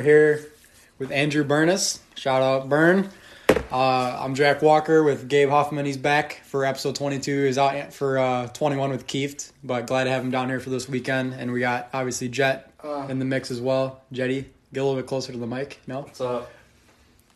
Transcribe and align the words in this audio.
All 0.00 0.06
right, 0.06 0.12
we're 0.12 0.18
here 0.38 0.52
with 0.98 1.12
Andrew 1.12 1.44
Burness. 1.44 1.98
Shout 2.14 2.40
out 2.40 2.70
Burn. 2.70 3.10
Uh, 3.70 4.18
I'm 4.24 4.34
Jack 4.34 4.62
Walker 4.62 5.02
with 5.02 5.28
Gabe 5.28 5.50
Hoffman. 5.50 5.84
He's 5.84 5.98
back 5.98 6.40
for 6.46 6.64
episode 6.64 6.94
22. 6.96 7.44
He's 7.44 7.58
out 7.58 7.92
for 7.92 8.18
uh, 8.18 8.46
21 8.48 8.88
with 8.92 9.06
Keith, 9.06 9.52
but 9.62 9.86
glad 9.86 10.04
to 10.04 10.10
have 10.10 10.24
him 10.24 10.30
down 10.30 10.48
here 10.48 10.58
for 10.58 10.70
this 10.70 10.88
weekend. 10.88 11.34
And 11.34 11.52
we 11.52 11.60
got 11.60 11.90
obviously 11.92 12.30
Jet 12.30 12.72
Uh. 12.82 13.08
in 13.10 13.18
the 13.18 13.26
mix 13.26 13.50
as 13.50 13.60
well. 13.60 14.00
Jetty, 14.10 14.46
get 14.72 14.80
a 14.80 14.84
little 14.84 14.96
bit 14.98 15.06
closer 15.06 15.32
to 15.32 15.38
the 15.38 15.46
mic. 15.46 15.80
No, 15.86 16.00
What's 16.00 16.20
up? 16.22 16.50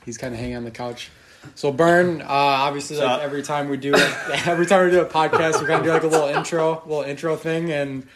he's 0.06 0.16
kind 0.16 0.32
of 0.32 0.40
hanging 0.40 0.56
on 0.56 0.64
the 0.64 0.70
couch. 0.70 1.10
So 1.56 1.70
Burn, 1.70 2.22
uh, 2.22 2.24
obviously, 2.28 2.96
like 2.96 3.20
every 3.20 3.42
time 3.42 3.68
we 3.68 3.76
do 3.76 3.92
it, 3.94 4.00
every 4.46 4.64
time 4.64 4.86
we 4.86 4.90
do 4.90 5.02
a 5.02 5.06
podcast, 5.06 5.60
we 5.60 5.66
kind 5.66 5.80
of 5.80 5.84
do 5.84 5.90
like 5.90 6.02
a 6.02 6.06
little 6.06 6.28
intro, 6.28 6.82
little 6.86 7.02
intro 7.02 7.36
thing, 7.36 7.70
and 7.70 8.06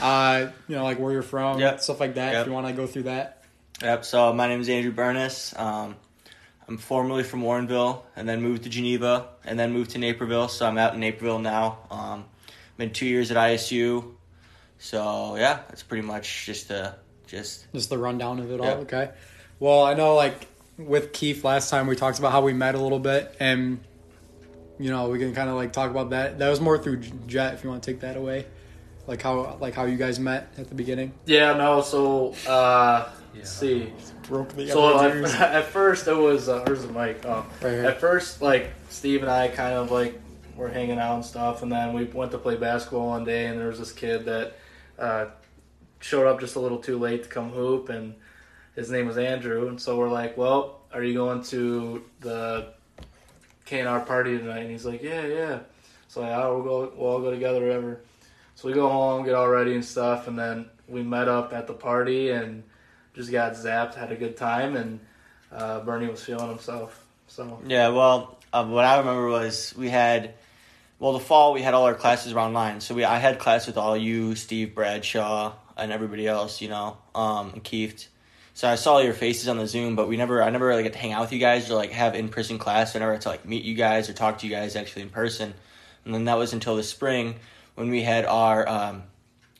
uh, 0.00 0.46
you 0.68 0.76
know, 0.76 0.84
like 0.84 1.00
where 1.00 1.12
you're 1.12 1.22
from, 1.22 1.58
Yep. 1.58 1.80
stuff 1.80 1.98
like 1.98 2.14
that. 2.14 2.36
If 2.42 2.46
you 2.46 2.52
want 2.52 2.68
to 2.68 2.72
go 2.72 2.86
through 2.86 3.04
that. 3.04 3.35
Yep. 3.82 4.04
So 4.04 4.32
my 4.32 4.48
name 4.48 4.60
is 4.60 4.68
Andrew 4.68 4.92
Burness. 4.92 5.58
Um, 5.58 5.96
I'm 6.68 6.78
formerly 6.78 7.22
from 7.22 7.42
Warrenville, 7.42 8.02
and 8.16 8.28
then 8.28 8.42
moved 8.42 8.64
to 8.64 8.68
Geneva, 8.68 9.28
and 9.44 9.58
then 9.58 9.72
moved 9.72 9.90
to 9.90 9.98
Naperville. 9.98 10.48
So 10.48 10.66
I'm 10.66 10.78
out 10.78 10.94
in 10.94 11.00
Naperville 11.00 11.38
now. 11.38 11.78
Um, 11.90 12.24
been 12.76 12.92
two 12.92 13.06
years 13.06 13.30
at 13.30 13.36
ISU. 13.36 14.14
So 14.78 15.36
yeah, 15.36 15.60
that's 15.68 15.82
pretty 15.82 16.06
much 16.06 16.46
just 16.46 16.70
uh 16.70 16.92
just 17.26 17.70
Just 17.72 17.90
the 17.90 17.98
rundown 17.98 18.38
of 18.38 18.50
it 18.50 18.60
all. 18.60 18.66
Okay. 18.66 19.10
Well, 19.58 19.84
I 19.84 19.94
know 19.94 20.14
like 20.14 20.48
with 20.78 21.12
Keith 21.12 21.44
last 21.44 21.70
time 21.70 21.86
we 21.86 21.96
talked 21.96 22.18
about 22.18 22.32
how 22.32 22.42
we 22.42 22.52
met 22.52 22.74
a 22.74 22.80
little 22.80 22.98
bit, 22.98 23.34
and 23.40 23.80
you 24.78 24.90
know 24.90 25.08
we 25.08 25.18
can 25.18 25.34
kind 25.34 25.48
of 25.48 25.56
like 25.56 25.72
talk 25.72 25.90
about 25.90 26.10
that. 26.10 26.38
That 26.38 26.48
was 26.48 26.60
more 26.60 26.78
through 26.78 26.98
Jet. 27.26 27.54
If 27.54 27.64
you 27.64 27.70
want 27.70 27.82
to 27.82 27.90
take 27.90 28.00
that 28.00 28.16
away, 28.16 28.46
like 29.06 29.22
how 29.22 29.56
like 29.60 29.74
how 29.74 29.84
you 29.84 29.96
guys 29.96 30.18
met 30.18 30.52
at 30.58 30.68
the 30.68 30.74
beginning. 30.74 31.12
Yeah, 31.26 31.54
no. 31.54 31.80
So, 31.80 32.34
uh, 32.46 33.08
let's 33.34 33.50
see. 33.50 33.92
Broke 34.24 34.48
the 34.50 34.68
So 34.68 34.98
at, 35.00 35.24
at 35.40 35.64
first 35.66 36.08
it 36.08 36.16
was 36.16 36.48
uh, 36.48 36.62
where's 36.66 36.82
the 36.82 36.92
mic? 36.92 37.24
Oh. 37.24 37.46
Right 37.62 37.72
here. 37.72 37.84
At 37.84 38.00
first, 38.00 38.42
like 38.42 38.70
Steve 38.88 39.22
and 39.22 39.30
I 39.30 39.48
kind 39.48 39.74
of 39.74 39.90
like 39.90 40.20
were 40.56 40.68
hanging 40.68 40.98
out 40.98 41.14
and 41.16 41.24
stuff, 41.24 41.62
and 41.62 41.70
then 41.70 41.92
we 41.92 42.04
went 42.04 42.32
to 42.32 42.38
play 42.38 42.56
basketball 42.56 43.08
one 43.08 43.24
day, 43.24 43.46
and 43.46 43.60
there 43.60 43.68
was 43.68 43.78
this 43.78 43.92
kid 43.92 44.24
that 44.24 44.54
uh, 44.98 45.26
showed 46.00 46.26
up 46.26 46.40
just 46.40 46.56
a 46.56 46.60
little 46.60 46.78
too 46.78 46.98
late 46.98 47.24
to 47.24 47.28
come 47.28 47.50
hoop, 47.50 47.88
and 47.88 48.14
his 48.74 48.90
name 48.90 49.06
was 49.06 49.18
Andrew, 49.18 49.68
and 49.68 49.80
so 49.80 49.96
we're 49.96 50.08
like, 50.08 50.36
well, 50.36 50.80
are 50.92 51.04
you 51.04 51.14
going 51.14 51.42
to 51.44 52.02
the 52.20 52.72
K 53.64 53.80
and 53.80 53.88
R 53.88 54.00
party 54.00 54.38
tonight? 54.38 54.60
And 54.60 54.70
he's 54.70 54.86
like, 54.86 55.02
yeah, 55.02 55.26
yeah. 55.26 55.58
So 56.08 56.22
yeah, 56.22 56.48
we'll 56.48 56.62
go, 56.62 56.92
we'll 56.96 57.10
all 57.10 57.20
go 57.20 57.30
together, 57.30 57.60
whatever. 57.60 58.00
So 58.56 58.68
we 58.68 58.74
go 58.74 58.88
home, 58.88 59.26
get 59.26 59.34
all 59.34 59.48
ready 59.48 59.74
and 59.74 59.84
stuff, 59.84 60.28
and 60.28 60.38
then 60.38 60.70
we 60.88 61.02
met 61.02 61.28
up 61.28 61.52
at 61.52 61.66
the 61.66 61.74
party 61.74 62.30
and 62.30 62.62
just 63.14 63.30
got 63.30 63.52
zapped, 63.52 63.94
had 63.94 64.10
a 64.10 64.16
good 64.16 64.38
time, 64.38 64.76
and 64.76 64.98
uh, 65.52 65.80
Bernie 65.80 66.08
was 66.08 66.24
feeling 66.24 66.48
himself. 66.48 67.04
So 67.26 67.60
yeah. 67.66 67.88
Well, 67.88 68.38
uh, 68.54 68.64
what 68.64 68.86
I 68.86 68.98
remember 68.98 69.28
was 69.28 69.74
we 69.76 69.90
had. 69.90 70.34
Well, 70.98 71.12
the 71.12 71.20
fall 71.20 71.52
we 71.52 71.60
had 71.60 71.74
all 71.74 71.84
our 71.84 71.94
classes 71.94 72.32
around 72.32 72.54
nine, 72.54 72.80
so 72.80 72.94
we 72.94 73.04
I 73.04 73.18
had 73.18 73.38
class 73.38 73.66
with 73.66 73.76
all 73.76 73.94
you, 73.94 74.34
Steve 74.34 74.74
Bradshaw, 74.74 75.52
and 75.76 75.92
everybody 75.92 76.26
else, 76.26 76.62
you 76.62 76.70
know, 76.70 76.96
um, 77.14 77.50
and 77.52 77.62
Keith. 77.62 78.08
So 78.54 78.66
I 78.66 78.76
saw 78.76 79.00
your 79.00 79.12
faces 79.12 79.48
on 79.48 79.58
the 79.58 79.66
Zoom, 79.66 79.96
but 79.96 80.08
we 80.08 80.16
never, 80.16 80.42
I 80.42 80.48
never 80.48 80.66
really 80.66 80.82
get 80.82 80.94
to 80.94 80.98
hang 80.98 81.12
out 81.12 81.20
with 81.20 81.32
you 81.34 81.38
guys 81.38 81.70
or 81.70 81.74
like 81.74 81.90
have 81.90 82.14
in 82.14 82.30
person 82.30 82.56
class. 82.56 82.96
I 82.96 83.00
never 83.00 83.12
got 83.12 83.20
to 83.20 83.28
like 83.28 83.44
meet 83.44 83.64
you 83.64 83.74
guys 83.74 84.08
or 84.08 84.14
talk 84.14 84.38
to 84.38 84.46
you 84.46 84.54
guys 84.54 84.76
actually 84.76 85.02
in 85.02 85.10
person. 85.10 85.52
And 86.06 86.14
then 86.14 86.24
that 86.24 86.38
was 86.38 86.54
until 86.54 86.74
the 86.74 86.82
spring 86.82 87.34
when 87.76 87.88
we 87.90 88.02
had 88.02 88.24
our 88.26 88.68
um, 88.68 89.02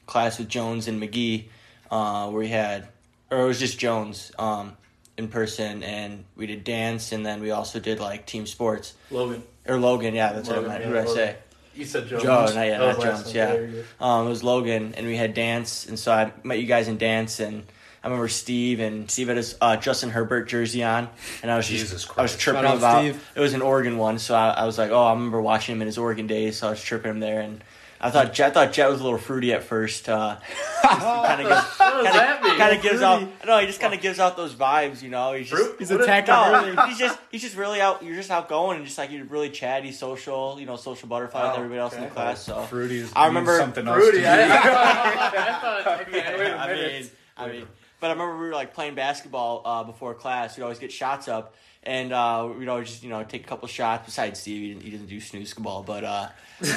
class 0.06 0.38
with 0.38 0.48
Jones 0.48 0.88
and 0.88 1.00
McGee, 1.00 1.44
uh, 1.90 2.28
where 2.30 2.40
we 2.40 2.48
had, 2.48 2.88
or 3.30 3.42
it 3.42 3.46
was 3.46 3.58
just 3.60 3.78
Jones 3.78 4.32
um, 4.38 4.76
in 5.16 5.28
person, 5.28 5.82
and 5.82 6.24
we 6.36 6.46
did 6.46 6.64
dance, 6.64 7.12
and 7.12 7.24
then 7.24 7.40
we 7.40 7.50
also 7.52 7.78
did 7.78 8.00
like 8.00 8.26
team 8.26 8.46
sports 8.46 8.94
Logan, 9.10 9.42
or 9.66 9.78
Logan. 9.78 10.14
Yeah, 10.14 10.32
that's 10.32 10.48
Logan, 10.48 10.64
what 10.64 10.70
I 10.72 10.78
meant. 10.78 10.80
yeah, 10.82 10.88
Who 10.88 10.94
did 11.06 11.10
I 11.10 11.14
say? 11.14 11.36
you 11.74 11.84
said 11.84 12.08
Joe. 12.08 12.18
Joe, 12.18 12.46
not, 12.46 12.54
yeah, 12.54 12.78
That 12.78 12.96
not 12.98 13.00
Jones. 13.04 13.24
one. 13.26 13.34
Yeah, 13.34 13.46
There 13.52 13.66
you 13.66 13.84
go. 14.00 14.04
um, 14.04 14.26
it 14.26 14.30
was 14.30 14.42
Logan, 14.42 14.94
and 14.96 15.06
we 15.06 15.16
had 15.16 15.34
dance, 15.34 15.86
and 15.86 15.98
so 15.98 16.10
I 16.12 16.32
met 16.42 16.58
you 16.58 16.66
guys 16.66 16.88
in 16.88 16.96
dance, 16.98 17.38
and 17.38 17.64
I 18.02 18.08
remember 18.08 18.28
Steve 18.28 18.78
and 18.80 19.10
Steve 19.10 19.28
had 19.28 19.36
his 19.36 19.56
uh, 19.60 19.76
Justin 19.76 20.10
Herbert 20.10 20.48
jersey 20.48 20.82
on, 20.84 21.08
and 21.42 21.50
I 21.50 21.56
was 21.56 21.66
just 21.68 21.80
Jesus 21.82 21.92
I 22.16 22.22
was 22.22 22.30
Christ. 22.32 22.40
chirping 22.40 22.62
Shout 22.62 22.70
out 22.72 22.76
about 22.78 23.00
Steve. 23.02 23.30
it 23.34 23.40
was 23.40 23.52
an 23.52 23.62
Oregon 23.62 23.98
one, 23.98 24.18
so 24.18 24.34
I, 24.34 24.50
I 24.50 24.64
was 24.64 24.78
like, 24.78 24.90
oh, 24.90 25.04
I 25.04 25.12
remember 25.12 25.40
watching 25.42 25.74
him 25.76 25.82
in 25.82 25.86
his 25.86 25.98
Oregon 25.98 26.26
days, 26.26 26.56
so 26.58 26.68
I 26.68 26.70
was 26.70 26.82
tripping 26.82 27.10
him 27.10 27.20
there, 27.20 27.40
and 27.40 27.62
I 28.00 28.10
thought 28.10 28.32
Jet, 28.34 28.48
I 28.48 28.50
thought 28.50 28.72
Jet 28.72 28.88
was 28.88 29.00
a 29.00 29.04
little 29.04 29.18
fruity 29.18 29.52
at 29.52 29.64
first. 29.64 30.08
Uh, 30.08 30.36
kind 30.82 31.40
of 31.42 31.48
gives, 31.48 31.78
What 31.78 32.04
does 32.04 32.12
that 32.14 32.42
mean? 32.42 32.58
kind 32.58 32.76
of 32.76 32.82
gives 32.82 33.02
out. 33.02 33.18
Fruity. 33.20 33.36
No, 33.46 33.58
he 33.58 33.66
just 33.66 33.80
kind 33.80 33.94
of 33.94 34.00
gives 34.00 34.18
out 34.20 34.36
those 34.36 34.54
vibes, 34.54 35.02
you 35.02 35.08
know. 35.08 35.32
He's 35.32 35.48
just 35.48 35.62
Fruit? 35.62 35.76
He's 35.78 35.90
What 35.90 36.00
is- 36.00 36.06
attacking 36.06 36.74
no, 36.74 36.82
he's 36.86 36.98
just 36.98 37.18
he's 37.30 37.42
just 37.42 37.56
really 37.56 37.80
out. 37.80 38.02
You're 38.02 38.14
just 38.16 38.30
outgoing 38.30 38.76
and 38.78 38.86
just 38.86 38.98
like 38.98 39.10
you're 39.10 39.24
really 39.24 39.50
chatty, 39.50 39.92
social, 39.92 40.58
you 40.60 40.66
know, 40.66 40.76
social 40.76 41.08
butterfly 41.08 41.42
with 41.42 41.52
Oh, 41.52 41.56
everybody 41.56 41.80
else 41.80 41.94
in 41.94 42.02
the 42.02 42.08
class. 42.08 42.42
So 42.42 42.60
Fruity 42.62 42.98
is 42.98 43.12
I 43.16 43.26
remember- 43.28 43.52
means 43.52 43.60
something 43.62 43.88
else. 43.88 43.96
Rudy, 43.98 44.20
to 44.20 44.28
I, 44.28 44.36
me. 44.36 44.42
I 44.52 45.58
thought. 45.60 46.00
Okay, 46.02 46.12
wait 46.38 46.46
a 46.48 46.56
I 46.58 46.74
mean, 46.74 47.10
I 47.36 47.48
mean, 47.48 47.66
but 48.00 48.08
I 48.08 48.12
remember 48.12 48.34
we 48.38 48.46
were 48.48 48.52
like 48.54 48.74
playing 48.74 48.94
basketball 48.94 49.62
uh, 49.64 49.84
before 49.84 50.14
class. 50.14 50.56
We'd 50.56 50.62
always 50.64 50.78
get 50.78 50.92
shots 50.92 51.28
up, 51.28 51.54
and 51.86 52.12
uh, 52.12 52.48
we'd 52.58 52.68
always 52.68 52.88
just 52.90 53.02
you 53.02 53.08
know 53.10 53.22
take 53.24 53.44
a 53.44 53.48
couple 53.48 53.68
shots. 53.68 54.04
Besides 54.06 54.40
Steve, 54.40 54.60
he, 54.60 54.68
didn't, 54.70 54.82
he 54.82 54.90
doesn't 54.90 55.06
do 55.08 55.20
snooze 55.20 55.54
ball, 55.54 55.82
but 55.82 56.04
uh, 56.04 56.28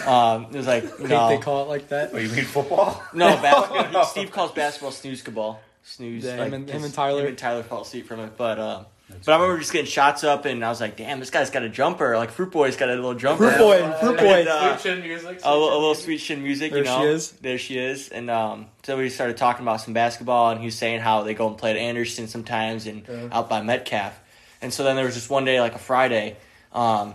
um, 0.10 0.46
it 0.46 0.56
was 0.58 0.68
like 0.68 0.84
I 0.86 0.88
think 0.88 1.10
no, 1.10 1.30
they 1.30 1.38
call 1.38 1.64
it 1.64 1.68
like 1.70 1.90
that. 1.90 2.12
Oh, 2.14 2.18
you 2.18 2.30
mean 2.30 2.46
football? 2.46 3.04
no 3.14 3.28
basketball. 3.42 4.06
Steve 4.06 4.32
calls 4.32 4.52
basketball 4.52 4.92
snooze 4.92 5.22
ball. 5.24 5.60
Snooze. 5.84 6.24
Yeah, 6.26 6.34
him 6.34 6.40
like, 6.40 6.54
and- 6.54 6.70
him 6.70 6.84
and 6.84 6.94
Tyler. 6.94 7.22
Him 7.22 7.28
and 7.30 7.38
Tyler 7.38 7.64
fall 7.64 7.82
asleep 7.82 8.08
from 8.08 8.20
it, 8.22 8.38
but. 8.38 8.60
Uh, 8.60 8.84
but 9.26 9.32
I 9.32 9.36
remember 9.38 9.58
just 9.60 9.74
getting 9.74 9.88
shots 9.88 10.24
up, 10.24 10.46
and 10.46 10.64
I 10.64 10.70
was 10.70 10.80
like, 10.80 10.96
"Damn, 10.96 11.20
this 11.20 11.32
guy's 11.32 11.50
got 11.50 11.64
a 11.64 11.70
jumper! 11.70 12.16
Like 12.16 12.30
Fruit 12.30 12.52
Boy's 12.52 12.78
got 12.78 12.90
a 12.90 12.94
little 12.94 13.16
jumper." 13.16 13.50
Fruit 13.50 13.58
Boy, 13.58 13.92
Fruit 14.00 14.20
Boy. 14.20 14.40
And, 14.42 14.48
uh, 14.48 14.78
Sweet 14.78 14.94
chin 14.94 15.02
music. 15.02 15.40
a, 15.44 15.52
little- 15.58 15.70
a 15.70 15.72
chin 15.72 15.74
little 15.74 15.82
music. 15.88 16.04
sweet 16.06 16.18
chin 16.20 16.44
music, 16.44 16.72
There 16.74 16.80
you 16.82 16.86
know. 16.86 17.00
she 17.02 17.08
is. 17.08 17.32
There 17.32 17.58
she 17.58 17.80
is. 17.80 18.10
And 18.10 18.30
um, 18.30 18.68
so 18.84 19.00
we 19.00 19.10
started 19.10 19.36
talking 19.38 19.64
about 19.64 19.82
some 19.82 19.96
basketball, 19.96 20.52
and 20.52 20.60
he 20.60 20.68
was 20.68 20.76
saying 20.76 21.00
how 21.02 21.24
they 21.24 21.34
go 21.34 21.48
and 21.48 21.58
play 21.58 21.72
at 21.72 21.78
Anderson 21.78 22.28
sometimes 22.28 22.86
and 22.86 23.02
Yeah. 23.10 23.30
out 23.32 23.50
by 23.50 23.64
Metcalf. 23.64 24.14
And 24.62 24.74
so 24.74 24.84
then 24.84 24.96
there 24.96 25.06
was 25.06 25.16
just 25.16 25.30
one 25.30 25.46
day, 25.46 25.60
like 25.62 25.76
a 25.76 25.80
Friday, 25.80 26.36
um, 26.74 27.14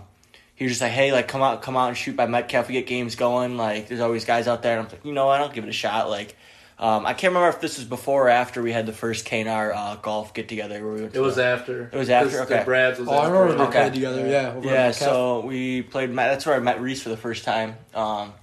he 0.55 0.63
was 0.65 0.71
just 0.71 0.81
like, 0.81 0.91
"Hey, 0.91 1.11
like 1.11 1.27
come 1.27 1.41
out, 1.41 1.61
come 1.61 1.75
out 1.77 1.89
and 1.89 1.97
shoot 1.97 2.15
by 2.15 2.25
Metcalf. 2.27 2.67
We 2.67 2.73
get 2.75 2.87
games 2.87 3.15
going. 3.15 3.57
Like 3.57 3.87
there's 3.87 3.99
always 4.01 4.25
guys 4.25 4.47
out 4.47 4.63
there." 4.63 4.77
And 4.79 4.87
I'm 4.87 4.91
like, 4.91 5.05
"You 5.05 5.13
know, 5.13 5.27
what? 5.27 5.41
I'll 5.41 5.49
give 5.49 5.63
it 5.63 5.69
a 5.69 5.73
shot." 5.73 6.09
Like. 6.09 6.35
Um, 6.77 7.05
I 7.05 7.13
can't 7.13 7.31
remember 7.33 7.47
if 7.55 7.61
this 7.61 7.77
was 7.77 7.87
before 7.87 8.25
or 8.25 8.29
after 8.29 8.61
we 8.61 8.73
had 8.73 8.85
the 8.85 8.91
first 8.91 9.25
KNR 9.25 9.73
uh, 9.73 9.95
golf 9.95 10.33
get 10.33 10.49
together. 10.49 10.83
Where 10.83 10.93
we 10.95 11.01
went 11.03 11.15
It 11.15 11.21
was 11.21 11.35
to, 11.35 11.45
after. 11.45 11.83
It 11.83 11.93
was 11.97 12.09
after, 12.09 12.31
This- 12.31 12.47
the 12.49 12.55
okay. 12.55 12.63
Brad's 12.65 12.99
was 12.99 13.07
Oh, 13.07 13.13
I 13.13 13.17
after. 13.27 13.31
remember 13.31 13.63
Okay. 13.63 13.71
played 13.79 13.93
together. 13.93 14.27
Yeah, 14.27 14.53
over 14.57 14.67
yeah. 14.67 14.91
So 14.91 15.39
we 15.45 15.83
played. 15.83 16.13
That's 16.13 16.45
where 16.45 16.53
I 16.53 16.59
met 16.59 16.81
Reese 16.81 17.01
for 17.01 17.07
the 17.07 17.15
first 17.15 17.45
time. 17.45 17.77
Um, 17.93 18.33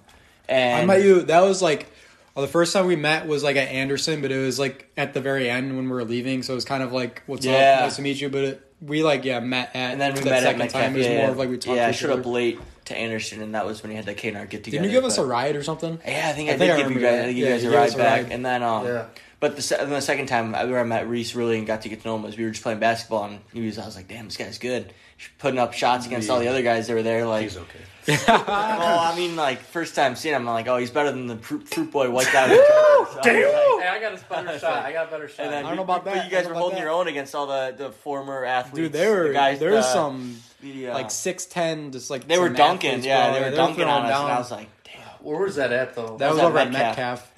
and 0.49 0.81
I 0.81 0.85
met 0.87 1.05
you. 1.05 1.21
That 1.25 1.41
was 1.41 1.61
like 1.61 1.93
well, 2.35 2.47
the 2.47 2.51
first 2.51 2.73
time 2.73 2.87
we 2.87 2.97
met 2.97 3.27
was 3.27 3.43
like 3.45 3.57
at 3.57 3.69
Anderson, 3.69 4.23
but 4.23 4.33
it 4.33 4.39
was 4.39 4.59
like 4.59 4.91
at 4.97 5.13
the 5.13 5.21
very 5.21 5.51
end 5.51 5.77
when 5.77 5.85
we 5.85 5.91
were 5.91 6.03
leaving. 6.05 6.43
So 6.43 6.55
it 6.55 6.57
was 6.57 6.65
kind 6.65 6.83
of 6.83 6.91
like, 6.91 7.23
"What's 7.27 7.45
Yeah. 7.45 7.53
up? 7.75 7.81
Nice 7.83 7.97
to 7.97 8.03
meet 8.03 8.19
you." 8.19 8.31
But 8.31 8.45
it, 8.45 8.72
we 8.85 9.03
like 9.03 9.25
yeah 9.25 9.41
met 9.41 9.71
at 9.75 9.93
And 9.93 10.01
then 10.01 10.15
we 10.15 10.21
that 10.21 10.25
met 10.27 10.37
at 10.39 10.43
second 10.43 10.59
Metcalf. 10.59 10.83
time. 10.83 10.95
It 10.95 10.99
was 10.99 11.07
yeah, 11.07 11.17
more 11.23 11.31
of 11.31 11.39
like 11.39 11.49
we 11.51 11.57
talked. 11.59 11.77
yeah, 11.77 11.83
to 11.83 11.87
I 11.89 11.91
each 11.91 11.97
showed 11.97 12.19
up 12.21 12.27
late 12.27 12.59
to 12.87 12.97
Anderson, 12.97 13.41
and 13.43 13.55
that 13.55 13.65
was 13.65 13.83
when 13.83 13.91
you 13.93 13.97
had 13.97 14.07
the 14.07 14.15
KNR 14.15 14.49
get 14.49 14.65
together. 14.65 14.83
Didn't 14.83 14.85
you 14.85 14.91
give 14.91 15.05
us 15.05 15.19
a 15.19 15.25
ride 15.25 15.55
or 15.57 15.63
something? 15.63 16.01
Yeah, 16.07 16.29
I 16.29 16.33
think 16.33 16.51
I, 16.51 16.55
I 16.55 16.59
think 16.59 16.73
I 16.73 16.77
did 16.77 16.83
give 16.89 16.93
you 16.97 17.01
guys. 17.01 17.21
I 17.21 17.25
think 17.27 17.39
you 17.39 17.47
guys 17.47 17.65
a 17.65 17.71
ride 17.71 17.89
us 17.89 17.95
a 17.95 17.99
back, 17.99 18.31
and 18.31 18.45
then 18.45 18.63
um, 18.63 18.87
Yeah. 18.87 19.05
but 19.39 19.57
the, 19.57 19.77
then 19.79 19.91
the 19.91 20.01
second 20.01 20.27
time 20.27 20.55
I 20.55 20.65
where 20.65 20.81
I 20.81 20.85
met 20.85 21.09
Reese 21.09 21.35
really 21.37 21.59
and 21.59 21.67
got 21.67 21.83
to 21.83 21.89
get 21.89 22.03
to 22.03 22.09
know 22.09 22.17
him 22.17 22.23
was 22.25 22.37
we 22.37 22.45
were 22.45 22.51
just 22.51 22.63
playing 22.65 22.81
basketball, 22.81 23.25
and 23.25 23.39
he 23.53 23.65
was 23.65 23.79
I 23.79 23.87
was 23.87 23.95
like, 23.95 24.09
damn, 24.09 24.25
this 24.25 24.37
guy's 24.37 24.59
good. 24.59 24.93
Putting 25.39 25.61
up 25.61 25.73
shots 25.75 26.07
against 26.07 26.29
all 26.29 26.41
the 26.41 26.49
other 26.49 26.63
guys 26.63 26.89
that 26.89 26.95
were 26.95 27.03
there, 27.05 27.25
like. 27.25 27.43
He's 27.45 27.57
okay. 27.57 27.79
Well, 28.09 28.99
I 28.99 29.15
mean, 29.17 29.37
like 29.37 29.61
first 29.61 29.95
time 29.95 30.17
seeing 30.17 30.35
him, 30.35 30.43
I'm 30.49 30.55
like, 30.55 30.67
oh, 30.69 30.77
he's 30.77 30.91
better 30.91 31.11
than 31.13 31.27
the 31.27 31.37
fruit, 31.37 31.69
fruit 31.69 31.91
boy 31.91 32.11
white 32.11 32.29
guy. 32.33 32.49
with 32.51 32.59
the 32.67 33.13
jumper. 33.15 33.17
Like, 33.17 33.25
Hey, 33.83 33.89
I 33.89 34.01
got 34.01 34.15
a 34.15 34.25
better 34.45 34.59
shot. 34.61 34.85
I 34.85 34.93
got 34.93 35.09
a 35.09 35.11
better 35.11 35.29
shot. 35.29 35.41
and 35.45 35.53
then 35.53 35.65
I 35.65 35.69
don't 35.69 35.77
know 35.77 35.83
about 35.85 36.05
that. 36.05 36.15
but 36.17 36.25
you 36.25 36.31
guys 36.31 36.47
were 36.49 36.55
holding 36.55 36.79
about 36.79 36.85
your 36.85 36.93
own 36.93 37.09
against 37.09 37.35
all 37.35 37.47
the, 37.47 37.75
the 37.77 37.91
former 37.93 38.45
athletes. 38.45 38.77
Dude, 38.77 38.93
they 38.93 39.09
were 39.09 39.29
the 39.29 39.35
guys. 39.35 39.59
there 39.61 39.73
was 39.73 39.85
uh, 39.85 39.93
some 39.93 40.37
the, 40.61 40.89
uh, 40.89 40.95
like 40.95 41.11
six 41.11 41.47
ten, 41.47 41.93
just 41.93 42.11
like 42.11 42.27
they 42.27 42.39
were 42.39 42.49
dunking. 42.49 42.91
athletes, 42.91 43.07
yeah, 43.07 43.31
bro. 43.31 43.35
they 43.39 43.45
were 43.45 43.51
were 43.51 43.57
dunking 43.57 43.85
throwing 43.85 43.91
on 43.91 44.05
us, 44.07 44.11
down. 44.11 44.25
and 44.25 44.33
I 44.33 44.39
was 44.39 44.51
like, 44.51 44.69
damn. 44.85 44.95
Where 45.21 45.39
was 45.41 45.57
that 45.57 45.73
at 45.73 45.95
though? 45.95 46.17
that 46.19 46.29
was 46.29 46.37
was 46.37 46.45
over 46.45 46.59
at 46.59 46.73
Metcalf. 46.73 46.97
Metcalf. 46.97 47.29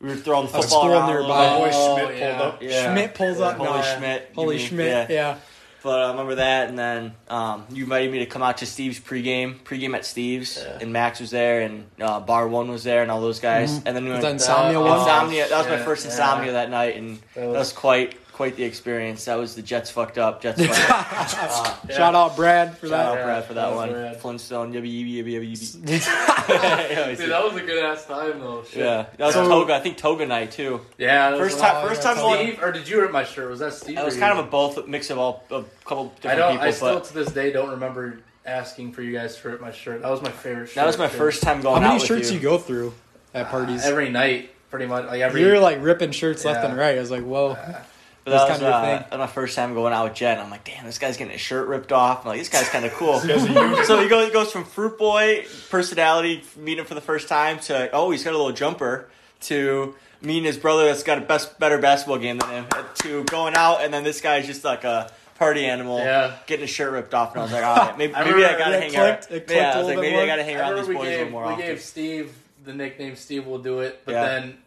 We 0.00 0.08
were 0.10 0.14
throwing 0.16 0.44
A 0.44 0.48
football 0.48 0.62
school 0.62 0.86
around 0.92 1.10
a 1.10 1.12
nearby. 1.12 1.26
little 1.56 1.58
My 1.58 1.58
boy 1.58 1.70
Oh, 1.74 1.96
Schmidt 2.06 2.20
pulled 2.20 2.40
up. 2.40 2.62
Schmidt 2.62 3.14
pulls 3.14 3.40
up. 3.40 3.56
Holy 3.56 3.82
Schmidt. 3.82 4.30
Holy 4.36 4.58
Schmidt. 4.58 5.10
Yeah. 5.10 5.38
But 5.82 6.00
I 6.00 6.10
remember 6.10 6.34
that, 6.36 6.68
and 6.68 6.78
then 6.78 7.12
um, 7.28 7.64
you 7.70 7.84
invited 7.84 8.10
me 8.10 8.18
to 8.18 8.26
come 8.26 8.42
out 8.42 8.58
to 8.58 8.66
Steve's 8.66 8.98
pregame, 8.98 9.58
pregame 9.60 9.94
at 9.94 10.04
Steve's, 10.04 10.58
Yeah. 10.60 10.78
and 10.80 10.92
Max 10.92 11.20
was 11.20 11.30
there, 11.30 11.60
and 11.60 11.86
uh, 12.00 12.18
Bar 12.20 12.48
One 12.48 12.68
was 12.68 12.82
there, 12.82 13.02
and 13.02 13.10
all 13.12 13.20
those 13.20 13.38
guys. 13.38 13.76
And 13.86 13.94
then 13.96 14.04
we 14.04 14.10
Was 14.10 14.22
went 14.22 14.22
that 14.22 14.32
Insomnia 14.32 14.80
Uh, 14.80 14.84
one? 14.84 14.98
Insomnia. 14.98 15.48
That 15.48 15.58
was 15.58 15.66
my 15.68 15.76
Yeah, 15.76 15.84
first 15.84 16.04
yeah. 16.04 16.10
Insomnia 16.10 16.52
that 16.52 16.70
night, 16.70 16.96
and 16.96 17.18
That 17.18 17.34
that 17.36 17.46
was- 17.46 17.56
was 17.58 17.72
quite 17.72 18.16
quite 18.38 18.54
the 18.54 18.62
experience. 18.62 19.24
That 19.24 19.34
was 19.34 19.56
the 19.56 19.62
Jets 19.62 19.90
fucked 19.90 20.16
up. 20.16 20.40
Jets 20.40 20.64
fucked 20.66 20.90
up. 20.90 21.84
Uh, 21.84 21.92
Shout 21.92 22.14
out 22.14 22.36
Brad 22.36 22.78
for 22.78 22.86
Shout 22.86 23.00
out 23.00 23.14
that. 23.16 23.18
Yeah, 23.18 23.24
Brad 23.24 23.44
for 23.46 23.54
that 23.54 23.70
that 23.70 23.74
one. 23.74 23.90
Brad. 23.90 24.16
Flintstone. 24.20 24.72
Yibby, 24.72 24.84
yibby, 24.86 25.24
yibby, 25.24 25.32
yibby, 25.34 25.52
yibby. 25.52 27.16
Dude, 27.18 27.30
that 27.30 27.42
was 27.44 27.56
a 27.60 27.66
good 27.66 27.84
ass 27.84 28.06
time 28.06 28.38
though. 28.38 28.62
Shit. 28.62 28.78
yeah, 28.78 29.06
that 29.16 29.26
was 29.26 29.34
So- 29.34 29.48
Toga. 29.48 29.74
I 29.74 29.80
think 29.80 29.96
Toga 29.98 30.24
night 30.24 30.52
too. 30.52 30.80
Yeah. 30.98 31.30
that 31.30 31.40
was 31.40 31.50
First 31.50 31.60
time, 31.60 31.86
first 31.88 32.02
yeah, 32.04 32.14
time 32.14 32.22
going. 32.22 32.46
Steve, 32.52 32.62
or 32.62 32.70
did 32.70 32.88
you 32.88 33.00
rip 33.00 33.10
my 33.10 33.24
shirt? 33.24 33.50
Was 33.50 33.58
that 33.58 33.72
Steve? 33.74 33.98
It 33.98 34.04
was 34.04 34.16
kind 34.16 34.32
you? 34.32 34.40
of 34.40 34.46
a 34.46 34.50
both 34.50 34.86
mix 34.86 35.10
of 35.10 35.18
all 35.18 35.42
a 35.50 35.64
couple 35.84 36.12
I 36.18 36.20
different 36.20 36.38
don't. 36.38 36.52
people, 36.52 36.66
I 36.66 36.70
still 36.70 36.94
but 36.94 37.04
to 37.06 37.14
this 37.14 37.32
day 37.32 37.50
don't 37.50 37.70
remember 37.70 38.20
asking 38.46 38.92
for 38.92 39.02
you 39.02 39.12
guys 39.12 39.36
to 39.36 39.48
rip 39.48 39.60
my 39.60 39.72
shirt. 39.72 40.02
That 40.02 40.10
was 40.12 40.22
my 40.22 40.30
favorite. 40.30 40.66
shirt. 40.68 40.76
that 40.76 40.86
was 40.86 40.96
my 40.96 41.08
too. 41.08 41.16
first 41.18 41.42
time 41.42 41.60
going. 41.60 41.82
How 41.82 41.88
many 41.88 42.00
out 42.00 42.06
shirts 42.06 42.30
with 42.30 42.34
you 42.34 42.36
you. 42.36 42.42
go 42.42 42.58
through 42.58 42.94
at 43.34 43.48
parties? 43.48 43.84
every 43.84 44.10
night, 44.10 44.50
pretty 44.70 44.86
much. 44.86 45.06
Like 45.06 45.22
every. 45.22 45.40
You're 45.40 45.58
like 45.58 45.82
ripping 45.82 46.12
shirts 46.12 46.44
left 46.44 46.64
and 46.64 46.78
right. 46.78 46.96
I 46.96 47.00
was 47.00 47.10
like, 47.10 47.24
whoa. 47.24 47.48
Uh, 47.50 47.82
But 48.28 48.30
That's 48.30 48.44
that 48.44 48.50
was 48.50 48.58
kinda 48.60 48.76
uh, 48.76 48.80
thing. 48.82 49.06
that 49.10 49.18
was 49.18 49.28
my 49.28 49.32
first 49.32 49.56
time 49.56 49.74
going 49.74 49.92
out 49.92 50.04
with 50.04 50.14
Jen. 50.14 50.38
I'm 50.38 50.50
like, 50.50 50.64
damn, 50.64 50.84
this 50.84 50.98
guy's 50.98 51.16
getting 51.16 51.32
his 51.32 51.40
shirt 51.40 51.68
ripped 51.68 51.92
off. 51.92 52.22
I'm 52.22 52.28
like, 52.28 52.38
this 52.38 52.48
guy's 52.48 52.68
kind 52.68 52.84
of 52.84 52.92
cool. 52.94 53.18
He 53.20 53.30
has 53.32 53.44
a 53.44 53.52
unit. 53.52 53.86
so 53.86 54.00
he 54.02 54.08
goes, 54.08 54.26
he 54.26 54.32
goes 54.32 54.50
from 54.52 54.64
fruit 54.64 54.98
boy 54.98 55.46
personality, 55.70 56.42
meeting 56.56 56.80
him 56.80 56.86
for 56.86 56.94
the 56.94 57.00
first 57.00 57.28
time, 57.28 57.58
to 57.60 57.90
oh, 57.92 58.10
he's 58.10 58.24
got 58.24 58.34
a 58.34 58.36
little 58.36 58.52
jumper, 58.52 59.08
to 59.42 59.94
meeting 60.20 60.44
his 60.44 60.56
brother 60.56 60.84
that's 60.86 61.02
got 61.04 61.18
a 61.18 61.20
best 61.20 61.58
better 61.58 61.78
basketball 61.78 62.18
game 62.18 62.38
than 62.38 62.50
him, 62.50 62.66
to 62.96 63.24
going 63.24 63.54
out, 63.54 63.82
and 63.82 63.92
then 63.94 64.02
this 64.04 64.20
guy's 64.20 64.46
just 64.46 64.64
like 64.64 64.84
a 64.84 65.10
party 65.38 65.64
animal, 65.66 65.98
Yeah. 65.98 66.34
getting 66.46 66.62
his 66.62 66.70
shirt 66.70 66.90
ripped 66.92 67.14
off. 67.14 67.32
And 67.32 67.40
I 67.40 67.44
was 67.44 67.52
like, 67.52 67.62
all 67.64 67.76
right, 67.76 67.96
maybe, 67.98 68.14
I 68.14 68.24
maybe 68.24 68.44
I 68.44 68.58
gotta 68.58 68.80
hang 68.80 68.92
it 68.92 68.96
out. 68.96 69.20
clicked- 69.20 69.24
it 69.32 69.46
clicked 69.46 69.50
Yeah, 69.52 69.72
a 69.72 69.74
I 69.74 69.78
was 69.78 69.86
like, 69.86 69.98
maybe 69.98 70.12
more. 70.14 70.22
I 70.22 70.26
gotta 70.26 70.42
hang 70.44 70.56
around 70.56 70.70
remember 70.70 70.80
these 70.80 70.88
we 70.88 70.94
boys 70.96 71.06
a 71.06 71.10
gave, 71.10 71.18
little 71.18 71.30
more 71.32 71.46
we 71.46 71.52
often. 71.52 71.66
gave 71.66 71.80
Steve 71.80 72.36
the 72.64 72.74
nickname 72.74 73.14
Steve 73.16 73.46
will 73.46 73.58
do 73.60 73.78
it, 73.80 74.00
but 74.04 74.12
Yeah. 74.12 74.24
then 74.24 74.58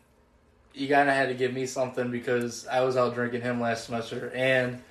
you 0.73 0.87
kind 0.87 1.09
of 1.09 1.15
had 1.15 1.27
to 1.29 1.33
give 1.35 1.53
me 1.53 1.65
something 1.65 2.11
because 2.11 2.65
I 2.67 2.81
was 2.81 2.97
out 2.97 3.13
drinking 3.13 3.41
him 3.41 3.59
last 3.61 3.85
semester 3.85 4.31
and 4.35 4.81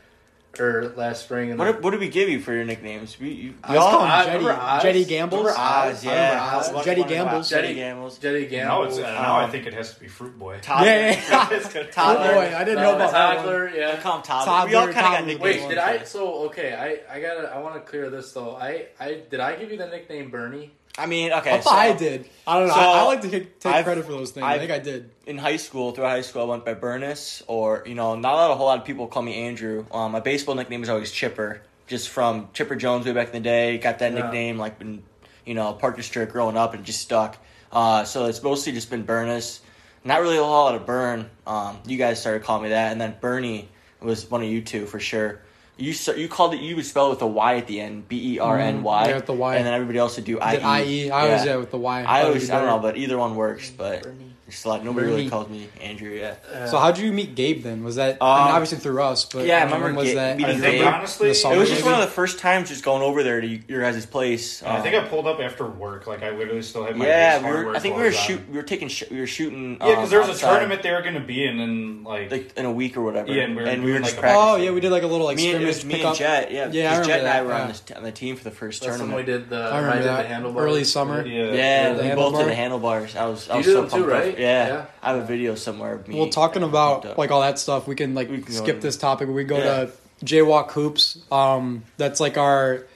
or 0.58 0.92
last 0.96 1.22
spring. 1.22 1.50
And 1.50 1.58
What, 1.60 1.66
then- 1.66 1.74
did- 1.76 1.84
what 1.84 1.90
did 1.92 2.00
we 2.00 2.08
give 2.08 2.28
you 2.28 2.40
for 2.40 2.52
your 2.52 2.64
nicknames? 2.64 3.16
We, 3.20 3.28
you, 3.30 3.54
I 3.62 3.72
was 3.76 3.84
calling 3.84 4.10
Jetty, 4.10 4.30
remember 4.44 4.60
Oz. 4.60 4.82
Jetty 4.82 5.04
Gambles. 5.04 5.46
Oz, 5.56 6.04
yeah. 6.04 6.50
Oz. 6.58 6.72
Oz. 6.72 6.84
Jetty 6.84 7.02
Oz. 7.04 7.08
Gambles. 7.08 7.48
Jetty 7.48 7.62
Jetty- 7.68 7.74
Gambles. 7.78 8.18
Jetty 8.18 8.42
Now, 8.42 8.48
Gamble. 8.50 8.84
it's, 8.86 8.98
uh, 8.98 9.02
now 9.14 9.36
I 9.38 9.46
think 9.48 9.66
it 9.68 9.74
has 9.74 9.94
to 9.94 10.00
be 10.00 10.08
Fruit 10.08 10.36
Boy. 10.36 10.58
Toddler. 10.60 10.86
Yeah, 10.90 11.10
yeah, 11.30 11.48
yeah. 11.72 11.82
Toddler. 11.92 12.30
Oh 12.30 12.34
boy, 12.34 12.54
I 12.56 12.64
didn't 12.64 12.82
know 12.82 12.96
about 12.96 13.12
that 13.12 13.36
one. 13.36 13.44
Toddler, 13.44 13.68
I 13.68 13.76
yeah. 13.76 14.00
call 14.00 14.16
him 14.16 14.22
Toddler. 14.24 14.68
we 14.68 14.74
all 14.74 14.84
kind 14.86 14.96
of 14.98 15.02
got 15.12 15.26
nicknames. 15.26 15.60
Wait, 15.62 15.68
did 15.68 15.78
I? 15.78 16.02
So 16.02 16.34
okay, 16.46 16.74
I 17.08 17.16
I 17.16 17.20
gotta 17.20 17.48
I 17.54 17.58
want 17.60 17.74
to 17.76 17.80
clear 17.82 18.10
this 18.10 18.32
though. 18.32 18.56
I 18.56 18.86
I 18.98 19.20
did 19.30 19.38
I 19.38 19.54
give 19.54 19.70
you 19.70 19.76
the 19.78 19.86
nickname 19.86 20.30
Bernie? 20.30 20.72
I 20.98 21.06
mean, 21.06 21.32
okay. 21.32 21.54
I 21.54 21.60
thought 21.60 21.70
so 21.72 21.76
I 21.76 21.92
did. 21.92 22.28
I 22.46 22.58
don't 22.58 22.68
know. 22.68 22.74
so 22.74 22.80
I, 22.80 22.84
I 22.98 23.02
like 23.04 23.20
to 23.22 23.30
take, 23.30 23.58
take 23.60 23.84
credit 23.84 24.04
for 24.04 24.12
those 24.12 24.32
things. 24.32 24.44
i 24.44 24.50
I've- 24.54 24.58
think 24.66 24.72
I 24.72 24.78
did. 24.82 25.10
In 25.26 25.38
high 25.38 25.56
school, 25.56 25.92
throughout 25.92 26.10
high 26.10 26.20
school, 26.22 26.42
I 26.42 26.44
went 26.46 26.64
by 26.64 26.74
Burnus, 26.74 27.42
or 27.46 27.84
you 27.86 27.94
know, 27.94 28.16
not 28.16 28.32
a, 28.32 28.36
lot, 28.36 28.50
a 28.50 28.54
whole 28.56 28.66
lot 28.66 28.78
of 28.78 28.84
people 28.84 29.06
call 29.06 29.22
me 29.22 29.34
Andrew. 29.34 29.86
Um, 29.92 30.12
my 30.12 30.20
baseball 30.20 30.54
nickname 30.56 30.82
is 30.82 30.88
always 30.88 31.10
Chipper, 31.12 31.62
just 31.86 32.08
from 32.08 32.48
Chipper 32.52 32.76
Jones 32.76 33.06
way 33.06 33.12
back 33.12 33.28
in 33.28 33.32
the 33.34 33.40
day. 33.40 33.78
Got 33.78 34.00
that 34.00 34.12
Yeah. 34.12 34.22
nickname 34.22 34.58
like 34.58 34.80
in 34.80 35.02
you 35.46 35.54
know 35.54 35.72
Parker 35.72 35.98
District 35.98 36.32
growing 36.32 36.56
up 36.56 36.74
and 36.74 36.84
just 36.84 37.00
stuck. 37.00 37.36
Uh, 37.72 38.04
so 38.04 38.26
it's 38.26 38.42
mostly 38.42 38.72
just 38.72 38.90
been 38.90 39.04
Burnus. 39.04 39.60
Not 40.02 40.20
really 40.22 40.38
a 40.38 40.42
whole 40.42 40.64
lot 40.64 40.74
of 40.74 40.86
Burn. 40.86 41.30
Um, 41.46 41.78
you 41.86 41.96
guys 41.98 42.20
started 42.20 42.42
calling 42.42 42.64
me 42.64 42.68
that, 42.70 42.90
and 42.92 43.00
then 43.00 43.14
Bernie 43.20 43.68
was 44.00 44.28
one 44.30 44.42
of 44.42 44.48
you 44.48 44.60
two 44.62 44.86
for 44.86 44.98
sure. 44.98 45.40
You 45.80 45.94
you 46.16 46.28
called 46.28 46.54
it. 46.54 46.60
You 46.60 46.76
would 46.76 46.84
spell 46.86 47.06
it 47.06 47.10
with 47.10 47.22
a 47.22 47.26
Y 47.26 47.56
at 47.56 47.66
the 47.66 47.80
end, 47.80 48.08
B 48.08 48.34
E 48.34 48.38
R 48.38 48.58
N 48.58 48.82
Y. 48.82 49.04
Mhm. 49.04 49.08
Yeah, 49.08 49.14
with 49.16 49.26
the 49.26 49.32
Y. 49.32 49.56
And 49.56 49.66
then 49.66 49.74
everybody 49.74 49.98
else 49.98 50.16
would 50.16 50.24
do 50.24 50.38
I 50.38 50.52
E. 50.52 50.56
Did 50.56 50.64
IE. 50.88 51.10
I 51.10 51.26
always 51.26 51.44
yeah 51.44 51.56
with 51.56 51.70
the 51.70 51.78
Y. 51.78 52.02
I 52.06 52.22
always, 52.24 52.50
I 52.50 52.58
don't 52.58 52.66
know, 52.66 52.78
but 52.78 52.96
either 52.96 53.16
one 53.18 53.34
works. 53.36 53.70
But 53.70 54.02
Bernie. 54.02 54.34
It's 54.54 54.64
a 54.64 54.68
lot. 54.68 54.84
Nobody 54.84 55.06
really 55.06 55.18
Bernie. 55.22 55.30
calls 55.30 55.48
me 55.48 55.68
Andrew. 55.80 56.10
Yeah. 56.10 56.34
Uh, 56.52 56.66
So 56.66 56.78
how'd 56.78 56.98
you 56.98 57.12
meet 57.12 57.34
Gabe 57.34 57.62
then? 57.62 57.82
Was 57.84 57.96
that 57.96 58.18
I 58.20 58.38
mean, 58.38 58.48
Um, 58.48 58.54
obviously 58.54 58.78
through 58.78 59.02
us? 59.02 59.24
But 59.24 59.46
yeah, 59.46 59.58
I 59.62 59.64
when 59.64 59.74
remember 59.80 60.00
was 60.00 60.08
Ga- 60.10 60.14
that? 60.14 60.36
meeting 60.36 60.60
Gabe. 60.60 60.86
honestly, 60.86 61.28
It 61.28 61.30
was 61.30 61.68
just 61.68 61.70
maybe? 61.70 61.82
one 61.84 61.94
of 61.94 62.00
the 62.00 62.12
first 62.14 62.38
times 62.38 62.68
just 62.68 62.84
going 62.84 63.02
over 63.02 63.22
there 63.22 63.40
to 63.40 63.46
your 63.68 63.80
guys' 63.82 64.04
place. 64.06 64.62
I 64.62 64.76
Um, 64.76 64.82
think 64.82 64.94
I 64.94 65.00
pulled 65.08 65.26
up 65.26 65.40
after 65.40 65.66
work. 65.66 66.06
Like 66.06 66.22
I 66.22 66.30
literally 66.30 66.62
still 66.62 66.84
had 66.84 66.96
my 66.96 67.06
yeah, 67.06 67.38
base 67.38 67.44
we 67.44 67.48
were. 67.50 67.54
hardware 67.56 67.76
I 67.76 67.78
think 67.78 67.96
we 67.96 68.02
were 68.02 68.10
clothes 68.10 68.20
on. 68.20 68.26
shoot. 68.26 68.40
We 68.50 68.56
were 68.56 68.62
taking. 68.62 68.88
Sh- 68.88 69.04
we 69.10 69.20
were 69.20 69.26
shooting. 69.26 69.76
Yeah, 69.80 69.86
because 69.88 70.04
um, 70.04 70.10
there 70.10 70.20
was 70.20 70.42
a 70.42 70.46
tournament 70.46 70.82
they 70.82 70.92
were 70.92 71.02
going 71.02 71.14
to 71.14 71.20
be 71.20 71.44
in, 71.46 71.60
and 71.60 72.04
like, 72.04 72.30
like 72.30 72.52
in 72.56 72.64
a 72.66 72.72
week 72.72 72.96
or 72.96 73.02
whatever. 73.02 73.32
Yeah, 73.32 73.44
and 73.44 73.56
we 73.56 73.62
were 73.62 73.68
and 73.68 73.82
we 73.84 73.90
were 73.92 73.98
doing, 73.98 74.04
just 74.04 74.16
like, 74.16 74.20
practicing. 74.22 74.48
Oh 74.52 74.56
yeah, 74.56 74.70
we 74.72 74.80
did 74.80 74.90
like 74.92 75.02
a 75.02 75.06
little 75.06 75.26
like 75.26 75.36
me 75.36 75.52
and, 75.52 75.62
it 75.62 75.74
scrimmage 75.74 75.76
was 75.76 75.84
me 75.84 75.94
pickup. 75.94 76.08
and 76.10 76.18
Jet. 76.18 76.52
Yeah, 76.52 76.68
Yeah, 76.72 76.92
I 76.92 76.96
'cause 76.96 77.06
Jet 77.06 77.18
and 77.20 77.28
I 77.28 77.42
were 77.42 77.52
on 77.52 77.60
yeah. 77.60 77.66
this 77.68 77.82
on 77.96 78.02
the 78.02 78.12
team 78.12 78.36
for 78.36 78.44
the 78.44 78.50
first 78.50 78.82
tournament. 78.82 79.08
when 79.10 79.16
we 79.24 79.30
did 79.30 79.48
the 79.50 79.56
I 79.56 79.76
I 79.76 79.80
remember 79.80 80.02
that 80.04 80.60
early 80.60 80.84
summer. 80.84 81.26
yeah, 81.26 81.52
Yeah, 81.52 81.92
we 82.10 82.14
both 82.14 82.36
did 82.38 82.46
the 82.48 82.54
handlebars. 82.54 83.16
I 83.16 83.26
was. 83.26 83.48
I 83.48 83.54
You 83.54 83.58
was 83.58 83.66
did 83.66 83.72
so 83.74 83.82
too, 83.84 83.88
pumped 83.90 84.08
right? 84.08 84.38
Yeah. 84.40 84.66
Yeah. 84.68 84.84
I 85.02 85.12
have 85.12 85.22
a 85.22 85.26
video 85.26 85.54
somewhere 85.54 85.94
of 85.94 86.08
me. 86.08 86.16
Well, 86.18 86.28
talking 86.28 86.62
about 86.62 87.18
like 87.18 87.30
all 87.30 87.40
that 87.42 87.58
stuff, 87.58 87.86
we 87.86 87.94
can 87.94 88.14
like 88.14 88.30
We 88.30 88.40
can 88.40 88.52
skip 88.54 88.76
in- 88.76 88.80
this 88.80 88.96
topic. 88.96 89.28
We 89.28 89.44
go 89.44 89.58
Yeah. 89.58 89.64
to 89.64 89.90
Jaywalk 90.24 90.70
Hoops. 90.72 91.18
Um, 91.30 91.84
that's 91.96 92.20
like 92.20 92.36
our 92.38 92.86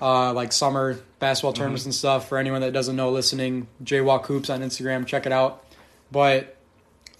uh, 0.00 0.32
like 0.32 0.52
summer 0.52 0.98
basketball 1.18 1.52
Mm-hmm. 1.52 1.58
tournaments 1.62 1.84
and 1.86 1.94
stuff. 1.94 2.28
For 2.28 2.38
anyone 2.38 2.60
that 2.60 2.72
doesn't 2.72 2.96
know, 2.96 3.10
listening, 3.10 3.68
Jaywalk 3.82 4.26
Hoops 4.26 4.50
on 4.50 4.60
Instagram, 4.60 5.06
check 5.06 5.24
it 5.26 5.32
out. 5.32 5.64
But 6.12 6.53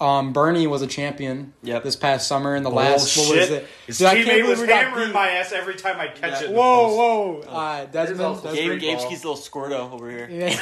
um, 0.01 0.33
Bernie 0.33 0.67
was 0.67 0.81
a 0.81 0.87
champion 0.87 1.53
Yep. 1.63 1.83
this 1.83 1.95
past 1.95 2.27
summer 2.27 2.55
in 2.55 2.63
the 2.63 2.69
last. 2.69 3.15
What 3.17 3.29
was 3.29 3.37
Bullshit. 3.47 3.51
it? 3.63 3.67
His 3.87 3.97
Dude, 3.99 4.07
I 4.07 4.15
can't 4.15 4.27
teammate 4.27 4.47
was 4.49 4.59
we 4.59 4.67
got 4.67 4.83
hammering 4.85 5.07
beat. 5.07 5.13
my 5.13 5.29
ass 5.29 5.51
every 5.53 5.75
time 5.75 5.99
I 5.99 6.07
catch 6.07 6.41
Yeah. 6.41 6.49
it. 6.49 6.51
Whoa, 6.51 6.95
whoa! 6.95 7.41
Uh, 7.47 7.81
It 7.83 7.87
is 7.87 7.93
Desmond, 7.93 8.35
Desmond- 8.35 8.55
Gabe, 8.55 8.67
Great 8.67 8.81
Gabe 8.81 8.97
ball. 8.97 9.05
Ski's 9.07 9.25
little 9.25 9.37
Squirto 9.41 9.91
over 9.93 10.09
here. 10.09 10.27
Yeah. 10.31 10.47
It 10.49 10.57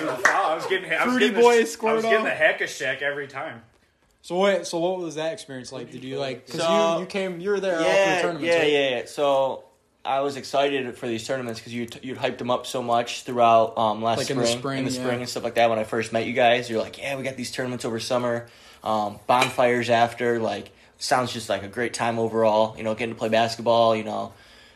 was 0.00 0.08
a 0.08 0.16
foul. 0.22 0.50
I 0.50 0.54
was 0.54 0.66
getting, 0.66 0.92
I 0.92 1.04
was 1.04 1.12
Fruity 1.14 1.28
getting 1.28 1.42
boy 1.42 1.64
the, 1.64 1.86
I 1.88 1.92
was 1.92 2.02
getting 2.04 2.24
the 2.24 2.30
heck 2.30 2.60
of 2.60 2.68
Shaq 2.68 3.02
every 3.02 3.26
time. 3.28 3.62
So 4.22 4.36
what? 4.36 4.66
So 4.66 4.78
what 4.78 4.98
was 5.00 5.16
that 5.16 5.32
experience 5.34 5.70
like? 5.70 5.90
Did 5.90 6.02
you 6.02 6.18
like? 6.18 6.46
Because 6.46 6.62
So- 6.62 6.94
you 6.94 7.00
you 7.00 7.06
came, 7.06 7.40
you 7.40 7.50
were 7.50 7.60
there 7.60 7.76
all 7.78 7.84
through 7.84 7.92
the 8.14 8.20
tournaments. 8.22 8.46
yeah, 8.46 8.58
right? 8.58 8.72
yeah, 8.72 8.88
yeah. 8.98 9.02
So 9.06 9.64
I 10.04 10.20
was 10.20 10.36
excited 10.36 10.96
for 10.98 11.06
these 11.06 11.26
tournaments 11.26 11.60
because 11.60 11.72
you 11.72 11.88
you'd 12.02 12.18
hyped 12.18 12.38
them 12.38 12.50
up 12.50 12.66
so 12.66 12.82
much 12.82 13.22
throughout 13.22 13.78
um, 13.78 14.02
last 14.02 14.18
Like 14.18 14.30
in 14.30 14.36
spring, 14.36 14.44
the 14.52 14.58
spring, 14.58 14.84
the 14.84 14.90
yeah. 14.90 15.00
spring 15.00 15.20
and 15.20 15.28
stuff 15.28 15.44
like 15.44 15.54
that. 15.54 15.70
When 15.70 15.78
I 15.78 15.84
first 15.84 16.12
met 16.12 16.26
you 16.26 16.32
guys, 16.34 16.68
you're 16.68 16.80
like, 16.80 16.98
yeah, 16.98 17.16
we 17.16 17.22
got 17.22 17.36
these 17.36 17.50
tournaments 17.50 17.84
over 17.84 17.98
summer, 17.98 18.46
um, 18.82 19.18
bonfires 19.26 19.88
after. 19.88 20.38
Like, 20.40 20.70
sounds 20.98 21.32
just 21.32 21.48
like 21.48 21.62
a 21.62 21.68
great 21.68 21.94
time 21.94 22.18
overall. 22.18 22.76
You 22.76 22.84
know, 22.84 22.94
getting 22.94 23.14
to 23.14 23.18
play 23.18 23.30
basketball. 23.30 23.96
You 23.96 24.04
know, 24.04 24.32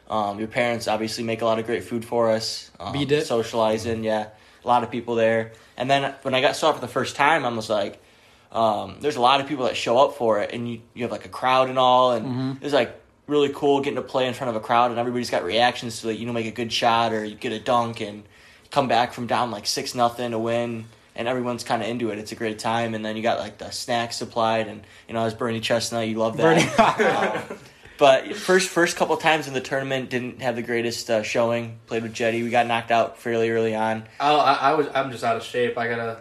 um, 0.09 0.39
your 0.39 0.49
parents 0.49 0.89
obviously 0.89 1.25
make 1.25 1.43
a 1.43 1.45
lot 1.45 1.59
of 1.59 1.67
great 1.67 1.85
food 1.85 2.05
for 2.05 2.31
us. 2.31 2.71
Um, 2.81 2.93
socializing, 3.27 4.05
yeah, 4.05 4.29
a 4.65 4.69
lot 4.69 4.83
of 4.83 4.91
people 4.91 5.15
there. 5.15 5.53
And 5.77 5.91
then 5.91 6.15
when 6.23 6.35
I 6.35 6.41
got 6.41 6.57
saw 6.57 6.71
it 6.71 6.75
for 6.77 6.81
the 6.81 6.89
first 6.89 7.17
time, 7.17 7.45
I 7.45 7.49
was 7.51 7.69
like. 7.71 8.03
Um, 8.51 8.97
there's 9.03 9.17
a 9.17 9.21
lot 9.21 9.43
of 9.43 9.47
people 9.47 9.67
that 9.67 9.77
show 9.77 9.99
up 9.99 10.15
for 10.17 10.41
it, 10.41 10.53
and 10.55 10.67
you, 10.67 10.81
you 10.95 11.03
have 11.03 11.13
like 11.13 11.27
a 11.27 11.29
crowd 11.29 11.69
and 11.69 11.79
all, 11.79 12.13
and 12.13 12.25
Mm-hmm. 12.27 12.65
it's 12.65 12.73
like 12.73 12.99
really 13.29 13.51
cool 13.51 13.81
getting 13.81 13.97
to 13.97 14.03
play 14.03 14.27
in 14.27 14.35
front 14.35 14.51
of 14.51 14.57
a 14.57 14.61
crowd, 14.61 14.91
and 14.91 14.99
everybody's 14.99 15.31
got 15.31 15.45
reactions 15.45 15.95
so 15.95 16.09
that 16.09 16.17
you 16.17 16.27
know 16.27 16.33
make 16.33 16.47
a 16.47 16.51
good 16.51 16.73
shot 16.73 17.13
or 17.13 17.25
you 17.25 17.37
get 17.37 17.53
a 17.53 17.61
dunk 17.61 18.01
and 18.01 18.25
come 18.71 18.89
back 18.89 19.13
from 19.13 19.27
down 19.27 19.51
like 19.51 19.67
six 19.67 19.95
nothing 19.95 20.33
to 20.33 20.39
win, 20.39 20.87
and 21.15 21.29
everyone's 21.29 21.63
kind 21.63 21.83
of 21.83 21.89
into 21.89 22.11
it. 22.11 22.19
It's 22.19 22.33
a 22.33 22.37
great 22.37 22.59
time, 22.59 22.95
and 22.95 23.05
then 23.05 23.17
you 23.17 23.23
got 23.23 23.39
like 23.39 23.59
the 23.59 23.71
snacks 23.71 24.17
supplied, 24.17 24.67
and 24.67 24.83
you 25.07 25.15
know 25.15 25.25
as 25.25 25.35
Bernie 25.35 25.61
Chestnut, 25.61 26.09
you 26.09 26.17
love 26.17 26.37
that. 26.39 27.45
Um, 27.49 27.59
but 27.99 28.37
first 28.37 28.69
first 28.69 28.97
couple 28.97 29.17
times 29.17 29.49
in 29.49 29.55
the 29.55 29.61
tournament 29.61 30.09
didn't 30.09 30.41
have 30.41 30.55
the 30.55 30.63
greatest 30.63 31.11
uh, 31.11 31.23
showing. 31.25 31.81
Played 31.87 32.05
with 32.05 32.15
Jetty, 32.15 32.45
we 32.45 32.51
got 32.51 32.67
knocked 32.67 32.93
out 32.93 33.19
fairly 33.19 33.51
early 33.51 33.75
on. 33.75 34.05
I, 34.21 34.33
I, 34.33 34.53
I 34.53 34.75
was 34.75 34.87
I'm 34.95 35.11
just 35.11 35.25
out 35.25 35.37
of 35.37 35.43
shape. 35.43 35.77
I 35.77 35.89
gotta 35.89 36.19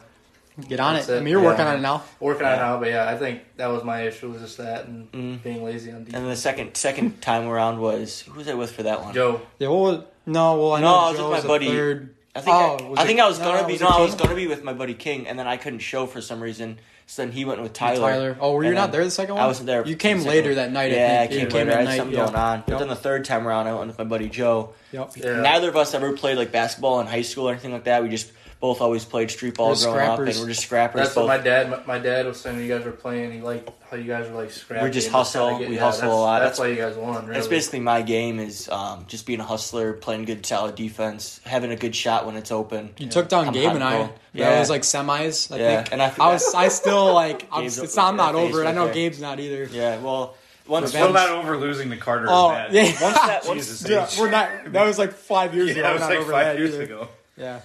Get 0.67 0.79
on 0.79 0.95
it. 0.95 0.99
That's 0.99 1.09
it. 1.09 1.17
I 1.17 1.19
mean, 1.19 1.27
you're 1.31 1.41
Yeah. 1.41 1.47
working 1.49 1.65
on 1.67 1.75
it 1.77 1.81
now. 1.81 2.03
working 2.19 2.45
on 2.45 2.53
it 2.53 2.57
now, 2.57 2.79
but 2.79 2.89
yeah, 2.89 3.07
I 3.09 3.15
think 3.17 3.41
that 3.57 3.67
was 3.67 3.83
my 3.83 4.01
issue 4.03 4.29
was 4.31 4.41
just 4.41 4.57
that 4.57 4.85
and 4.85 5.11
Mhm. 5.11 5.43
being 5.43 5.63
lazy 5.63 5.91
on 5.91 5.99
defense. 5.99 6.15
And 6.15 6.23
then 6.23 6.29
the 6.31 6.35
second 6.35 6.75
second 6.75 7.21
time 7.21 7.47
around 7.47 7.79
was 7.79 8.21
who 8.27 8.37
was 8.39 8.47
I 8.47 8.53
with 8.55 8.71
for 8.71 8.83
that 8.83 9.03
one? 9.03 9.13
Joe, 9.13 9.41
Yeah. 9.59 9.67
What 9.67 9.79
was, 9.79 9.99
no. 10.25 10.55
Well, 10.57 10.73
I 10.73 10.81
No, 10.81 10.87
know 10.87 10.95
I 10.95 11.09
was 11.09 11.17
Joe 11.17 11.23
with 11.25 11.31
my 11.31 11.37
was 11.37 11.45
buddy. 11.45 11.67
Third. 11.67 12.09
I 12.35 12.41
think 12.41 12.55
Oh, 12.55 12.59
I, 12.59 12.89
was 12.89 12.99
I 12.99 13.03
it- 13.03 13.05
think 13.07 13.19
I 13.19 13.27
was 13.27 13.39
no, 13.39 13.45
gonna 13.45 13.61
no, 13.61 13.67
be 13.67 13.73
was 13.73 13.81
no, 13.81 13.87
I 13.87 14.01
was 14.01 14.15
gonna 14.15 14.35
be 14.35 14.47
with 14.47 14.63
my 14.63 14.73
buddy 14.73 14.93
King, 14.93 15.27
and 15.27 15.37
then 15.39 15.47
I 15.47 15.57
couldn't 15.57 15.79
show 15.79 16.05
for 16.05 16.21
some 16.21 16.41
reason. 16.41 16.79
So 17.09 17.21
then 17.21 17.31
he 17.31 17.45
went 17.45 17.61
with 17.61 17.71
Tyler. 17.73 18.11
Tyler. 18.11 18.37
Oh, 18.41 18.51
were 18.51 18.63
you 18.63 18.69
And 18.69 18.75
not 18.75 18.91
there 18.91 19.03
the 19.03 19.09
second 19.09 19.35
one? 19.35 19.43
I 19.43 19.47
wasn't 19.47 19.67
there. 19.67 19.85
You 19.87 19.95
came 19.95 20.19
the 20.23 20.27
later 20.27 20.49
one. 20.49 20.55
that 20.57 20.71
night. 20.73 20.91
Yeah, 20.91 21.19
I 21.21 21.23
I 21.23 21.27
think. 21.27 21.49
came 21.51 21.59
You 21.61 21.65
later. 21.73 21.79
I 21.79 21.85
had 21.91 21.97
something 21.97 22.17
yeah. 22.17 22.25
going 22.25 22.35
on. 22.35 22.63
But 22.67 22.79
then 22.79 22.89
the 22.89 22.95
third 22.97 23.23
time 23.25 23.47
around, 23.47 23.67
I 23.67 23.73
went 23.73 23.87
with 23.87 23.97
my 23.97 24.03
buddy 24.03 24.27
Joe. 24.27 24.71
Yep. 24.91 25.11
yeah, 25.15 25.39
Neither 25.39 25.69
of 25.69 25.77
us 25.77 25.93
ever 25.93 26.11
played 26.13 26.37
like 26.37 26.51
basketball 26.51 26.99
in 26.99 27.07
high 27.07 27.21
school 27.21 27.47
or 27.47 27.53
anything 27.53 27.71
like 27.71 27.85
that. 27.85 28.03
We 28.03 28.09
just 28.09 28.31
both 28.59 28.81
always 28.81 29.05
played 29.05 29.29
street 29.29 29.55
ball 29.55 29.69
We're 29.69 29.83
growing 29.83 30.09
up, 30.09 30.19
and 30.19 30.27
we're 30.39 30.47
just 30.47 30.63
scrappers. 30.63 30.99
that's 31.01 31.15
both. 31.15 31.27
what 31.27 31.37
my 31.37 31.43
dad 31.43 31.69
my, 31.69 31.83
my 31.85 31.99
dad 31.99 32.25
was 32.25 32.39
saying. 32.41 32.59
You 32.59 32.67
guys 32.67 32.83
were 32.85 32.91
playing. 32.91 33.31
He 33.31 33.39
liked 33.41 33.69
how 33.89 33.97
you 33.97 34.03
guys 34.05 34.27
were 34.29 34.35
like 34.35 34.51
scrappy. 34.51 34.85
We 34.85 34.91
just 34.91 35.07
and 35.07 35.15
just 35.15 35.33
hustle. 35.33 35.47
kinda 35.49 35.59
get- 35.63 35.69
We 35.69 35.75
yeah, 35.75 35.81
hustle 35.81 36.11
a 36.11 36.13
lot. 36.13 36.39
That's, 36.39 36.57
That's- 36.57 36.59
why 36.59 36.67
you 36.67 36.75
guys 36.75 36.97
won. 36.97 37.21
Really. 37.23 37.33
That's 37.35 37.47
basically 37.47 37.79
my 37.81 38.01
game 38.01 38.39
is 38.39 38.67
um, 38.69 39.05
just 39.07 39.25
being 39.25 39.39
a 39.39 39.43
hustler, 39.45 39.93
playing 39.93 40.25
good, 40.25 40.45
solid 40.45 40.75
defense, 40.75 41.39
having 41.45 41.71
a 41.71 41.75
good 41.75 41.95
shot 41.95 42.25
when 42.25 42.35
it's 42.35 42.51
open. 42.51 42.89
You 42.97 43.07
took 43.07 43.29
down 43.29 43.47
I'm 43.47 43.53
Gabe 43.53 43.65
hot 43.67 43.75
and 43.75 43.83
and 43.83 43.93
I. 43.93 43.97
cold. 43.97 44.09
That 44.09 44.17
Yeah. 44.33 44.59
was 44.59 44.69
like 44.69 44.81
semis. 44.81 45.51
I 45.51 45.57
Yeah, 45.59 45.75
think. 45.83 45.93
and 45.93 46.01
I- 46.01 46.13
I 46.19 46.33
was. 46.33 46.53
I 46.55 46.67
still 46.81 47.13
like. 47.13 47.47
I'm, 47.51 47.63
it's 47.65 47.95
not, 47.95 48.09
I'm 48.09 48.17
not 48.17 48.33
that 48.33 48.39
over 48.39 48.63
it. 48.63 48.67
I 48.67 48.71
know 48.71 48.85
there. 48.85 48.93
Gabe's 48.95 49.21
not 49.21 49.39
either. 49.39 49.65
Yeah, 49.71 49.99
well, 49.99 50.35
once 50.67 50.89
Still 50.89 51.07
Revenge. 51.07 51.29
not 51.29 51.37
over 51.37 51.57
losing 51.57 51.89
to 51.91 51.97
Carter. 51.97 52.25
Oh, 52.27 52.51
yeah. 52.71 52.83
once 53.01 53.15
that 53.15 53.43
Jesus. 53.53 53.81
once, 53.89 54.17
Yeah, 54.17 54.21
we're 54.21 54.29
not. 54.31 54.73
That 54.73 54.85
was 54.85 54.97
like 54.97 55.13
five 55.13 55.53
years 55.55 55.69
Yeah, 55.69 55.83
ago. 55.83 55.89
it 55.91 55.93
was 55.93 56.01
like 56.29 56.29
five 56.29 56.57
years 56.59 56.73
either. 56.73 56.83
ago. 56.83 57.07
Yeah. 57.37 57.59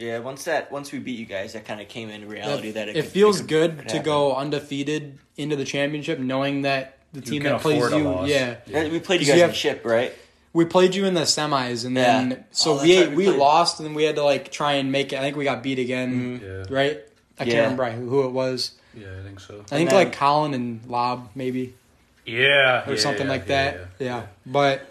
Yeah, 0.00 0.18
once 0.18 0.44
that 0.44 0.72
once 0.72 0.90
we 0.92 0.98
beat 0.98 1.18
you 1.18 1.26
guys, 1.26 1.52
that 1.52 1.64
kind 1.64 1.80
of 1.80 1.88
came 1.88 2.08
into 2.10 2.26
reality 2.26 2.72
that, 2.72 2.88
it, 2.88 2.96
it, 2.96 3.02
could- 3.02 3.12
feels 3.12 3.38
could- 3.40 3.48
good 3.48 3.78
could 3.80 3.88
to 3.90 3.98
go 4.00 4.34
undefeated 4.34 5.18
into 5.36 5.56
the 5.56 5.64
championship, 5.64 6.18
knowing 6.18 6.62
that 6.62 6.98
the 7.12 7.20
You 7.20 7.26
team 7.26 7.42
that 7.44 7.60
plays 7.60 7.92
you. 7.92 8.24
Yeah, 8.26 8.56
Yeah, 8.66 8.88
We 8.88 9.00
played 9.00 9.20
you 9.20 9.26
guys 9.26 9.36
you 9.36 9.42
in 9.44 9.48
have- 9.50 9.56
ship, 9.56 9.82
right? 9.84 10.12
we 10.52 10.64
played 10.64 10.94
you 10.96 11.04
in 11.04 11.14
the 11.14 11.20
semis, 11.22 11.84
and 11.84 11.96
then 11.96 12.30
Yeah. 12.30 12.36
so 12.50 12.78
Oh, 12.78 12.82
we 12.82 12.98
right, 13.04 13.10
we 13.10 13.28
we 13.28 13.36
lost, 13.36 13.78
and 13.78 13.86
then 13.86 13.94
we 13.94 14.02
had 14.04 14.16
to 14.16 14.24
like 14.24 14.50
try 14.50 14.72
and 14.74 14.90
make 14.90 15.12
it. 15.12 15.16
I 15.18 15.20
think 15.22 15.36
we 15.36 15.44
got 15.44 15.62
beat 15.62 15.78
again, 15.78 16.40
mm-hmm. 16.40 16.44
Yeah. 16.72 16.76
right? 16.76 16.98
I 17.38 17.44
can't 17.44 17.56
remember 17.72 17.90
who, 17.92 18.08
who 18.08 18.26
it 18.26 18.32
was. 18.32 18.72
Yeah, 18.94 19.06
I 19.20 19.22
think 19.22 19.38
so. 19.40 19.60
I 19.70 19.76
think 19.76 19.90
then- 19.90 19.98
like 19.98 20.12
Colin 20.12 20.52
and 20.54 20.80
Lob 20.88 21.28
maybe 21.36 21.74
Yeah, 22.26 22.82
or 22.86 22.94
yeah, 22.94 22.98
something 23.00 23.26
yeah, 23.26 23.32
like 23.32 23.48
yeah, 23.48 23.70
that. 23.70 23.86
Yeah, 24.00 24.22
but. 24.46 24.86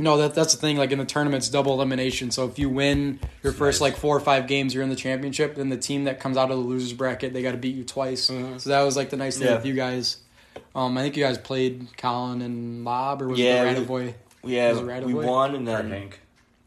No, 0.00 0.16
that 0.18 0.34
that's 0.34 0.54
the 0.54 0.60
thing. 0.60 0.76
Like 0.76 0.92
in 0.92 0.98
the 0.98 1.04
tournament, 1.04 1.42
it's 1.42 1.48
double 1.50 1.72
elimination. 1.74 2.30
So 2.30 2.46
if 2.46 2.58
you 2.58 2.68
win 2.68 3.20
your 3.42 3.52
first 3.52 3.80
Nice. 3.80 3.92
like 3.92 3.96
four 4.00 4.16
or 4.16 4.20
five 4.20 4.46
games, 4.46 4.74
you're 4.74 4.82
in 4.82 4.88
the 4.90 4.96
championship. 4.96 5.54
Then 5.56 5.68
the 5.68 5.76
team 5.76 6.04
that 6.04 6.20
comes 6.20 6.36
out 6.36 6.50
of 6.50 6.58
the 6.58 6.64
losers 6.64 6.92
bracket, 6.92 7.32
they 7.32 7.42
got 7.42 7.52
to 7.52 7.58
beat 7.58 7.74
you 7.76 7.84
twice. 7.84 8.24
So 8.24 8.56
that 8.70 8.82
was 8.82 8.96
like 8.96 9.10
the 9.10 9.16
nice 9.16 9.38
thing 9.38 9.48
Yeah. 9.48 9.56
with 9.56 9.66
you 9.66 9.74
guys. 9.74 10.18
Um, 10.74 10.96
I 10.98 11.02
think 11.02 11.16
you 11.16 11.24
guys 11.24 11.38
played 11.38 11.88
Colin 11.96 12.42
and 12.42 12.84
Lob, 12.84 13.22
or 13.22 13.28
was 13.28 13.38
Yeah, 13.38 13.64
it 13.64 13.74
the 13.74 13.80
we- 13.80 13.86
Boy 13.86 14.14
Yeah, 14.42 14.70
Was 14.70 14.78
it 14.80 14.84
right 14.84 15.04
we 15.04 15.14
won 15.14 15.54
and 15.54 15.68
Or 15.68 15.76
then 15.76 15.90
Hank. 15.90 16.20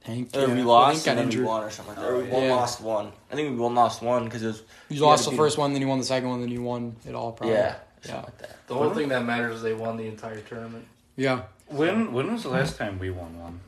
Hank? 0.04 0.30
or 0.36 0.42
yeah. 0.42 0.46
we 0.48 0.52
I 0.52 0.56
think 0.56 0.68
lost 0.68 1.06
got 1.06 1.12
and 1.12 1.18
then 1.20 1.26
injured. 1.26 1.42
we 1.42 1.48
won 1.48 1.64
or 1.64 1.70
something 1.72 1.96
like 1.96 2.04
that. 2.04 2.12
Or 2.12 2.18
we 2.18 2.24
won, 2.30 2.44
Yeah. 2.44 2.56
lost 2.56 2.82
one. 2.82 3.12
I 3.32 3.36
think 3.36 3.50
we 3.52 3.56
won, 3.56 3.74
lost 3.74 4.02
one 4.02 4.26
because 4.26 4.44
it 4.44 4.48
was 4.48 4.60
You 4.90 4.98
You 4.98 5.02
lost 5.04 5.26
the 5.26 5.32
beat 5.32 5.38
first 5.38 5.58
one, 5.58 5.74
then 5.74 5.82
you 5.82 5.88
won 5.88 5.98
the 6.00 6.06
second 6.06 6.30
one, 6.30 6.42
then 6.42 6.50
you 6.50 6.62
won 6.62 6.96
it 7.08 7.16
all. 7.16 7.32
Probably. 7.32 7.56
yeah, 7.56 7.76
Yeah. 8.06 8.18
like 8.18 8.38
that. 8.40 8.68
The 8.68 8.76
only 8.76 8.94
thing 8.96 9.08
that 9.10 9.24
matters 9.26 9.56
is 9.58 9.62
they 9.64 9.74
won 9.74 9.98
the 9.98 10.06
entire 10.08 10.40
tournament. 10.42 10.86
Yeah. 11.16 11.42
When 11.68 12.14
when 12.14 12.32
was 12.34 12.44
the 12.44 12.50
last 12.50 12.78
time 12.78 13.00
we 13.00 13.10
won 13.10 13.40
one? 13.40 13.60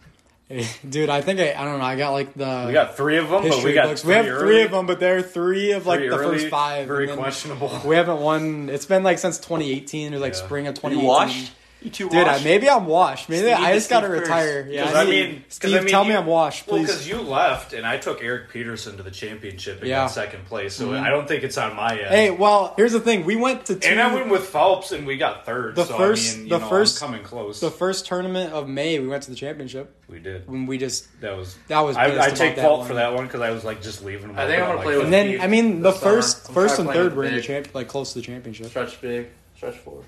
Dude, 0.89 1.09
I 1.09 1.21
think 1.21 1.39
I, 1.39 1.53
I 1.53 1.63
don't 1.65 1.79
know. 1.79 1.85
I 1.85 1.95
got 1.95 2.11
like 2.11 2.33
the 2.35 2.65
We 2.67 2.73
got 2.73 2.95
three 2.95 3.17
of 3.17 3.29
them, 3.29 3.47
but 3.49 3.63
we 3.63 3.73
got 3.73 3.87
books. 3.87 4.01
three 4.03 4.09
We 4.09 4.13
have 4.15 4.27
early, 4.27 4.39
three 4.39 4.61
of 4.63 4.71
them, 4.71 4.85
but 4.85 4.99
they're 4.99 5.21
three 5.23 5.71
of 5.71 5.87
like 5.87 5.99
three 6.01 6.09
the 6.09 6.17
early, 6.17 6.37
first 6.37 6.49
five. 6.49 6.87
Very 6.87 7.07
questionable. 7.07 7.71
We 7.85 7.95
haven't 7.95 8.19
won. 8.21 8.69
It's 8.69 8.85
been 8.85 9.01
like 9.03 9.17
since 9.17 9.37
2018 9.39 10.13
or 10.13 10.19
like 10.19 10.33
Yeah. 10.33 10.39
spring 10.45 10.67
of 10.67 10.75
You 10.75 10.81
2018. 10.89 11.47
Washed? 11.85 11.99
You 11.99 12.07
two 12.07 12.09
Dude, 12.09 12.27
I, 12.27 12.43
maybe 12.43 12.69
I'm 12.69 12.85
washed. 12.87 13.29
Maybe 13.29 13.43
Steve 13.51 13.57
I 13.57 13.73
just 13.73 13.89
got 13.89 14.01
to 14.01 14.07
Steve 14.07 14.21
retire. 14.21 14.67
Yeah, 14.69 14.73
Yeah, 14.81 14.85
'Cause 14.85 14.95
I 14.95 15.03
need- 15.05 15.09
mean- 15.29 15.35
'cause 15.43 15.55
Steve, 15.55 15.75
I 15.75 15.79
mean, 15.79 15.87
tell 15.89 16.05
me 16.05 16.15
I'm 16.15 16.25
washed, 16.25 16.67
Well, 16.67 16.77
please. 16.79 16.87
because 16.87 17.07
you 17.07 17.21
left 17.21 17.73
and 17.73 17.85
I 17.85 17.97
took 17.97 18.23
Eric 18.23 18.49
Peterson 18.51 18.97
to 18.97 19.03
the 19.03 19.11
championship 19.11 19.79
and 19.79 19.89
Yeah. 19.89 20.03
got 20.03 20.11
second 20.11 20.45
place, 20.45 20.73
so 20.75 20.87
Mhm. 20.89 21.01
I 21.01 21.09
don't 21.09 21.27
think 21.27 21.43
it's 21.43 21.57
on 21.57 21.75
my 21.75 21.91
end. 21.97 22.07
hey, 22.09 22.29
well, 22.31 22.73
here's 22.77 22.91
the 22.93 22.99
thing. 22.99 23.25
We 23.25 23.35
went 23.35 23.65
to 23.67 23.75
two. 23.75 23.87
and 23.89 24.01
I 24.01 24.13
went 24.13 24.29
with 24.29 24.45
Phelps 24.45 24.91
and 24.91 25.05
we 25.05 25.17
got 25.17 25.45
third. 25.45 25.75
The 25.75 25.85
so 25.85 25.97
first- 25.97 26.33
I 26.33 26.37
mean, 26.37 26.43
you 26.45 26.49
the 26.51 26.59
know, 26.59 26.67
first- 26.69 27.01
I'm 27.03 27.09
coming 27.09 27.23
close. 27.23 27.59
the 27.59 27.71
first 27.71 28.05
tournament 28.05 28.53
of 28.53 28.67
May. 28.67 28.99
We 28.99 29.07
went 29.07 29.23
to 29.23 29.29
the 29.29 29.35
championship 29.37 29.91
we 30.09 30.19
did. 30.19 30.47
when 30.47 30.65
we 30.65 30.77
just 30.77 31.07
That 31.21 31.37
was. 31.37 31.55
that 31.67 31.79
was. 31.79 31.95
I, 31.97 32.25
I 32.25 32.29
take 32.29 32.57
fault 32.57 32.79
one. 32.79 32.87
for 32.87 32.93
that 32.95 33.13
one 33.13 33.25
because 33.27 33.41
I 33.41 33.51
was 33.51 33.63
like 33.63 33.81
just 33.81 34.03
leaving. 34.03 34.27
Them 34.27 34.39
I 34.39 34.47
think 34.47 34.61
I'm 34.61 34.67
gonna 34.67 34.79
at, 34.79 34.83
play 34.83 34.95
like, 34.95 35.05
with 35.05 35.13
And 35.13 35.13
then 35.13 35.41
I 35.41 35.47
mean 35.47 35.81
the 35.81 35.91
first 35.91 36.51
first 36.51 36.79
and 36.79 36.89
third 36.89 37.15
were 37.15 37.23
in 37.25 37.35
the 37.35 37.41
champ 37.41 37.67
like 37.73 37.87
close 37.87 38.13
to 38.13 38.19
the 38.19 38.25
championship 38.25 38.67
Stretch 38.67 38.99
big, 39.01 39.27
stretch 39.55 39.75
four. 39.77 40.01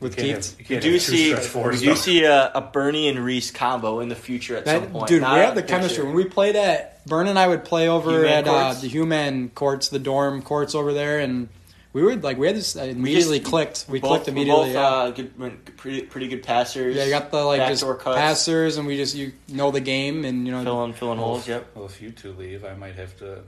With 0.00 0.18
You 0.18 0.32
can't 0.32 0.42
Keith. 0.42 0.58
have- 0.58 0.70
you 0.70 0.76
We 0.76 0.80
do 0.80 0.98
see 0.98 1.28
stretch 1.30 1.46
fours, 1.46 1.80
we 1.80 1.86
do 1.86 1.94
see 1.96 2.24
a, 2.24 2.50
a 2.54 2.60
Bernie 2.60 3.08
and 3.08 3.18
Reese 3.24 3.50
combo 3.50 4.00
in 4.00 4.08
the 4.08 4.14
future 4.16 4.56
at 4.56 4.66
some 4.66 4.86
point. 4.90 5.08
dude, 5.08 5.20
Not 5.22 5.34
we 5.34 5.40
have 5.40 5.54
the 5.54 5.60
picture. 5.62 5.76
chemistry. 5.76 6.04
When 6.04 6.14
we 6.14 6.24
played 6.24 6.56
at 6.56 7.06
Burn 7.06 7.28
and 7.28 7.38
I 7.38 7.46
would 7.46 7.64
play 7.64 7.88
over 7.88 8.10
Human 8.10 8.28
at 8.30 8.48
uh, 8.48 8.74
the 8.74 8.88
human 8.88 9.50
courts, 9.50 9.88
the 9.88 9.98
dorm 9.98 10.42
courts 10.42 10.74
over 10.74 10.92
there, 10.92 11.18
and 11.20 11.48
we 11.92 12.02
would 12.02 12.22
like 12.22 12.38
we 12.38 12.46
had 12.46 12.56
this 12.56 12.76
uh, 12.76 12.82
immediately 12.82 13.40
clicked. 13.40 13.86
We 13.88 14.00
both, 14.00 14.10
clicked 14.10 14.26
we're 14.26 14.32
immediately. 14.32 14.64
Both, 14.66 14.74
yeah. 14.74 14.80
uh, 14.88 15.10
good, 15.10 15.76
pretty, 15.76 16.02
pretty 16.02 16.28
good 16.28 16.42
passers. 16.44 16.94
yeah, 16.94 17.04
you 17.04 17.10
got 17.10 17.30
the 17.30 17.42
like 17.42 17.66
just 17.68 17.82
cuts. 17.84 18.04
passers, 18.16 18.76
and 18.76 18.86
we 18.86 18.96
just 18.96 19.16
you 19.16 19.32
know 19.48 19.70
the 19.70 19.80
game, 19.80 20.24
and 20.24 20.46
you 20.46 20.52
know 20.52 20.62
filling 20.62 20.92
filling 20.92 21.18
holes. 21.18 21.48
Yep. 21.48 21.70
Well, 21.74 21.86
if 21.86 22.00
you 22.00 22.10
two 22.10 22.32
leave, 22.32 22.64
I 22.64 22.74
might 22.74 22.94
have 22.96 23.16
to 23.18 23.40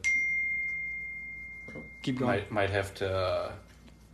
keep 2.02 2.18
going. 2.18 2.30
might 2.30 2.50
might 2.50 2.71
have 2.71 2.92
to 2.97 3.14
uh, 3.16 3.52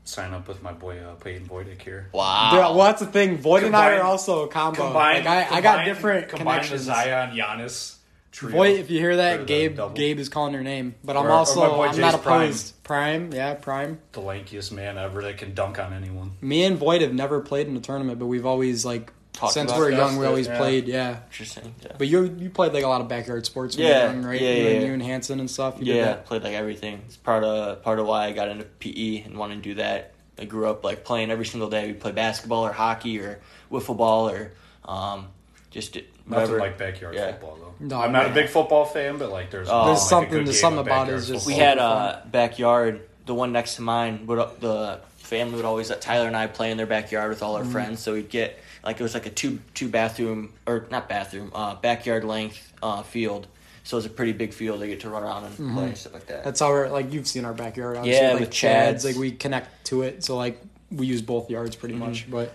sign 0.09 0.33
up 0.33 0.49
with 0.49 0.63
my 0.63 0.73
boy 0.73 0.99
uh, 0.99 1.15
Peyton 1.15 1.47
Voidick 1.47 1.83
here. 1.83 2.09
Wow. 2.13 2.51
Yeah, 2.55 2.59
well, 2.71 2.85
that's 2.87 3.01
the 3.01 3.07
thing. 3.07 3.39
Void 3.39 3.65
and 3.65 3.77
I 3.77 3.97
are 3.97 4.03
also 4.03 4.45
a 4.45 4.49
combo. 4.49 4.85
Combine, 4.85 5.25
like, 5.25 5.53
I, 5.53 5.57
I 5.57 5.61
got 5.61 5.85
different 5.85 6.29
combine 6.29 6.57
connections. 6.61 6.87
the 6.87 6.93
Zion 6.95 7.37
Giannis 7.37 7.97
trio. 8.33 8.53
Void, 8.53 8.79
if 8.81 8.91
you 8.91 8.99
hear 8.99 9.17
that, 9.17 9.47
Gabe 9.47 9.77
double. 9.77 9.95
Gabe 9.95 10.19
is 10.19 10.29
calling 10.29 10.53
your 10.55 10.63
name, 10.63 10.95
but 11.05 11.17
I'm 11.17 11.27
Or- 11.27 11.29
or 11.29 11.33
also 11.33 11.61
my 11.61 11.69
boy 11.69 11.87
I'm 11.89 12.01
not 12.01 12.15
Jace 12.15 12.23
Prime. 12.23 12.43
opposed. 12.43 12.83
Prime, 12.85 13.33
yeah, 13.35 13.55
Prime. 13.55 14.01
the 14.13 14.21
lankiest 14.23 14.73
man 14.73 14.97
ever 14.97 15.23
that 15.23 15.37
can 15.37 15.53
dunk 15.55 15.79
on 15.79 15.93
anyone. 15.93 16.33
Me 16.41 16.65
and 16.65 16.79
Void 16.79 17.03
have 17.03 17.13
never 17.13 17.41
played 17.41 17.67
in 17.69 17.77
a 17.77 17.81
tournament, 17.81 18.19
but 18.19 18.27
we've 18.27 18.47
always 18.47 18.85
like 18.87 19.13
Talked 19.33 19.53
since 19.53 19.71
about 19.71 19.81
we're 19.81 19.91
young, 19.93 20.17
we 20.17 20.27
always 20.27 20.47
yeah. 20.49 20.59
played. 20.59 20.89
Yeah, 20.89 21.19
Interesting. 21.31 21.75
Yeah. 21.85 21.93
but 21.97 22.09
you 22.09 22.25
you 22.39 22.51
played 22.51 22.73
like 22.73 22.83
a 22.83 22.89
lot 22.89 23.01
of 23.01 23.09
backyard 23.09 23.47
sports 23.47 23.77
when 23.77 23.87
Yeah, 23.87 24.03
you 24.03 24.09
were 24.09 24.15
young, 24.15 24.25
right? 24.25 24.41
yeah, 24.41 24.49
you, 24.51 24.55
yeah, 24.63 24.69
and 24.71 24.81
yeah. 24.83 24.87
you 24.89 24.93
and 24.95 25.03
Hanson 25.03 25.39
and 25.39 25.49
stuff. 25.51 25.77
You 25.79 25.85
did 25.85 25.97
Yeah, 25.97 26.05
that. 26.07 26.27
played 26.27 26.43
like 26.43 26.55
everything. 26.55 27.03
It's 27.07 27.17
part 27.17 27.45
of 27.45 27.83
part 27.83 28.01
of 28.01 28.07
why 28.07 28.27
I 28.27 28.33
got 28.33 28.49
into 28.49 28.65
PE 28.65 29.23
and 29.23 29.37
wanted 29.39 29.57
to 29.57 29.61
do 29.63 29.75
that. 29.75 30.13
I 30.41 30.45
grew 30.45 30.69
up 30.69 30.83
like 30.83 31.05
playing 31.05 31.31
every 31.31 31.47
single 31.47 31.69
day. 31.71 31.87
We 31.87 31.93
play 31.95 32.11
basketball 32.13 32.67
or 32.67 32.73
hockey 32.73 33.21
or 33.21 33.39
wiffle 33.71 33.97
ball 33.97 34.29
or 34.31 34.53
um, 34.87 35.29
just 35.71 35.95
Nothing 35.95 36.07
whatever. 36.27 36.59
like 36.59 36.79
backyard 36.79 37.15
Yeah. 37.15 37.31
football 37.33 37.59
though. 37.61 37.75
No, 37.87 38.01
I'm 38.01 38.11
not 38.13 38.27
a 38.27 38.31
big 38.31 38.49
football 38.49 38.87
fan, 38.87 39.19
but 39.19 39.31
like 39.31 39.51
there's, 39.53 39.69
Oh. 39.71 39.87
There's 39.87 40.01
like, 40.01 40.09
something- 40.09 40.31
good 40.31 40.47
there's 40.47 40.61
something 40.61 40.81
about 40.81 41.09
it 41.11 41.21
just- 41.23 41.47
we 41.47 41.55
had 41.55 41.79
a 41.79 42.23
backyard. 42.31 43.03
The 43.27 43.35
one 43.35 43.53
next 43.53 43.77
to 43.77 43.83
mine 43.83 44.27
would 44.27 44.39
the 44.61 45.01
family 45.19 45.57
would 45.57 45.65
always 45.65 45.91
let 45.91 46.01
Tyler 46.01 46.27
and 46.27 46.37
I 46.37 46.47
play 46.49 46.71
in 46.73 46.77
their 46.77 46.87
backyard 46.87 47.29
with 47.31 47.43
all 47.43 47.55
Mm-hmm. 47.57 47.67
our 47.67 47.73
friends. 47.73 48.01
So 48.01 48.15
we'd 48.15 48.31
get 48.31 48.59
like 48.85 48.99
it 49.01 49.03
was 49.03 49.15
like 49.15 49.27
a 49.27 49.31
two 49.31 49.59
two 49.75 49.89
bathroom 49.89 50.53
or 50.67 50.87
not 50.91 51.09
bathroom 51.09 51.51
uh, 51.55 51.75
backyard 51.77 52.25
length 52.25 52.73
uh, 52.83 53.03
field. 53.03 53.47
So 53.85 53.97
it 53.97 53.99
was 53.99 54.07
a 54.07 54.11
pretty 54.11 54.33
big 54.33 54.53
field. 54.53 54.81
They 54.81 54.89
get 54.89 55.01
to 55.01 55.09
run 55.11 55.23
around 55.23 55.45
and 55.45 55.55
Mm-hmm. 55.55 55.75
play 55.75 55.87
and 55.87 55.97
stuff 55.97 56.13
like 56.15 56.27
that. 56.27 56.45
That's 56.45 56.61
how 56.61 56.69
we're 56.71 56.89
like 56.89 57.13
you've 57.13 57.27
seen 57.27 57.45
our 57.45 57.55
backyard. 57.55 57.97
Obviously, 57.97 58.27
Yeah, 58.27 58.33
like 58.33 58.41
with 58.41 58.51
Chad's, 58.51 59.03
Chad's. 59.03 59.05
like 59.05 59.17
we 59.17 59.33
connect 59.33 59.87
to 59.87 60.03
it, 60.03 60.23
so 60.25 60.37
like 60.37 60.61
we 60.91 61.07
use 61.07 61.23
both 61.23 61.51
yards 61.51 61.75
pretty 61.77 61.95
Mm-hmm. 61.95 62.05
much. 62.05 62.31
But 62.31 62.55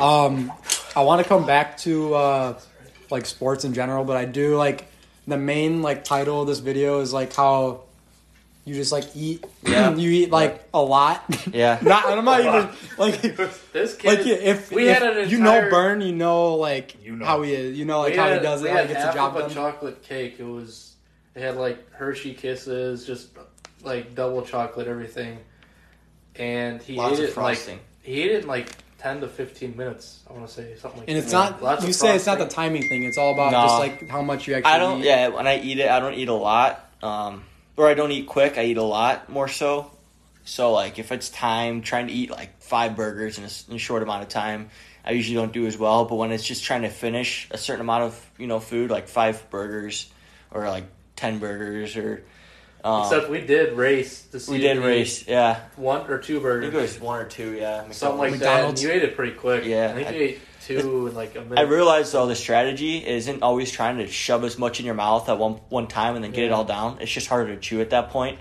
um, 0.00 0.52
I 0.94 1.02
want 1.02 1.22
to 1.22 1.28
come 1.28 1.46
back 1.46 1.78
to 1.78 2.14
uh, 2.14 2.60
like 3.10 3.26
sports 3.26 3.64
in 3.64 3.72
general, 3.74 4.04
but 4.04 4.16
I 4.16 4.24
do 4.26 4.56
like 4.56 4.86
the 5.26 5.38
main 5.38 5.82
like 5.82 6.04
title 6.04 6.42
of 6.42 6.46
this 6.48 6.58
video 6.58 7.00
is 7.00 7.12
like 7.12 7.32
how 7.34 7.82
you 8.68 8.74
just 8.74 8.92
like 8.92 9.04
eat. 9.16 9.44
Yeah. 9.66 9.94
you 9.96 10.10
eat 10.10 10.30
like 10.30 10.68
a 10.74 10.80
lot. 10.80 11.24
yeah. 11.52 11.78
not, 11.82 12.06
I'm 12.06 12.24
not 12.24 12.40
even 12.40 12.68
like. 12.98 13.22
This 13.72 13.94
kid, 13.96 14.08
Like 14.08 14.26
if, 14.26 14.70
we 14.72 14.88
if 14.88 14.98
had 14.98 15.16
an 15.16 15.30
you 15.30 15.38
know 15.38 15.68
Burn, 15.70 16.00
you 16.00 16.14
know 16.14 16.54
like 16.56 17.02
You 17.04 17.16
know. 17.16 17.24
how 17.24 17.42
he 17.42 17.52
is. 17.54 17.78
You 17.78 17.84
know 17.84 18.00
like 18.00 18.12
we 18.12 18.18
how 18.18 18.28
had, 18.28 18.38
he 18.38 18.42
does 18.42 18.62
it, 18.62 18.70
how 18.70 18.76
had 18.76 18.86
he 18.88 18.92
gets 18.92 19.00
the 19.04 19.06
half 19.06 19.14
job 19.14 19.34
done. 19.38 19.50
a 19.50 19.54
chocolate 19.54 20.02
cake. 20.02 20.36
It 20.38 20.44
was 20.44 20.94
it 21.34 21.42
had 21.42 21.56
like 21.56 21.90
Hershey 21.92 22.34
Kisses, 22.34 23.06
just 23.06 23.28
like 23.82 24.14
double 24.14 24.42
chocolate, 24.42 24.86
everything. 24.88 25.38
And 26.36 26.80
he 26.82 26.94
Lots 26.94 27.18
ate 27.18 27.24
of 27.24 27.30
it 27.30 27.36
in, 27.36 27.42
like 27.42 27.58
he 28.02 28.22
ate 28.22 28.30
it 28.32 28.42
in 28.42 28.48
like 28.48 28.68
ten 28.98 29.20
to 29.20 29.28
fifteen 29.28 29.76
minutes. 29.76 30.20
I 30.28 30.32
want 30.32 30.46
to 30.46 30.52
say 30.52 30.74
something 30.76 31.00
like 31.00 31.08
and 31.08 31.16
that. 31.18 31.22
it's 31.24 31.32
not. 31.32 31.62
Lots 31.62 31.82
you 31.84 31.90
of 31.90 31.94
say 31.94 32.14
it's 32.16 32.26
not 32.26 32.38
the 32.38 32.46
timing 32.48 32.82
thing. 32.82 33.02
It's 33.04 33.18
all 33.18 33.32
about 33.34 33.52
No. 33.52 33.62
just 33.62 33.78
like 33.78 34.08
how 34.08 34.22
much 34.22 34.46
you 34.46 34.54
actually. 34.54 34.72
I 34.72 34.78
don't. 34.78 35.00
Eat. 35.00 35.06
Yeah, 35.06 35.28
when 35.28 35.46
I 35.46 35.60
eat 35.60 35.78
it, 35.78 35.88
I 35.88 36.00
don't 36.00 36.14
eat 36.14 36.28
a 36.28 36.32
lot. 36.34 36.84
Um, 37.02 37.44
or 37.78 37.88
I 37.88 37.94
don't 37.94 38.12
eat 38.12 38.26
quick. 38.26 38.58
I 38.58 38.64
eat 38.64 38.76
a 38.76 38.82
lot 38.82 39.30
more 39.30 39.48
so. 39.48 39.90
So 40.44 40.72
like, 40.72 40.98
if 40.98 41.12
it's 41.12 41.28
time 41.30 41.80
trying 41.82 42.08
to 42.08 42.12
eat 42.12 42.30
like 42.30 42.60
five 42.62 42.96
burgers 42.96 43.38
in 43.38 43.44
a, 43.44 43.46
s- 43.46 43.64
in 43.68 43.76
a 43.76 43.78
short 43.78 44.02
amount 44.02 44.22
of 44.22 44.28
time, 44.28 44.70
I 45.04 45.12
usually 45.12 45.36
don't 45.36 45.52
do 45.52 45.66
as 45.66 45.78
well. 45.78 46.04
But 46.04 46.16
when 46.16 46.32
it's 46.32 46.44
just 46.44 46.64
trying 46.64 46.82
to 46.82 46.88
finish 46.90 47.48
a 47.50 47.58
certain 47.58 47.80
amount 47.82 48.04
of 48.04 48.30
you 48.38 48.46
know 48.46 48.58
food, 48.60 48.90
like 48.90 49.08
five 49.08 49.48
burgers 49.50 50.10
or 50.50 50.68
like 50.68 50.84
ten 51.16 51.38
burgers 51.38 51.96
or. 51.96 52.24
Um, 52.84 53.02
Except 53.02 53.28
we 53.28 53.40
did 53.40 53.72
race 53.76 54.22
to 54.26 54.38
see 54.38 54.52
we 54.52 54.58
did 54.58 54.78
race, 54.78 55.26
yeah. 55.26 55.62
one 55.74 56.08
or 56.08 56.18
two 56.18 56.34
I 56.34 56.36
think 56.36 56.42
burgers, 56.42 56.74
it 56.74 56.80
was 56.80 57.00
one 57.00 57.18
or 57.20 57.24
two, 57.24 57.54
yeah. 57.54 57.90
something 57.90 58.18
like 58.18 58.30
McDonald's. 58.30 58.80
that. 58.80 58.88
And 58.88 59.00
you 59.00 59.02
ate 59.04 59.10
it 59.10 59.16
pretty 59.16 59.32
quick. 59.32 59.64
Yeah, 59.64 59.90
I 59.90 59.94
think 59.94 60.08
I- 60.08 60.10
you 60.12 60.20
ate 60.22 60.40
two 60.68 61.06
in 61.06 61.14
like 61.14 61.34
a 61.34 61.40
minute. 61.40 61.58
I 61.58 61.62
realized 61.62 62.12
though 62.12 62.26
the 62.26 62.36
strategy 62.36 63.04
isn't 63.04 63.42
always 63.42 63.70
trying 63.70 63.98
to 63.98 64.06
shove 64.06 64.44
as 64.44 64.58
much 64.58 64.80
in 64.80 64.86
your 64.86 64.94
mouth 64.94 65.28
at 65.28 65.38
one 65.38 65.54
one 65.68 65.86
time 65.86 66.14
and 66.14 66.24
then 66.24 66.32
get 66.32 66.44
it 66.44 66.52
all 66.52 66.64
down. 66.64 66.98
It's 67.00 67.10
just 67.10 67.26
harder 67.26 67.54
to 67.54 67.60
chew 67.60 67.80
at 67.80 67.90
that 67.90 68.10
point. 68.10 68.38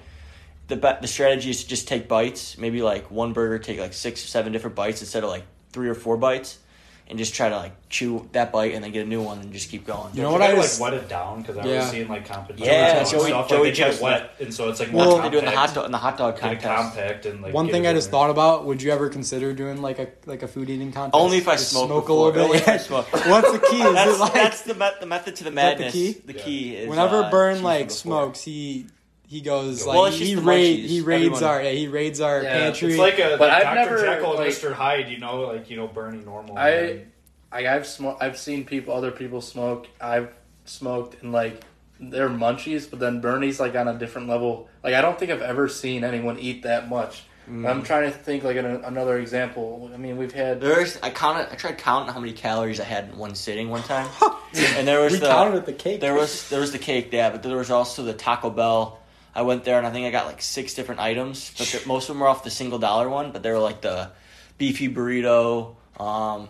The 0.68 0.76
the 0.76 1.08
strategy 1.08 1.50
is 1.50 1.64
to 1.64 1.70
just 1.70 1.88
take 1.88 2.08
bites. 2.08 2.58
Maybe 2.58 2.82
like 2.82 3.10
one 3.10 3.34
burger, 3.34 3.60
take 3.60 3.80
like 3.80 3.94
six 3.94 4.24
or 4.24 4.28
seven 4.28 4.52
different 4.52 4.76
bites 4.76 5.02
instead 5.02 5.24
of 5.24 5.30
like 5.30 5.44
three 5.72 5.90
or 5.90 5.96
four 5.96 6.18
bites, 6.18 6.60
and 7.10 7.18
just 7.18 7.34
try 7.34 7.48
to 7.48 7.56
like 7.56 7.74
chew 7.90 8.28
that 8.34 8.52
bite 8.52 8.74
and 8.74 8.84
then 8.84 8.92
get 8.92 9.06
a 9.06 9.10
new 9.10 9.22
one 9.22 9.40
and 9.40 9.54
just 9.54 9.70
keep 9.70 9.86
going. 9.88 10.14
You 10.14 10.22
know 10.24 10.32
what 10.32 10.42
I 10.42 10.54
was- 10.54 10.80
like 10.80 10.92
wet 10.92 11.02
it 11.02 11.08
down 11.08 11.42
because 11.42 11.58
I 11.58 11.66
Yeah. 11.66 11.80
was 11.80 11.90
seeing 11.90 12.08
like 12.10 12.26
competition. 12.28 12.66
Yeah, 12.68 12.98
and 13.00 13.10
Joey- 13.10 13.28
stuff, 13.28 13.48
Joey 13.50 13.58
like, 13.70 13.76
they 13.76 13.78
get 13.92 14.02
wet, 14.02 14.32
and 14.42 14.54
so 14.54 14.68
it's 14.70 14.80
like 14.82 14.92
Well, 14.92 14.98
That's 15.06 15.10
more 15.12 15.22
what 15.22 15.24
they 15.24 15.30
do 15.32 15.40
in 15.40 15.46
the 15.46 15.52
hot 15.58 15.74
dog 15.74 15.86
in 15.86 15.92
the 15.92 15.98
hot 15.98 16.18
dog 16.18 16.36
get 16.36 16.42
contest. 16.42 16.64
compact 16.96 17.26
and 17.26 17.42
like. 17.42 17.54
One 17.54 17.70
thing 17.70 17.88
I 17.88 17.94
just 17.94 18.08
there. 18.08 18.20
thought 18.20 18.30
about: 18.30 18.66
Would 18.66 18.82
you 18.82 18.92
ever 18.92 19.10
consider 19.10 19.54
doing 19.54 19.82
like 19.82 20.00
a 20.00 20.08
like 20.26 20.44
a 20.44 20.48
food 20.48 20.70
eating 20.70 20.92
contest? 20.92 21.16
Only 21.16 21.38
if 21.38 21.48
I 21.48 21.54
Just 21.54 21.70
smoke, 21.72 21.88
smoke 21.88 22.10
a 22.10 22.14
little 22.14 22.50
bit. 22.50 22.62
if 22.62 22.68
I 22.68 22.78
smoke. 22.78 23.12
What's 23.28 23.52
the 23.54 23.60
key? 23.60 23.82
Is 23.82 23.94
That's, 23.94 24.12
it 24.16 24.20
like 24.20 24.34
that's 24.34 24.62
the, 24.64 24.74
met- 24.76 25.00
the 25.00 25.06
method 25.06 25.36
to 25.38 25.44
the 25.46 25.52
that 25.52 25.78
the 25.78 25.90
key? 25.90 26.14
The 26.26 26.34
Yeah. 26.34 26.42
key 26.44 26.76
is 26.76 26.90
whenever 26.90 27.24
uh, 27.24 27.32
Burn 27.32 27.64
like 27.64 27.90
smokes, 27.90 28.42
he 28.42 28.88
he 29.28 29.42
goes 29.42 29.86
Well, 29.86 30.04
like 30.04 30.14
it's 30.14 30.22
he 30.22 30.36
raid, 30.36 30.86
he 30.86 31.02
raids 31.02 31.26
Everyone- 31.26 31.44
our 31.44 31.62
yeah 31.64 31.72
he 31.72 31.88
raids 31.88 32.22
our 32.22 32.42
Yeah, 32.42 32.54
pantry. 32.54 32.90
It's 32.90 32.98
like 32.98 33.20
a 33.20 33.36
But 33.38 33.50
like 33.50 33.52
I've 33.52 33.64
Dr. 33.64 33.76
never, 33.76 34.02
Jekyll 34.02 34.30
and 34.32 34.40
like- 34.40 34.50
Mr. 34.50 34.74
Hyde, 34.74 35.10
you 35.10 35.20
know, 35.20 35.42
like 35.42 35.70
you 35.70 35.78
know, 35.78 35.88
Bernie 35.88 36.24
normal. 36.24 36.58
I, 36.58 36.70
and... 36.70 37.12
I 37.52 37.62
have 37.64 37.86
smoked. 37.86 38.24
I've 38.24 38.38
seen 38.38 38.66
people, 38.66 38.94
other 38.94 39.12
people 39.12 39.42
smoke. 39.42 39.88
I've 40.02 40.34
smoked 40.66 41.22
and 41.22 41.32
like 41.32 41.62
they're 42.00 42.30
munchies, 42.30 42.90
but 42.90 43.00
then 43.00 43.22
Bernie's 43.22 43.60
like 43.60 43.76
on 43.76 43.88
a 43.88 43.98
different 43.98 44.28
level. 44.28 44.70
Like 44.84 44.94
I 44.94 45.02
don't 45.02 45.20
think 45.20 45.32
I've 45.32 45.42
ever 45.42 45.68
seen 45.68 46.04
anyone 46.04 46.40
eat 46.40 46.64
that 46.64 46.90
much. 46.90 47.24
Mm. 47.50 47.70
I'm 47.70 47.82
trying 47.84 48.12
to 48.12 48.18
think 48.18 48.44
like 48.44 48.58
an, 48.58 48.66
another 48.66 49.18
example. 49.18 49.90
I 49.94 49.98
mean, 49.98 50.18
we've 50.18 50.34
had 50.34 50.60
There's 50.60 50.98
I 51.02 51.10
counted. 51.10 51.52
I 51.52 51.56
tried 51.56 51.78
counting 51.78 52.14
how 52.14 52.20
many 52.20 52.34
calories 52.34 52.80
I 52.80 52.84
had 52.84 53.10
in 53.10 53.18
one 53.18 53.36
sitting 53.36 53.70
one 53.70 53.84
time, 53.84 54.10
and 54.54 54.86
there 54.88 55.02
was 55.02 55.14
we 55.14 55.20
the 55.20 55.28
counted 55.28 55.66
the 55.66 55.74
cake. 55.74 56.02
there 56.02 56.14
was 56.14 56.50
there 56.50 56.60
was 56.60 56.74
the 56.74 56.78
cake, 56.80 57.10
yeah, 57.12 57.30
but 57.30 57.44
there 57.44 57.58
was 57.58 57.72
also 57.72 58.04
the 58.04 58.14
Taco 58.14 58.50
Bell. 58.50 59.00
I 59.38 59.44
went 59.44 59.64
there 59.66 59.78
and 59.78 59.86
I 59.86 59.92
think 59.92 60.08
I 60.08 60.10
got 60.10 60.26
like 60.26 60.42
six 60.42 60.74
different 60.74 61.00
items, 61.00 61.54
but 61.58 61.86
most 61.86 62.10
of 62.10 62.16
them 62.16 62.22
were 62.22 62.28
off 62.28 62.44
the 62.44 62.50
single 62.50 62.80
dollar 62.80 63.08
one. 63.08 63.32
But 63.32 63.44
they 63.44 63.52
were 63.52 63.60
like 63.60 63.82
the 63.82 64.10
beefy 64.58 64.90
burrito, 64.90 65.76
um, 66.00 66.50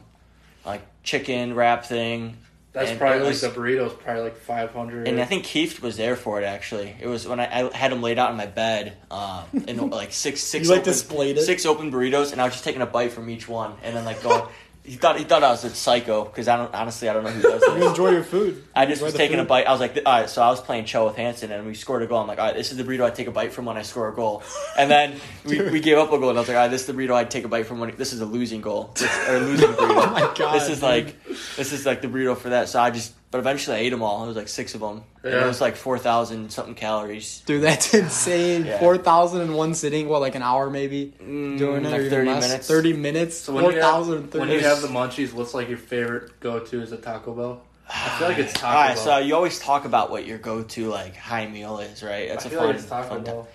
like 0.65 0.81
chicken 1.03 1.53
wrap 1.53 1.85
thing. 1.85 2.37
that's 2.71 2.91
and 2.91 2.97
probably 2.99 3.17
it 3.17 3.23
like 3.23 3.29
was- 3.31 3.41
the 3.41 3.49
burritos, 3.49 3.99
probably 3.99 4.23
like 4.23 4.37
500. 4.37 5.05
And 5.07 5.19
I 5.19 5.25
think 5.25 5.43
Keith 5.43 5.81
was 5.81 5.97
there 5.97 6.15
for 6.15 6.41
it 6.41 6.45
actually. 6.45 6.95
It 7.01 7.07
was 7.07 7.27
when 7.27 7.41
I, 7.41 7.67
I 7.67 7.75
had 7.75 7.91
him 7.91 8.01
laid 8.01 8.17
out 8.19 8.31
in 8.31 8.37
my 8.37 8.45
bed, 8.45 8.95
um, 9.11 9.43
and 9.67 9.91
like 9.91 10.13
six 10.13 10.39
six 10.41 10.65
You, 10.67 10.71
like, 10.71 10.81
open, 10.81 10.93
displayed 10.93 11.37
it? 11.37 11.41
six 11.43 11.65
open 11.65 11.91
burritos, 11.91 12.31
and 12.31 12.39
I 12.39 12.45
was 12.45 12.53
just 12.53 12.63
taking 12.63 12.81
a 12.81 12.85
bite 12.85 13.11
from 13.11 13.29
each 13.29 13.49
one, 13.49 13.73
and 13.83 13.95
then 13.97 14.05
like 14.05 14.23
going. 14.23 14.43
He 14.87 14.95
thought 14.95 15.17
he 15.17 15.25
thought 15.25 15.43
I 15.43 15.49
was 15.51 15.65
a 15.65 15.69
psycho 15.69 16.23
because 16.23 16.47
I 16.47 16.55
don't 16.55 16.73
honestly 16.73 17.09
I 17.09 17.13
don't 17.13 17.25
know 17.25 17.29
who 17.29 17.41
does 17.41 17.61
you 17.77 17.89
enjoy 17.89 18.11
your 18.11 18.23
food. 18.23 18.63
I 18.73 18.85
just 18.85 19.01
was 19.01 19.13
taking 19.13 19.37
a 19.37 19.43
bite. 19.43 19.67
I 19.67 19.71
was 19.71 19.81
like, 19.81 19.97
all 19.97 20.03
right. 20.21 20.29
So 20.29 20.41
I 20.41 20.49
was 20.49 20.61
playing 20.61 20.85
Cho 20.85 21.05
with 21.07 21.17
Hanson, 21.17 21.51
and 21.51 21.67
we 21.67 21.73
scored 21.73 22.03
a 22.03 22.07
goal. 22.07 22.19
I'm 22.19 22.27
like, 22.27 22.39
all 22.39 22.45
right, 22.45 22.55
this 22.55 22.71
is 22.71 22.77
the 22.77 22.83
burrito 22.85 23.03
I 23.03 23.09
take 23.09 23.27
a 23.27 23.31
bite 23.31 23.51
from 23.51 23.65
when 23.65 23.75
I 23.77 23.81
score 23.81 24.07
a 24.07 24.15
goal. 24.15 24.43
And 24.77 24.89
then 24.89 25.19
we, 25.45 25.61
we 25.69 25.79
gave 25.81 25.97
up 25.97 26.11
a 26.13 26.17
goal, 26.17 26.29
and 26.29 26.37
I 26.37 26.41
was 26.41 26.47
like, 26.47 26.55
all 26.57 26.63
right, 26.63 26.71
this 26.71 26.81
is 26.81 26.87
the 26.87 26.93
burrito 26.93 27.13
I 27.13 27.25
take 27.25 27.43
a 27.43 27.49
bite 27.49 27.65
from 27.65 27.79
when 27.79 27.93
this 27.97 28.13
is 28.13 28.21
a 28.21 28.25
losing 28.25 28.61
goal 28.61 28.91
This- 28.95 29.27
or 29.27 29.35
a 29.35 29.39
losing 29.41 29.69
burrito. 29.69 29.97
Oh 30.07 30.11
my 30.11 30.33
god! 30.37 30.53
this 30.55 30.69
is 30.69 30.75
dude. 30.79 30.83
like 30.83 31.23
this 31.57 31.73
is 31.73 31.85
like 31.85 32.01
the 32.01 32.07
burrito 32.07 32.37
for 32.37 32.49
that. 32.49 32.69
So 32.69 32.79
I 32.79 32.89
just, 32.91 33.13
but 33.31 33.39
eventually 33.39 33.77
I 33.77 33.79
ate 33.81 33.89
them 33.89 34.01
all. 34.03 34.23
It 34.23 34.27
was 34.27 34.35
like 34.37 34.47
six 34.47 34.73
of 34.75 34.81
them. 34.81 35.03
And 35.23 35.33
it 35.33 35.45
was 35.45 35.59
like 35.59 35.75
four 35.75 35.97
thousand 35.99 36.51
something 36.51 36.75
calories. 36.75 37.41
Dude, 37.45 37.61
that's 37.63 37.93
insane. 37.93 38.65
Yeah. 38.65 38.79
Four 38.79 38.97
thousand 38.97 39.41
in 39.41 39.53
one 39.53 39.73
sitting. 39.73 40.07
What, 40.07 40.21
like 40.21 40.35
an 40.35 40.41
hour 40.43 40.69
maybe? 40.69 41.13
Mm, 41.21 41.57
Doing 41.57 41.85
it, 41.85 41.89
like 41.91 42.01
or 42.01 42.09
30 42.09 42.29
less? 42.29 42.47
minutes. 42.47 42.67
Thirty 42.67 42.93
minutes. 42.93 43.37
So 43.37 43.53
when 43.53 43.63
Four 43.63 43.73
you 43.73 43.81
have- 43.81 44.33
when 44.33 44.49
you 44.49 44.59
have 44.61 44.81
the 44.81 44.87
munchies, 44.87 45.33
what's 45.33 45.53
like 45.53 45.67
your 45.69 45.77
favorite 45.77 46.39
go 46.39 46.59
to? 46.59 46.81
Is 46.81 46.91
it 46.91 47.03
Taco 47.03 47.33
Bell? 47.33 47.61
I 47.89 48.09
feel 48.19 48.27
like 48.29 48.37
it's 48.37 48.53
Taco 48.59 48.67
All 48.67 48.73
right, 48.83 48.95
Bell. 48.95 49.03
so 49.03 49.17
you 49.17 49.35
always 49.35 49.59
talk 49.59 49.85
about 49.85 50.09
what 50.11 50.25
your 50.25 50.37
go-to 50.37 50.87
like 50.89 51.15
high 51.15 51.47
meal 51.47 51.79
is, 51.79 52.03
right? 52.03 52.27
That's 52.29 52.45
I 52.45 52.47
a 52.47 52.51
feel 52.51 52.59
fun, 52.59 52.67
like 52.67 52.75
it's 52.77 52.85
Taco 52.85 53.07
fun 53.09 53.17
time. 53.17 53.23
Bell. 53.25 53.47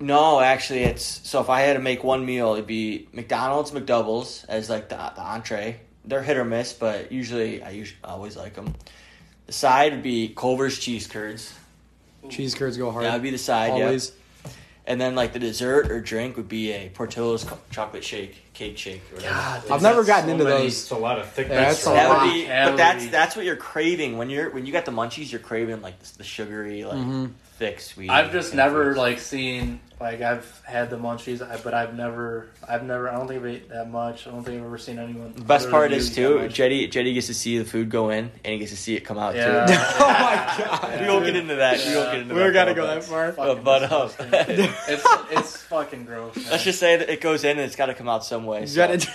No, 0.00 0.38
actually, 0.40 0.80
it's 0.84 1.28
so 1.28 1.40
if 1.40 1.48
I 1.50 1.62
had 1.62 1.72
to 1.74 1.80
make 1.80 2.04
one 2.04 2.24
meal, 2.24 2.52
it'd 2.52 2.66
be 2.68 3.08
McDonald's 3.12 3.72
McDoubles 3.72 4.44
as 4.48 4.70
like 4.70 4.88
the, 4.88 4.96
the 4.96 5.20
entree. 5.22 5.80
They're 6.04 6.22
hit 6.22 6.36
or 6.36 6.44
miss, 6.44 6.72
but 6.72 7.12
usually 7.12 7.62
I 7.62 7.70
usually 7.70 7.98
always 8.04 8.36
like 8.36 8.54
them. 8.54 8.74
The 9.46 9.52
side 9.52 9.92
would 9.92 10.02
be 10.02 10.28
Culver's 10.34 10.78
cheese 10.78 11.06
curds. 11.06 11.52
cheese 12.30 12.54
curds 12.54 12.76
go 12.76 12.90
hard. 12.90 13.04
That 13.04 13.12
would 13.14 13.22
be 13.22 13.30
the 13.30 13.38
side, 13.38 13.70
Always. 13.72 14.10
yeah. 14.10 14.14
And 14.86 14.98
then 14.98 15.14
like 15.14 15.34
the 15.34 15.38
dessert 15.38 15.90
or 15.90 16.00
drink 16.00 16.38
would 16.38 16.48
be 16.48 16.72
a 16.72 16.88
Portillo's 16.88 17.44
co- 17.44 17.58
chocolate 17.70 18.02
shake, 18.04 18.52
cake 18.54 18.78
shake. 18.78 19.02
Or 19.12 19.16
whatever. 19.16 19.34
God, 19.34 19.62
I've 19.70 19.82
never 19.82 20.02
gotten 20.02 20.26
So 20.26 20.32
into 20.32 20.44
many- 20.44 20.56
those. 20.64 20.80
It's 20.80 20.90
a 20.90 20.96
lot 20.96 21.18
of 21.18 21.30
thick 21.30 21.48
Yeah, 21.48 21.60
that's 21.60 21.84
right? 21.86 21.92
That 21.94 22.22
would 22.24 22.32
be, 22.32 22.46
but 22.46 22.76
that's 22.76 23.06
that's 23.08 23.36
what 23.36 23.44
you're 23.44 23.56
craving 23.56 24.16
when 24.16 24.30
you're 24.30 24.48
when 24.50 24.64
you 24.64 24.72
got 24.72 24.86
the 24.86 24.90
munchies. 24.92 25.30
You're 25.30 25.42
craving 25.42 25.82
like 25.82 25.98
the, 26.00 26.18
the 26.18 26.24
sugary, 26.24 26.84
like 26.84 26.96
Mhm. 26.96 27.32
thick, 27.58 27.80
sweet. 27.80 28.08
I've 28.08 28.32
just 28.32 28.54
never 28.54 28.86
foods. 28.86 28.96
like 28.98 29.18
seen 29.18 29.80
like 30.00 30.20
I've 30.20 30.60
had 30.64 30.90
the 30.90 30.96
munchies, 30.96 31.42
I- 31.42 31.56
but 31.58 31.74
I've 31.74 31.94
never, 31.94 32.48
I've 32.68 32.84
never, 32.84 33.08
I 33.08 33.16
don't 33.16 33.26
think 33.28 33.40
I've 33.40 33.46
ate 33.46 33.68
that 33.70 33.90
much. 33.90 34.26
I 34.26 34.30
don't 34.30 34.44
think 34.44 34.58
I've 34.60 34.66
ever 34.66 34.78
seen 34.78 34.98
anyone. 34.98 35.32
The 35.34 35.42
best 35.42 35.70
part 35.70 35.92
is 35.92 36.14
too. 36.14 36.48
Jetty 36.48 36.86
Jetty 36.88 37.12
gets 37.14 37.26
to 37.28 37.34
see 37.34 37.58
the 37.58 37.64
food 37.64 37.90
go 37.90 38.10
in, 38.10 38.30
and 38.44 38.52
he 38.52 38.58
gets 38.58 38.70
to 38.70 38.76
see 38.76 38.94
it 38.96 39.00
come 39.00 39.18
out 39.18 39.34
Yeah. 39.34 39.66
too. 39.66 39.72
oh 39.78 40.08
my 40.08 40.64
god. 40.64 41.00
we 41.00 41.06
won't 41.08 41.24
get 41.24 41.36
into 41.36 41.56
that. 41.56 41.78
We 41.84 41.94
won't 41.96 42.12
get 42.12 42.20
into 42.22 42.34
We 42.34 42.40
that. 42.40 42.44
don't 42.46 42.52
gotta 42.54 42.74
go 42.74 42.86
that 42.86 43.04
far. 43.04 43.32
Fucking 43.32 43.64
but, 43.64 43.82
uh, 43.92 44.06
disgusting. 44.06 44.28
it's 44.88 45.06
it's 45.30 45.56
fucking 45.64 46.04
gross. 46.04 46.36
man. 46.36 46.46
Let's 46.50 46.64
just 46.64 46.78
say 46.78 46.96
that 46.96 47.08
it 47.10 47.20
goes 47.20 47.44
in 47.44 47.50
and 47.52 47.60
it's 47.60 47.76
got 47.76 47.86
to 47.86 47.94
come 47.94 48.08
out 48.08 48.24
some 48.24 48.46
way. 48.46 48.66
So. 48.66 48.86
Jet, 48.86 49.08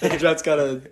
Jet's 0.18 0.42
got 0.42 0.58
a. 0.58 0.82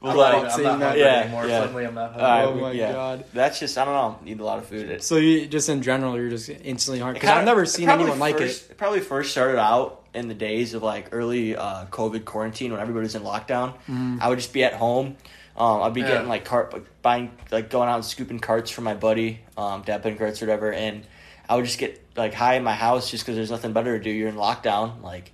We'll 0.00 0.12
I'm 0.12 0.16
not 0.16 0.34
it- 0.34 0.36
I'm 0.38 0.62
not 0.62 0.78
that. 0.78 0.80
hungry 0.86 1.00
Yeah, 1.00 1.06
anymore. 1.22 1.46
yeah. 1.46 1.60
Suddenly, 1.60 1.86
I'm 1.86 1.94
not 1.94 2.12
All 2.14 2.18
right, 2.20 2.44
hungry. 2.44 2.60
Oh 2.60 2.64
my 2.66 2.70
yeah. 2.72 2.92
god. 2.92 3.24
That's 3.32 3.58
just 3.58 3.76
I 3.78 3.84
don't 3.84 3.94
know. 3.94 4.18
Need 4.24 4.38
a 4.40 4.44
lot 4.44 4.58
of 4.58 4.66
food. 4.66 5.02
So 5.02 5.16
you 5.16 5.46
just 5.46 5.68
in 5.68 5.82
general, 5.82 6.16
you're 6.16 6.30
just 6.30 6.48
instantly 6.48 7.00
hard 7.00 7.16
it 7.16 7.20
because 7.20 7.36
I've 7.36 7.44
never 7.44 7.66
seen 7.66 7.86
probably 7.86 8.04
anyone 8.04 8.18
like 8.20 8.36
it. 8.40 8.42
it. 8.70 8.78
Probably 8.78 9.00
first 9.00 9.32
started 9.32 9.58
out 9.58 10.04
in 10.14 10.28
the 10.28 10.34
days 10.34 10.74
of 10.74 10.82
like 10.84 11.08
early 11.12 11.56
uh, 11.56 11.86
COVID 11.86 12.24
quarantine 12.24 12.70
when 12.72 12.80
everybody 12.80 13.04
was 13.04 13.14
in 13.16 13.22
lockdown. 13.22 13.74
Mm-hmm. 13.88 14.18
I 14.20 14.28
would 14.28 14.38
just 14.38 14.52
be 14.52 14.62
at 14.64 14.74
home. 14.74 15.16
Um, 15.56 15.82
I'd 15.82 15.94
be 15.94 16.02
Yeah. 16.02 16.08
getting 16.08 16.28
like 16.28 16.44
cart, 16.44 16.72
buying, 17.02 17.32
like 17.50 17.68
going 17.68 17.88
out 17.88 17.96
and 17.96 18.04
scooping 18.04 18.38
carts 18.38 18.70
for 18.70 18.82
my 18.82 18.94
buddy, 18.94 19.40
um, 19.56 19.82
Deppin 19.82 20.16
carts 20.16 20.40
or 20.40 20.46
whatever, 20.46 20.72
and 20.72 21.04
I 21.48 21.56
would 21.56 21.64
just 21.64 21.78
get 21.80 22.00
like 22.16 22.32
high 22.34 22.54
in 22.54 22.62
my 22.62 22.74
house 22.74 23.10
just 23.10 23.24
because 23.24 23.34
there's 23.34 23.50
nothing 23.50 23.72
better 23.72 23.98
to 23.98 24.04
do. 24.04 24.08
You're 24.10 24.28
in 24.28 24.36
lockdown, 24.36 25.02
like 25.02 25.32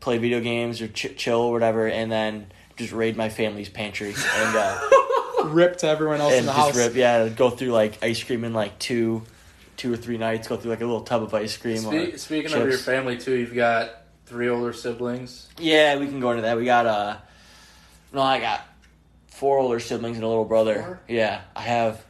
play 0.00 0.18
video 0.18 0.40
games 0.40 0.82
or 0.82 0.88
ch- 0.88 1.16
chill 1.16 1.40
or 1.40 1.52
whatever, 1.52 1.88
and 1.88 2.12
then 2.12 2.48
just 2.76 2.92
raid 2.92 3.16
my 3.16 3.28
family's 3.28 3.68
pantry 3.68 4.08
and 4.14 4.56
uh, 4.56 4.80
Rip 5.46 5.76
to 5.78 5.88
everyone 5.88 6.20
else 6.20 6.32
in 6.34 6.46
the 6.46 6.52
just 6.52 6.66
house. 6.68 6.76
rip. 6.76 6.94
Yeah, 6.94 7.28
go 7.28 7.50
through 7.50 7.70
like 7.70 8.02
ice 8.02 8.22
cream 8.22 8.44
in 8.44 8.52
like 8.52 8.78
two, 8.78 9.22
two 9.76 9.92
or 9.92 9.96
three 9.96 10.18
nights. 10.18 10.48
Go 10.48 10.56
through 10.56 10.70
like 10.70 10.80
a 10.80 10.84
little 10.86 11.02
tub 11.02 11.22
of 11.22 11.32
ice 11.34 11.56
cream. 11.56 11.84
or 11.86 12.10
Spe- 12.10 12.16
speaking 12.18 12.52
of 12.52 12.68
your 12.68 12.78
family 12.78 13.16
too, 13.18 13.34
you've 13.34 13.54
got 13.54 13.90
three 14.26 14.48
older 14.48 14.72
siblings. 14.72 15.48
Yeah, 15.58 15.96
we 15.98 16.06
can 16.06 16.18
go 16.20 16.30
into 16.30 16.42
that. 16.42 16.56
We 16.56 16.64
got 16.64 16.86
uh 16.86 17.16
no, 18.12 18.22
I 18.22 18.40
got 18.40 18.62
four 19.28 19.58
older 19.58 19.78
siblings 19.80 20.16
and 20.16 20.24
a 20.24 20.28
little 20.28 20.44
brother. 20.44 20.74
Four? 20.82 21.00
Yeah, 21.08 21.42
I 21.54 21.62
have 21.62 22.04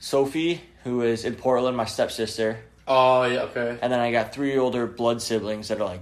Sophie, 0.00 0.60
who 0.84 1.02
is 1.02 1.24
in 1.24 1.34
Portland, 1.36 1.76
my 1.76 1.84
stepsister, 1.84 2.58
Oh 2.88 3.22
yeah, 3.24 3.42
okay. 3.42 3.78
and 3.80 3.92
then 3.92 4.00
I 4.00 4.10
got 4.10 4.32
three 4.34 4.58
older 4.58 4.86
blood 4.86 5.22
siblings 5.22 5.68
that 5.68 5.80
are 5.80 5.84
like 5.84 6.00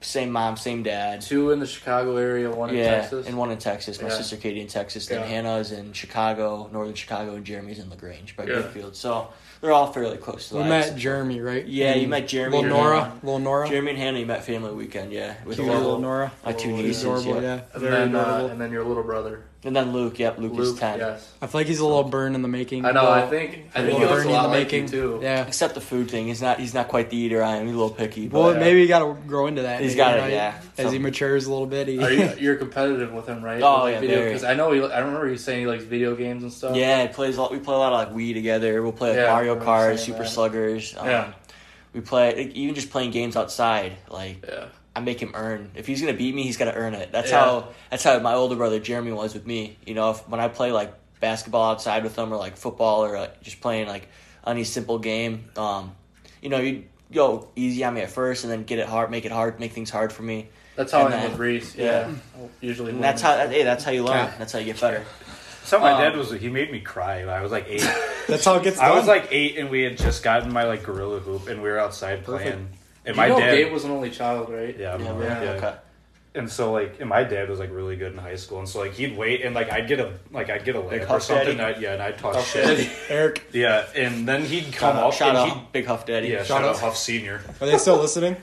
same 0.00 0.30
mom, 0.30 0.56
same 0.56 0.82
dad. 0.82 1.20
Two 1.20 1.50
in 1.50 1.58
the 1.60 1.66
Chicago 1.66 2.16
area, 2.16 2.50
one 2.50 2.70
in 2.70 2.76
yeah, 2.76 3.00
Texas. 3.00 3.26
and 3.26 3.36
one 3.36 3.50
in 3.50 3.58
Texas. 3.58 4.00
My 4.00 4.08
Yeah. 4.08 4.14
sister 4.14 4.36
Katie 4.36 4.60
in 4.60 4.68
Texas. 4.68 5.06
Then 5.06 5.20
Yeah. 5.20 5.26
Hannah's 5.26 5.72
in 5.72 5.92
Chicago, 5.92 6.68
northern 6.72 6.94
Chicago, 6.94 7.34
and 7.34 7.44
Jeremy's 7.44 7.78
in 7.80 7.90
Lagrange 7.90 8.36
by 8.36 8.44
Yeah. 8.44 8.54
Goodfield. 8.56 8.94
So 8.94 9.28
they're 9.60 9.72
all 9.72 9.92
fairly 9.92 10.16
close 10.16 10.48
to 10.50 10.56
We 10.56 10.62
that. 10.62 10.68
met 10.68 10.96
Jeremy, 10.96 11.40
right? 11.40 11.66
Yeah, 11.66 11.94
you 11.96 12.06
met 12.06 12.28
Jeremy 12.28 12.62
Little 12.62 12.78
Nora. 12.78 13.00
Hannah. 13.00 13.14
Little 13.24 13.38
Nora. 13.40 13.68
Jeremy 13.68 13.90
and 13.90 13.98
Hannah, 13.98 14.18
you 14.20 14.26
met 14.26 14.44
family 14.44 14.72
weekend, 14.72 15.12
yeah, 15.12 15.34
with 15.44 15.56
Cute 15.56 15.66
little 15.66 15.82
little, 15.82 16.00
Nora. 16.00 16.30
my 16.44 16.52
two 16.52 16.70
nieces, 16.70 17.02
Adorable, 17.02 17.42
yeah. 17.42 17.54
yeah. 17.56 17.60
and 17.74 17.82
then 17.82 18.14
uh, 18.16 18.48
and 18.52 18.60
then 18.60 18.70
your 18.70 18.84
little 18.84 19.02
brother, 19.02 19.42
and 19.64 19.74
then 19.74 19.92
Luke. 19.92 20.18
Yep, 20.18 20.38
Luke, 20.38 20.58
is 20.58 20.74
ten. 20.74 20.98
Yes, 21.00 21.32
I 21.42 21.46
feel 21.46 21.60
like 21.60 21.66
he's 21.66 21.80
a 21.80 21.84
little 21.86 22.04
burn 22.04 22.34
in 22.34 22.42
the 22.42 22.48
making. 22.48 22.84
I 22.84 22.92
know. 22.92 23.02
Little- 23.02 23.14
I 23.14 23.26
think 23.28 23.52
I 23.74 23.82
think 23.82 23.92
little 23.94 23.98
he 23.98 24.04
looks 24.06 24.12
a 24.22 24.24
Bernie 24.26 24.36
in 24.36 24.42
the 24.44 24.48
making 24.48 24.82
you 24.84 24.88
too. 24.88 25.20
Yeah. 25.22 25.46
Except 25.46 25.74
the 25.74 25.80
food 25.80 26.10
thing, 26.10 26.26
he's 26.28 26.40
not. 26.40 26.60
He's 26.60 26.74
not 26.74 26.88
quite 26.88 27.10
the 27.10 27.16
eater 27.16 27.42
I 27.42 27.56
am. 27.56 27.66
He's 27.66 27.74
a 27.74 27.78
little 27.78 27.94
picky. 27.94 28.28
But 28.28 28.38
Well, 28.38 28.52
yeah. 28.54 28.60
maybe 28.60 28.80
you 28.80 28.88
got 28.88 29.00
to 29.00 29.20
grow 29.26 29.46
into 29.46 29.62
that. 29.62 29.80
He's 29.80 29.90
maybe, 29.92 29.96
gotta, 29.98 30.20
right? 30.20 30.32
yeah. 30.32 30.60
As 30.76 30.92
he 30.92 30.98
matures 30.98 31.46
a 31.46 31.50
little 31.50 31.66
bit, 31.66 31.88
he, 31.88 31.98
Are 32.02 32.12
you, 32.12 32.32
you're 32.38 32.56
competitive 32.56 33.12
with 33.12 33.26
him, 33.26 33.42
right? 33.44 33.60
Oh, 33.62 33.84
With 33.84 34.02
yeah, 34.04 34.24
because 34.24 34.44
I 34.44 34.54
know 34.54 34.70
he. 34.72 34.80
I 34.82 35.00
remember 35.00 35.28
you 35.28 35.36
saying 35.36 35.60
he 35.60 35.66
likes 35.66 35.84
video 35.84 36.14
games 36.14 36.42
and 36.44 36.52
stuff. 36.52 36.76
yeah, 36.76 37.02
he 37.02 37.08
plays. 37.08 37.36
A 37.36 37.42
lot, 37.42 37.52
we 37.52 37.58
play 37.58 37.74
a 37.74 37.78
lot 37.78 37.92
of 37.92 38.14
like 38.14 38.16
Wii 38.16 38.34
together. 38.34 38.82
We'll 38.82 38.92
play 38.92 39.10
like, 39.10 39.18
Yeah, 39.18 39.32
Mario 39.32 39.56
Kart, 39.60 39.98
Super 39.98 40.18
that. 40.20 40.28
Sluggers. 40.28 40.94
Um, 40.96 41.06
Yeah. 41.06 41.32
We 41.94 42.00
play 42.02 42.36
like, 42.36 42.54
even 42.54 42.74
just 42.74 42.90
playing 42.90 43.10
games 43.10 43.34
outside. 43.34 43.94
Like 44.08 44.44
yeah. 44.46 44.66
I 44.98 45.00
make 45.00 45.20
him 45.22 45.30
earn. 45.34 45.70
If 45.76 45.86
he's 45.86 46.00
gonna 46.00 46.12
beat 46.12 46.34
me, 46.34 46.42
he's 46.42 46.56
gotta 46.56 46.74
earn 46.74 46.94
it. 46.94 47.12
That's 47.12 47.30
Yeah. 47.30 47.40
how. 47.44 47.68
That's 47.90 48.02
how 48.02 48.18
my 48.18 48.34
older 48.34 48.56
brother 48.56 48.80
Jeremy 48.80 49.12
was 49.12 49.32
with 49.32 49.46
me. 49.46 49.76
You 49.86 49.94
know, 49.94 50.10
if, 50.10 50.28
when 50.28 50.40
I 50.40 50.48
play 50.48 50.72
like 50.72 50.92
basketball 51.20 51.70
outside 51.70 52.02
with 52.02 52.16
him, 52.18 52.32
or 52.32 52.36
like 52.36 52.56
football, 52.56 53.04
or 53.04 53.16
uh, 53.16 53.28
just 53.42 53.60
playing 53.60 53.86
like 53.86 54.08
any 54.44 54.64
simple 54.64 54.98
game, 54.98 55.44
um, 55.56 55.92
you 56.42 56.48
know, 56.48 56.58
you 56.58 56.84
go 57.12 57.48
easy 57.54 57.84
on 57.84 57.94
me 57.94 58.00
at 58.00 58.10
first, 58.10 58.42
and 58.42 58.52
then 58.52 58.64
get 58.64 58.80
it 58.80 58.86
hard, 58.86 59.10
make 59.12 59.24
it 59.24 59.30
hard, 59.32 59.60
make 59.60 59.72
things 59.72 59.88
hard 59.90 60.12
for 60.12 60.22
me. 60.24 60.48
That's 60.74 60.90
how 60.90 61.06
And 61.06 61.14
I 61.14 61.18
am 61.18 61.22
then- 61.22 61.30
with 61.32 61.40
Reese. 61.40 61.74
yeah. 61.76 61.84
Yeah, 62.08 62.46
usually. 62.60 62.90
And 62.90 63.02
that's 63.02 63.22
how. 63.22 63.36
wins. 63.38 63.52
Hey, 63.52 63.62
that's 63.62 63.84
how 63.84 63.92
you 63.92 64.02
learn. 64.02 64.16
Yeah. 64.26 64.32
That's 64.38 64.52
how 64.52 64.58
you 64.58 64.64
get 64.66 64.80
better. 64.80 65.04
So 65.62 65.78
my 65.78 65.92
Um, 65.92 66.00
dad 66.00 66.16
was 66.16 66.30
he 66.32 66.48
made 66.48 66.72
me 66.72 66.80
cry. 66.80 67.18
when 67.24 67.28
I 67.34 67.40
was 67.42 67.52
like 67.52 67.66
eight. 67.68 67.88
that's 68.26 68.44
how 68.44 68.54
it 68.56 68.62
gets 68.64 68.78
done. 68.78 68.90
I 68.90 68.94
was 68.96 69.06
like 69.06 69.28
eight, 69.30 69.58
and 69.58 69.70
we 69.70 69.82
had 69.82 69.96
just 69.96 70.22
gotten 70.24 70.52
my 70.52 70.64
like 70.64 70.82
gorilla 70.82 71.20
hoop, 71.20 71.46
and 71.46 71.62
we 71.62 71.68
were 71.68 71.78
outside 71.78 72.24
Perfect. 72.24 72.42
playing. 72.50 72.68
And 73.06 73.14
You 73.16 73.22
my 73.22 73.28
know 73.28 73.38
dad, 73.38 73.54
Gabe 73.56 73.72
was 73.72 73.84
an 73.84 73.90
only 73.90 74.10
child, 74.10 74.50
right? 74.50 74.76
yeah, 74.78 74.94
I'm 74.94 75.00
Yeah, 75.00 75.06
yeah, 75.18 75.28
right. 75.34 75.42
yeah. 75.44 75.50
Okay. 75.52 75.74
And 76.34 76.50
so 76.50 76.72
like, 76.72 77.00
and 77.00 77.08
my 77.08 77.24
dad 77.24 77.48
was 77.48 77.58
like 77.58 77.70
really 77.72 77.96
good 77.96 78.12
in 78.12 78.18
high 78.18 78.36
school, 78.36 78.58
and 78.58 78.68
so 78.68 78.80
like 78.80 78.92
he'd 78.92 79.16
wait, 79.16 79.42
and 79.42 79.54
like 79.54 79.72
I'd 79.72 79.88
get 79.88 79.98
a 79.98 80.12
like 80.30 80.50
I'd 80.50 80.64
get 80.64 80.76
a 80.76 80.80
Big 80.80 81.00
layup 81.02 81.10
or 81.10 81.20
something. 81.20 81.56
Daddy? 81.56 81.76
I'd, 81.76 81.82
yeah, 81.82 81.92
and 81.94 82.02
I'd 82.02 82.18
talk 82.18 82.34
Huff 82.34 82.46
shit. 82.52 82.64
Daddy. 82.64 82.90
Eric, 83.08 83.48
Yeah, 83.52 83.86
and 83.96 84.28
then 84.28 84.44
he'd 84.44 84.64
come 84.72 84.94
Shout 84.94 84.96
out, 84.96 85.06
up 85.08 85.14
shout 85.14 85.28
and 85.36 85.52
out, 85.52 85.72
Big 85.72 85.86
Huff 85.86 86.06
Daddy. 86.06 86.28
yeah, 86.28 86.38
Shout 86.38 86.46
shout, 86.48 86.64
out 86.64 86.74
out. 86.76 86.80
Huff 86.80 86.96
Senior. 86.96 87.40
are 87.60 87.66
they 87.66 87.78
still 87.78 87.96
listening? 87.96 88.36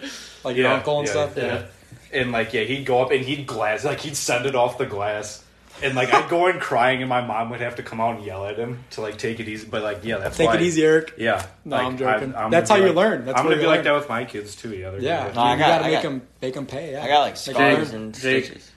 Like 0.43 0.57
your 0.57 0.65
yeah, 0.67 0.73
uncle 0.73 0.97
and 0.99 1.07
yeah, 1.07 1.11
stuff? 1.13 1.37
Yeah. 1.37 1.65
And 2.11 2.31
like 2.31 2.53
yeah, 2.53 2.63
he'd 2.63 2.85
go 2.85 3.01
up 3.01 3.11
and 3.11 3.23
he'd 3.23 3.45
glass 3.45 3.85
like 3.85 3.99
he'd 3.99 4.17
send 4.17 4.45
it 4.47 4.55
off 4.55 4.77
the 4.77 4.85
glass. 4.87 5.44
And 5.83 5.93
like 5.95 6.13
I'd 6.13 6.29
go 6.29 6.47
in 6.47 6.59
crying, 6.59 7.01
and 7.01 7.09
my 7.09 7.19
mom 7.25 7.49
would 7.49 7.59
have 7.59 7.75
to 7.75 7.83
come 7.83 7.99
out 7.99 8.15
and 8.17 8.25
yell 8.25 8.45
at 8.45 8.57
him 8.57 8.83
to 8.91 9.01
like 9.01 9.17
take 9.17 9.39
it 9.39 9.47
easy. 9.47 9.67
But 9.67 9.83
like 9.83 10.03
yeah, 10.03 10.17
that's 10.19 10.37
Take 10.37 10.47
why, 10.47 10.55
it 10.55 10.61
easy, 10.61 10.83
Eric. 10.85 11.13
Yeah, 11.17 11.45
No, 11.65 11.75
like, 11.75 11.85
I'm 11.85 11.97
joking. 11.97 12.35
I'm 12.35 12.49
That's 12.51 12.69
gonna 12.69 12.81
how 12.81 12.85
be 12.85 12.89
you 12.91 12.95
like- 12.95 13.05
learn. 13.05 13.25
That's 13.25 13.37
I'm 13.37 13.43
gonna 13.45 13.55
you 13.57 13.61
be 13.61 13.67
like 13.67 13.83
that 13.83 13.93
with 13.93 14.07
my 14.09 14.23
kids 14.25 14.55
too. 14.55 14.69
Yeah, 14.75 14.91
they're 14.91 15.01
Yeah, 15.01 15.25
good. 15.27 15.35
No, 15.35 15.41
I 15.41 15.53
you 15.53 15.59
got- 15.59 15.67
got 15.67 15.77
to 15.79 15.83
I 15.83 15.87
make 15.87 15.93
got- 15.95 16.03
them 16.03 16.21
make 16.41 16.53
them 16.53 16.65
pay. 16.65 16.91
Yeah, 16.93 17.03
I 17.03 17.07
got 17.07 17.19
like 17.21 17.33
Make 17.33 17.37
scars 17.37 17.91
them 17.91 18.01
and 18.03 18.13
Jake- 18.15 18.45
stitches. 18.45 18.71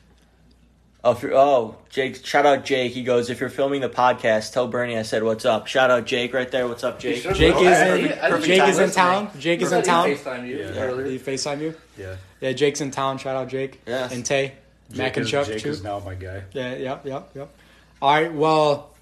Oh, 1.05 1.13
if 1.13 1.23
you're, 1.23 1.33
oh, 1.37 1.77
Jake! 1.91 2.27
Shout 2.27 2.45
out 2.45 2.65
Jake. 2.65 2.91
He 2.93 3.05
goes, 3.05 3.31
if 3.31 3.39
you're 3.39 3.49
filming 3.49 3.81
the 3.81 3.89
podcast, 3.89 4.53
tell 4.53 4.67
Bernie 4.67 4.99
I 4.99 5.03
said 5.03 5.23
what's 5.23 5.45
up. 5.45 5.69
Shout 5.69 5.93
out 5.93 6.05
Jake 6.07 6.35
right 6.35 6.51
there. 6.51 6.67
What's 6.67 6.83
up, 6.83 6.99
Jake? 6.99 7.23
Jake 7.23 7.55
is 7.55 7.79
I- 7.79 7.87
I- 7.87 7.95
in. 7.97 8.35
I 8.35 8.41
Jake 8.41 8.63
is 8.69 8.79
in 8.81 8.91
town. 8.91 9.31
Jake 9.39 9.63
is 9.63 9.71
in 9.71 9.85
town. 9.85 10.09
FaceTime 10.09 10.49
you 10.49 10.57
Yeah. 10.59 10.87
Did 10.97 11.07
he 11.07 11.19
FaceTime 11.21 11.61
you? 11.61 11.75
Yeah. 11.97 12.17
Yeah, 12.41 12.51
Jake's 12.53 12.81
in 12.81 12.91
town. 12.91 13.19
Shout 13.19 13.37
out 13.37 13.49
Jake. 13.49 13.81
Yes. 13.87 14.13
And 14.13 14.27
Tay. 14.27 14.55
Mac 14.91 14.97
Jake 15.15 15.17
and 15.19 15.25
is- 15.27 15.31
Chuck 15.31 15.47
Jake 15.47 15.63
too. 15.63 15.71
is 15.71 15.83
now 15.83 15.99
my 16.01 16.15
guy. 16.15 16.45
Yeah, 16.53 16.75
yep, 16.77 17.07
yep, 17.07 17.31
yep. 17.35 17.51
All 18.01 18.13
right, 18.15 18.33
well, 18.33 18.95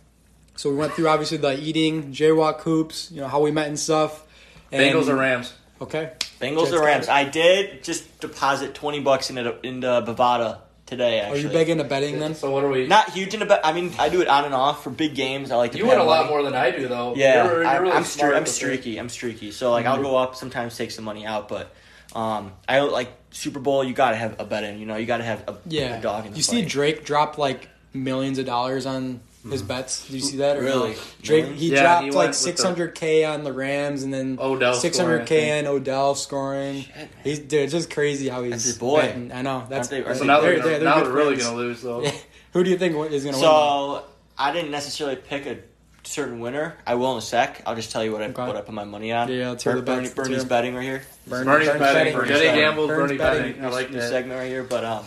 so 0.57 0.70
we 0.70 0.77
went 0.77 0.92
through 0.94 1.09
obviously 1.09 1.37
the 1.38 1.59
eating, 1.59 2.12
jaywalk 2.12 2.61
hoops, 2.61 3.11
you 3.12 3.20
know, 3.20 3.29
how 3.29 3.40
we 3.40 3.51
met 3.51 3.68
and 3.68 3.79
stuff. 3.79 4.25
And, 4.72 4.83
Bengals 4.83 5.09
or 5.09 5.16
Rams? 5.16 5.53
Okay. 5.81 6.12
Bengals 6.40 6.72
or 6.72 6.83
Rams? 6.85 7.09
I 7.09 7.25
did 7.25 7.85
just 7.85 8.20
deposit 8.20 8.75
twenty 8.75 9.01
bucks 9.01 9.29
into 9.31 9.55
into 9.66 9.87
Bovada 9.87 10.61
today. 10.87 11.20
Are 11.20 11.37
you 11.37 11.49
big 11.49 11.68
into 11.68 11.85
betting 11.85 12.18
then? 12.18 12.35
So 12.35 12.51
what 12.51 12.64
are 12.64 12.68
we? 12.70 12.87
Not 12.87 13.11
huge 13.11 13.35
into 13.35 13.44
bet. 13.46 13.61
I 13.64 13.72
mean, 13.75 13.92
I 13.99 14.09
do 14.09 14.22
it 14.22 14.29
on 14.29 14.44
and 14.46 14.55
off 14.55 14.83
for 14.83 14.90
big 14.90 15.14
games. 15.14 15.51
I 15.51 15.57
like 15.57 15.72
to. 15.72 15.79
you 15.79 15.85
pay 15.85 15.90
win 15.90 15.99
a 15.99 16.05
lot 16.05 16.20
money. 16.25 16.29
more 16.31 16.42
than 16.42 16.55
I 16.55 16.70
do, 16.70 16.88
though. 16.88 17.14
Yeah, 17.14 17.44
you're, 17.44 17.53
you're 17.62 17.66
I, 17.66 17.77
really 17.77 17.92
I'm, 17.92 18.05
stre- 18.05 18.35
I'm 18.35 18.46
streaky. 18.46 18.99
I'm 18.99 19.09
streaky. 19.11 19.53
So 19.53 19.70
like, 19.70 19.85
Mm-hmm. 19.85 19.94
I'll 19.94 20.03
go 20.03 20.16
up 20.16 20.35
sometimes, 20.35 20.77
take 20.77 20.90
some 20.90 21.05
money 21.05 21.27
out, 21.27 21.49
but 21.49 21.72
um, 22.14 22.53
I 22.66 22.77
don't 22.77 22.92
like 22.92 23.26
Super 23.37 23.61
Bowl. 23.61 23.85
You 23.85 23.92
got 23.92 24.11
to 24.11 24.16
have 24.16 24.40
a 24.40 24.44
bet 24.44 24.64
in. 24.64 24.79
You 24.79 24.87
know, 24.87 24.96
you 24.96 25.07
got 25.07 25.18
to 25.18 25.25
have 25.25 25.44
a, 25.49 25.57
Yeah. 25.66 25.99
a 25.99 26.01
dog 26.03 26.25
in 26.27 26.33
the 26.33 26.37
you 26.38 26.42
see 26.42 26.62
fight. 26.62 26.70
Drake 26.70 27.05
drop 27.05 27.38
like 27.38 27.68
millions 27.92 28.38
of 28.38 28.46
dollars 28.46 28.87
on 28.87 29.20
his 29.49 29.61
mm-hmm. 29.61 29.68
bets. 29.68 30.07
Did 30.07 30.14
you 30.14 30.20
see 30.20 30.37
that? 30.38 30.57
or 30.57 30.62
no? 30.62 30.68
Really? 30.85 30.96
Drake 31.22 31.46
he 31.55 31.72
Yeah, 31.72 31.83
dropped 31.83 32.05
he 32.05 32.11
like 32.11 32.16
went 32.16 32.29
with 32.44 32.57
the- 32.57 32.62
600k 32.92 33.33
on 33.33 33.44
the 33.44 33.53
Rams 33.53 34.03
and 34.03 34.12
then 34.12 34.38
Odell 34.40 34.75
scoring, 34.75 35.20
600k 35.20 35.27
think. 35.29 35.66
on 35.68 35.75
Odell 35.75 36.14
scoring. 36.14 36.85
man. 36.96 37.09
He's 37.22 37.38
dude, 37.38 37.53
it's 37.61 37.72
just 37.72 37.90
crazy 37.90 38.29
how 38.29 38.42
he's 38.42 38.53
That's 38.53 38.64
his 38.64 38.79
boy. 38.79 39.03
betting. 39.03 39.33
I 39.33 39.42
know. 39.42 39.66
That's 39.68 39.92
Aren't 39.92 40.07
they- 40.07 40.14
So 40.14 40.25
now 40.25 40.40
they're, 40.40 40.53
they're- 40.55 40.59
gonna, 40.59 40.70
they're 40.70 40.85
now 40.85 41.05
they're 41.05 41.12
really 41.12 41.37
going 41.37 41.51
to 41.51 41.57
lose, 41.57 41.83
though. 41.83 42.05
Who 42.55 42.64
do 42.64 42.70
you 42.70 42.79
think 42.79 42.94
is 43.12 43.22
going 43.25 43.35
to 43.35 43.40
win? 43.40 43.40
So 43.40 44.05
I 44.38 44.53
didn't 44.53 44.70
necessarily 44.70 45.16
pick 45.16 45.46
a 45.46 45.59
certain 46.07 46.38
winner. 46.40 46.75
I 46.87 46.95
will 46.95 47.12
in 47.12 47.19
a 47.19 47.23
sec. 47.23 47.62
I'll 47.66 47.75
just 47.75 47.90
tell 47.90 48.05
you 48.05 48.12
what 48.12 48.23
I 48.23 48.27
Okay. 48.27 48.47
what 48.47 48.57
I 48.57 48.61
put 48.61 48.75
my 48.75 48.85
money 48.85 49.12
on. 49.12 49.31
Yeah, 49.31 49.51
let's 49.51 49.64
hear 49.64 49.73
Ber- 49.75 49.79
the 49.79 49.83
bets. 49.83 49.95
Bernie, 49.97 50.03
Let's 50.05 50.14
Bernie's 50.14 50.29
hear 50.31 50.40
'em. 50.42 50.49
betting 50.49 50.75
right 50.75 50.83
here. 50.85 51.03
Burn- 51.27 51.47
Bernie's 51.47 51.69
Burns 51.69 51.81
betting. 51.81 52.12
betting. 52.14 52.29
Jenny 52.29 52.40
betting. 52.47 52.61
Gamble's 52.61 52.88
Burns 52.88 53.01
Bernie 53.01 53.19
betting. 53.19 53.42
betting. 53.53 53.64
I 53.64 53.69
like 53.69 53.90
New 53.90 53.99
that. 54.01 54.09
segment 54.11 54.38
right 54.40 54.49
here, 54.49 54.62
but 54.64 54.85
um, 54.85 55.05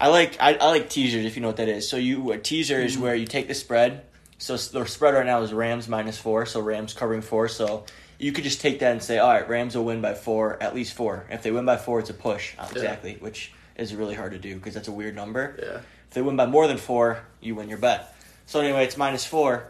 I 0.00 0.08
like 0.08 0.36
I, 0.40 0.54
I 0.54 0.66
like 0.68 0.88
teasers 0.90 1.24
if 1.24 1.36
you 1.36 1.42
know 1.42 1.48
what 1.48 1.56
that 1.58 1.68
is. 1.68 1.88
So 1.88 1.96
you 1.96 2.32
a 2.32 2.38
teaser 2.38 2.76
Mm-hmm. 2.76 2.86
is 2.86 2.98
where 2.98 3.14
you 3.14 3.26
take 3.26 3.48
the 3.48 3.54
spread. 3.54 4.02
So 4.38 4.54
s- 4.54 4.68
the 4.68 4.84
spread 4.86 5.14
right 5.14 5.24
now 5.26 5.40
is 5.42 5.52
Rams 5.52 5.88
minus 5.88 6.18
four, 6.18 6.44
so 6.46 6.60
Rams 6.60 6.92
covering 6.92 7.22
four. 7.22 7.48
So 7.48 7.84
you 8.18 8.32
could 8.32 8.44
just 8.44 8.60
take 8.60 8.80
that 8.80 8.92
and 8.92 9.02
say, 9.02 9.18
all 9.18 9.28
right, 9.30 9.48
Rams 9.48 9.76
will 9.76 9.84
win 9.84 10.00
by 10.00 10.14
four, 10.14 10.56
at 10.62 10.74
least 10.74 10.94
four. 10.94 11.24
If 11.30 11.42
they 11.42 11.50
win 11.50 11.64
by 11.64 11.76
four, 11.76 12.00
it's 12.00 12.10
a 12.10 12.14
push, 12.14 12.52
uh, 12.58 12.66
exactly, 12.70 13.16
which 13.20 13.52
is 13.76 13.94
really 13.94 14.14
hard 14.14 14.32
to 14.32 14.38
do 14.38 14.54
because 14.56 14.72
that's 14.74 14.88
a 14.88 14.92
weird 14.92 15.14
number. 15.14 15.54
Yeah. 15.58 15.80
If 16.08 16.14
they 16.14 16.22
win 16.22 16.36
by 16.36 16.46
more 16.46 16.66
than 16.66 16.78
four, 16.78 17.20
you 17.40 17.54
win 17.54 17.68
your 17.68 17.76
bet. 17.78 18.14
So 18.46 18.60
anyway, 18.60 18.84
it's 18.84 18.96
minus 18.96 19.24
four. 19.26 19.68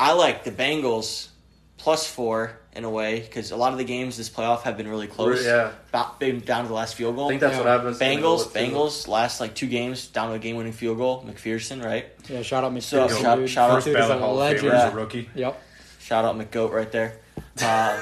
I 0.00 0.12
like 0.14 0.44
the 0.44 0.50
Bengals 0.50 1.28
plus 1.76 2.06
four 2.06 2.56
in 2.72 2.84
a 2.84 2.90
way 2.90 3.20
because 3.20 3.50
a 3.50 3.56
lot 3.56 3.72
of 3.72 3.78
the 3.78 3.84
games 3.84 4.16
this 4.16 4.30
playoff 4.30 4.62
have 4.62 4.76
been 4.76 4.88
really 4.88 5.06
close. 5.06 5.44
Yeah. 5.44 5.72
Ba- 5.92 6.12
been 6.18 6.40
down 6.40 6.62
to 6.62 6.68
the 6.68 6.74
last 6.74 6.94
field 6.94 7.16
goal. 7.16 7.26
I 7.26 7.28
think 7.30 7.40
that's 7.42 7.56
Yeah. 7.56 7.60
what 7.60 7.86
I've. 7.86 7.98
Bengals, 7.98 8.46
Bengals 8.48 9.08
last 9.08 9.40
like 9.40 9.54
two 9.54 9.66
games 9.66 10.06
down 10.06 10.28
to 10.28 10.34
a 10.34 10.38
game-winning 10.38 10.72
field 10.72 10.96
goal. 10.98 11.22
McPherson, 11.28 11.84
right? 11.84 12.06
Yeah, 12.28 12.42
shout 12.42 12.64
out 12.64 12.82
So, 12.82 13.06
McPherson. 13.08 13.20
shout- 13.22 13.48
shout 13.48 13.70
out- 13.70 13.74
First 13.76 13.86
Dude 13.86 13.96
is 13.96 14.00
ballot 14.00 14.16
a 14.16 14.20
Hall 14.20 14.32
of 14.32 14.38
legend. 14.38 14.62
Famer 14.68 14.72
as 14.74 14.82
Yeah. 14.84 14.88
a 14.92 14.94
rookie. 14.94 15.30
Yep. 15.34 15.62
Shout 16.00 16.24
out 16.24 16.38
McGoat 16.38 16.72
right 16.72 16.90
there. 16.90 17.16
Uh, 17.62 17.98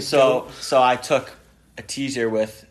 so 0.00 0.48
so 0.60 0.82
I 0.82 0.96
took 0.96 1.30
a 1.78 1.82
teaser 1.82 2.28
with 2.28 2.66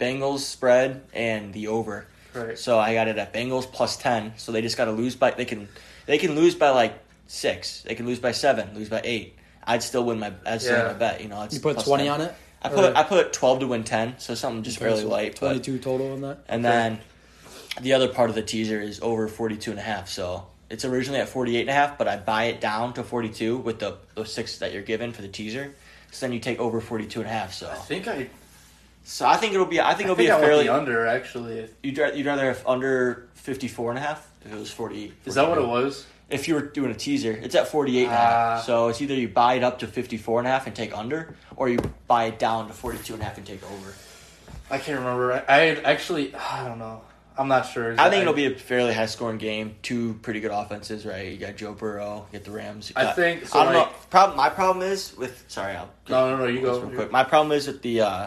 Bengals 0.00 0.40
spread 0.40 1.02
and 1.12 1.52
the 1.52 1.66
over. 1.68 2.06
Right. 2.34 2.56
So 2.58 2.78
I 2.78 2.94
got 2.94 3.08
it 3.08 3.18
at 3.18 3.32
Bengals 3.34 3.70
plus 3.70 3.96
ten. 3.96 4.34
So 4.36 4.52
they 4.52 4.62
just 4.62 4.76
got 4.76 4.84
to 4.84 4.92
lose 4.92 5.16
by 5.16 5.32
they 5.32 5.44
can 5.44 5.68
they 6.06 6.18
can 6.18 6.34
lose 6.36 6.54
by 6.54 6.70
like 6.70 6.94
six. 7.36 7.82
They 7.82 7.94
can 7.94 8.06
lose 8.06 8.18
by 8.20 8.32
seven, 8.32 8.74
lose 8.74 8.88
by 8.88 9.00
eight. 9.04 9.36
I'd 9.64 9.82
still 9.82 10.04
win 10.04 10.18
my 10.18 10.32
I'd 10.44 10.60
still 10.60 10.76
win 10.76 10.86
Yeah. 10.86 10.92
my 10.92 10.98
bet. 10.98 11.20
You 11.22 11.28
know, 11.28 11.42
it's 11.42 11.54
You 11.54 11.60
put 11.60 11.74
plus 11.74 11.86
20 11.86 12.04
10. 12.04 12.12
on 12.12 12.20
it? 12.20 12.34
I 12.62 12.68
put 12.68 12.84
Or- 12.92 12.96
I 12.96 13.02
put 13.02 13.32
twelve 13.32 13.60
to 13.60 13.66
win 13.66 13.82
ten, 13.84 14.14
so 14.18 14.34
something 14.34 14.62
just 14.62 14.80
really 14.80 15.02
so 15.02 15.08
light. 15.08 15.34
22 15.36 15.78
total 15.78 16.12
on 16.12 16.20
that. 16.20 16.38
and 16.48 16.64
then 16.64 17.00
the 17.80 17.94
other 17.94 18.08
part 18.08 18.28
of 18.28 18.36
the 18.36 18.42
teaser 18.42 18.80
is 18.80 19.00
over 19.02 19.26
42 19.28 19.70
and 19.70 19.80
a 19.80 19.82
half. 19.82 20.08
So 20.08 20.46
it's 20.70 20.84
originally 20.84 21.20
at 21.20 21.28
48 21.28 21.60
and 21.62 21.70
a 21.70 21.72
half, 21.72 21.96
but 21.98 22.06
I 22.06 22.16
buy 22.18 22.44
it 22.44 22.60
down 22.60 22.92
to 22.94 23.02
42 23.02 23.56
with 23.56 23.78
the 23.80 23.96
those 24.14 24.32
six 24.32 24.58
that 24.58 24.72
you're 24.72 24.82
given 24.82 25.12
for 25.12 25.22
the 25.22 25.28
teaser. 25.28 25.74
So 26.12 26.26
then 26.26 26.32
you 26.34 26.40
take 26.40 26.60
over 26.60 26.80
42 26.80 27.20
and 27.20 27.28
a 27.28 27.32
half. 27.32 27.52
So 27.54 27.68
I 27.70 27.74
think 27.74 28.06
I. 28.06 28.28
so 29.04 29.26
I 29.26 29.36
think 29.38 29.54
it'll 29.54 29.66
be 29.66 29.80
I 29.80 29.94
think 29.94 30.02
it'll 30.04 30.16
think 30.16 30.26
be 30.28 30.30
I 30.30 30.34
a 30.34 30.38
want 30.38 30.44
fairly 30.46 30.64
the 30.64 30.74
under 30.74 31.06
actually. 31.06 31.68
you'd, 31.82 31.96
you'd 32.14 32.26
rather 32.26 32.44
have 32.46 32.62
under 32.66 33.26
54 33.34 33.90
and 33.90 33.98
a 33.98 34.02
half 34.02 34.28
if 34.44 34.52
it 34.52 34.58
was 34.58 34.70
48. 34.70 35.12
Is 35.24 35.34
that 35.34 35.48
what 35.48 35.58
it 35.58 35.66
was? 35.66 36.06
If 36.28 36.48
you 36.48 36.54
were 36.54 36.62
doing 36.62 36.90
a 36.90 36.94
teaser, 36.94 37.32
it's 37.32 37.54
at 37.54 37.68
48 37.68 38.04
and 38.04 38.12
a 38.12 38.16
half. 38.16 38.30
Ah. 38.30 38.62
So 38.64 38.88
it's 38.88 39.02
either 39.02 39.14
you 39.14 39.28
buy 39.28 39.54
it 39.54 39.64
up 39.64 39.80
to 39.80 39.86
54 39.86 40.40
and 40.40 40.48
a 40.48 40.50
half 40.50 40.66
and 40.66 40.74
take 40.74 40.96
under 40.96 41.34
or 41.56 41.68
you 41.68 41.78
buy 42.06 42.24
it 42.24 42.38
down 42.38 42.68
to 42.68 42.72
42 42.72 43.14
and 43.14 43.22
a 43.22 43.24
half 43.24 43.36
and 43.36 43.46
take 43.46 43.62
over. 43.70 43.94
I 44.70 44.78
can't 44.78 44.98
remember. 44.98 45.32
I, 45.32 45.44
I 45.48 45.60
actually. 45.84 46.34
I 46.52 46.66
don't 46.66 46.78
know. 46.78 47.02
I'm 47.36 47.48
not 47.48 47.62
sure. 47.66 47.98
I 47.98 48.10
think 48.10 48.22
it'll 48.22 48.34
be 48.34 48.46
a 48.46 48.54
fairly 48.54 48.92
high 48.92 49.06
scoring 49.06 49.38
game. 49.38 49.76
Two 49.82 50.14
pretty 50.14 50.40
good 50.40 50.50
offenses, 50.50 51.06
right? 51.06 51.32
You 51.32 51.38
got 51.38 51.56
Joe 51.56 51.72
Burrow, 51.72 52.26
you 52.30 52.38
got 52.38 52.44
the 52.44 52.50
Rams. 52.50 52.90
You 52.90 52.94
I 52.96 53.12
think. 53.12 53.46
So 53.46 53.58
I 53.58 53.64
don't 53.64 53.74
like, 53.74 53.86
know. 53.86 53.96
Problem. 54.10 54.36
My 54.36 54.50
problem 54.50 54.86
is 54.86 55.16
with. 55.16 55.44
Sorry, 55.48 55.74
I'll. 55.74 55.88
No, 56.08 56.30
no, 56.30 56.36
no. 56.36 56.46
You 56.46 56.60
go. 56.60 56.80
real 56.80 56.94
quick. 56.94 57.10
My 57.10 57.24
problem 57.24 57.56
is 57.56 57.66
with 57.66 57.80
the 57.82 58.02
uh, 58.02 58.26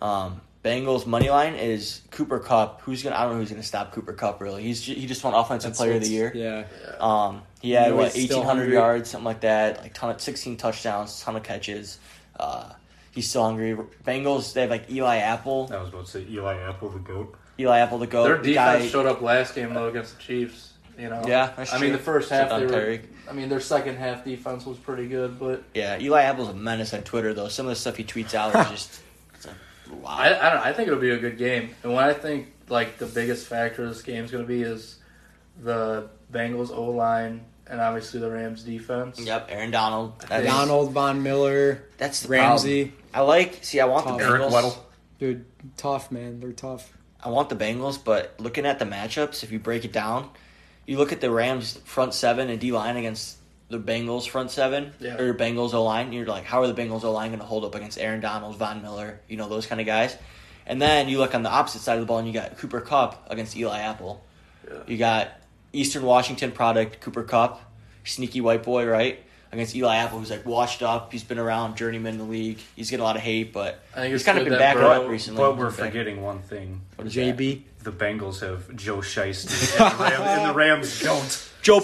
um, 0.00 0.40
Bengals 0.64 1.04
money 1.06 1.28
line 1.28 1.54
is 1.56 2.00
Cooper 2.10 2.38
Kupp. 2.38 2.80
Who's 2.82 3.02
gonna? 3.02 3.16
I 3.16 3.24
don't 3.24 3.32
know 3.34 3.38
who's 3.40 3.50
gonna 3.50 3.62
stop 3.62 3.92
Cooper 3.92 4.14
Kupp. 4.14 4.40
Really, 4.40 4.62
he's 4.62 4.80
ju- 4.80 4.94
he 4.94 5.06
just 5.06 5.22
won 5.22 5.34
Offensive 5.34 5.70
That's 5.72 5.78
Player 5.78 5.92
of 5.96 6.00
the 6.02 6.08
Year. 6.08 6.32
Yeah. 6.34 6.64
Um, 7.00 7.42
he 7.60 7.72
had 7.72 7.84
You 7.86 7.90
know 7.90 7.96
what 7.98 8.16
eighteen 8.16 8.42
hundred 8.42 8.72
yards, 8.72 9.10
something 9.10 9.26
like 9.26 9.40
that. 9.40 9.82
Like 9.82 9.92
ton 9.94 10.10
of 10.10 10.20
sixteen 10.22 10.56
touchdowns, 10.56 11.20
ton 11.22 11.36
of 11.36 11.42
catches. 11.42 11.98
Uh, 12.40 12.70
he's 13.12 13.28
still 13.28 13.44
hungry. 13.44 13.76
Bengals. 14.06 14.54
They 14.54 14.62
have 14.62 14.70
like 14.70 14.90
Eli 14.90 15.16
Apple. 15.18 15.68
I 15.70 15.76
was 15.80 15.90
about 15.90 16.06
to 16.06 16.10
say 16.10 16.26
Eli 16.30 16.56
Apple, 16.56 16.88
the 16.88 16.98
goat. 16.98 17.34
Eli 17.60 17.78
Apple 17.80 17.98
the 17.98 18.06
goat. 18.06 18.24
Their 18.24 18.38
The 18.38 18.54
defense 18.54 18.84
guy- 18.84 18.88
showed 18.88 19.06
up 19.06 19.20
last 19.20 19.54
game 19.54 19.74
though 19.74 19.88
against 19.88 20.16
the 20.16 20.22
Chiefs. 20.22 20.70
You 20.98 21.10
know. 21.10 21.22
Yeah, 21.26 21.52
that's 21.56 21.74
I 21.74 21.78
mean, 21.80 21.92
the 21.92 21.98
first 21.98 22.30
half 22.30 22.48
they 22.48 22.64
were. 22.64 22.70
Tyreek. 22.72 23.02
I 23.28 23.32
mean, 23.32 23.48
their 23.48 23.60
second 23.60 23.96
half 23.96 24.24
defense 24.24 24.64
was 24.64 24.78
pretty 24.78 25.08
good, 25.08 25.38
but 25.38 25.62
Yeah, 25.74 25.98
Eli 25.98 26.22
Apple's 26.22 26.48
a 26.48 26.54
menace 26.54 26.94
on 26.94 27.02
Twitter 27.02 27.34
though. 27.34 27.48
Some 27.48 27.66
of 27.66 27.70
the 27.70 27.76
stuff 27.76 27.96
he 27.96 28.04
tweets 28.04 28.32
out 28.34 28.54
is 28.54 28.70
just 28.70 28.90
it's 28.90 28.98
like, 28.98 29.02
wow. 29.02 29.03
I, 30.06 30.26
I 30.26 30.50
don't. 30.50 30.58
know, 30.60 30.62
I 30.64 30.72
think 30.72 30.88
it'll 30.88 31.00
be 31.00 31.10
a 31.10 31.18
good 31.18 31.38
game. 31.38 31.70
And 31.82 31.92
what 31.92 32.04
I 32.04 32.12
think 32.14 32.52
like 32.68 32.98
the 32.98 33.06
biggest 33.06 33.46
factor 33.46 33.86
this 33.86 34.02
game 34.02 34.24
is 34.24 34.30
going 34.30 34.44
to 34.44 34.48
be 34.48 34.62
is 34.62 34.98
the 35.62 36.08
Bengals 36.32 36.70
O 36.70 36.90
line 36.90 37.44
and 37.66 37.80
obviously 37.80 38.20
the 38.20 38.30
Rams 38.30 38.62
defense. 38.62 39.18
Yep, 39.20 39.48
Aaron 39.50 39.70
Donald. 39.70 40.20
That's, 40.28 40.46
Donald, 40.46 40.92
Von 40.92 41.22
Miller, 41.22 41.84
That's 41.98 42.20
the 42.22 42.28
Ramsey. 42.28 42.86
problem. 42.86 43.04
I 43.14 43.20
like. 43.20 43.58
See, 43.64 43.80
I 43.80 43.86
want 43.86 44.06
the 44.06 44.12
Bengals. 44.12 44.30
Eric 44.30 44.42
Weddle. 44.52 44.76
Dude, 45.18 45.44
tough, 45.76 46.10
man. 46.10 46.40
They're 46.40 46.52
tough. 46.52 46.92
I 47.22 47.30
want 47.30 47.48
the 47.48 47.56
Bengals, 47.56 48.02
but 48.02 48.34
looking 48.38 48.66
at 48.66 48.78
the 48.78 48.84
matchups, 48.84 49.42
if 49.44 49.50
you 49.50 49.58
break 49.58 49.84
it 49.84 49.92
down, 49.92 50.28
you 50.86 50.98
look 50.98 51.12
at 51.12 51.20
the 51.22 51.30
Rams 51.30 51.78
front 51.84 52.12
seven 52.12 52.50
and 52.50 52.60
D 52.60 52.72
line 52.72 52.96
against 52.96 53.38
the 53.74 53.92
Bengals 53.92 54.28
front 54.28 54.50
seven 54.50 54.92
Yeah. 55.00 55.16
or 55.20 55.34
Bengals 55.34 55.74
O 55.74 55.82
line. 55.82 56.12
You're 56.12 56.26
like, 56.26 56.44
how 56.44 56.62
are 56.62 56.66
the 56.66 56.74
Bengals 56.80 57.02
O 57.04 57.10
line 57.12 57.30
going 57.30 57.40
to 57.40 57.44
hold 57.46 57.64
up 57.64 57.74
against 57.74 57.98
Aaron 57.98 58.20
Donald, 58.20 58.56
Von 58.56 58.82
Miller, 58.82 59.20
you 59.28 59.36
know 59.36 59.48
those 59.48 59.66
kind 59.66 59.80
of 59.80 59.86
guys? 59.86 60.16
And 60.66 60.80
then 60.80 61.08
you 61.08 61.18
look 61.18 61.34
on 61.34 61.42
the 61.42 61.50
opposite 61.50 61.80
side 61.80 61.94
of 61.94 62.00
the 62.00 62.06
ball, 62.06 62.18
and 62.18 62.26
you 62.28 62.32
got 62.32 62.56
Cooper 62.56 62.80
Kupp 62.80 63.26
against 63.30 63.56
Eli 63.56 63.80
Apple. 63.80 64.24
Yeah. 64.66 64.78
You 64.86 64.96
got 64.96 65.28
Eastern 65.72 66.04
Washington 66.04 66.52
product 66.52 67.00
Cooper 67.00 67.22
Kupp, 67.24 67.60
sneaky 68.04 68.40
white 68.40 68.62
boy, 68.62 68.86
right? 68.86 69.20
Against 69.52 69.76
Eli 69.76 69.96
Apple, 69.96 70.18
who's 70.20 70.30
like 70.30 70.46
washed 70.46 70.82
up. 70.82 71.12
He's 71.12 71.22
been 71.22 71.38
around, 71.38 71.76
journeyman 71.76 72.14
in 72.14 72.18
the 72.18 72.24
league. 72.24 72.58
He's 72.74 72.90
getting 72.90 73.02
a 73.02 73.04
lot 73.04 73.16
of 73.16 73.22
hate, 73.22 73.52
but 73.52 73.80
I 73.94 74.06
he's 74.06 74.14
it's 74.16 74.24
kind 74.24 74.38
of 74.38 74.44
been 74.44 74.52
that 74.54 74.74
backing 74.76 74.82
up 74.82 75.08
recently. 75.08 75.38
But 75.38 75.56
we're 75.58 75.70
forgetting 75.70 76.22
one 76.22 76.40
thing. 76.40 76.80
what 76.96 77.06
is 77.06 77.14
that? 77.14 77.36
JB. 77.36 77.62
The 77.82 77.92
Bengals 77.92 78.40
have 78.40 78.74
Joe 78.74 78.96
Shiesty, 78.98 79.78
and, 79.78 79.92
the 79.98 80.02
Rams, 80.02 80.24
and 80.40 80.50
the 80.50 80.54
Rams 80.54 81.00
don't. 81.02 81.50
Joe. 81.62 81.80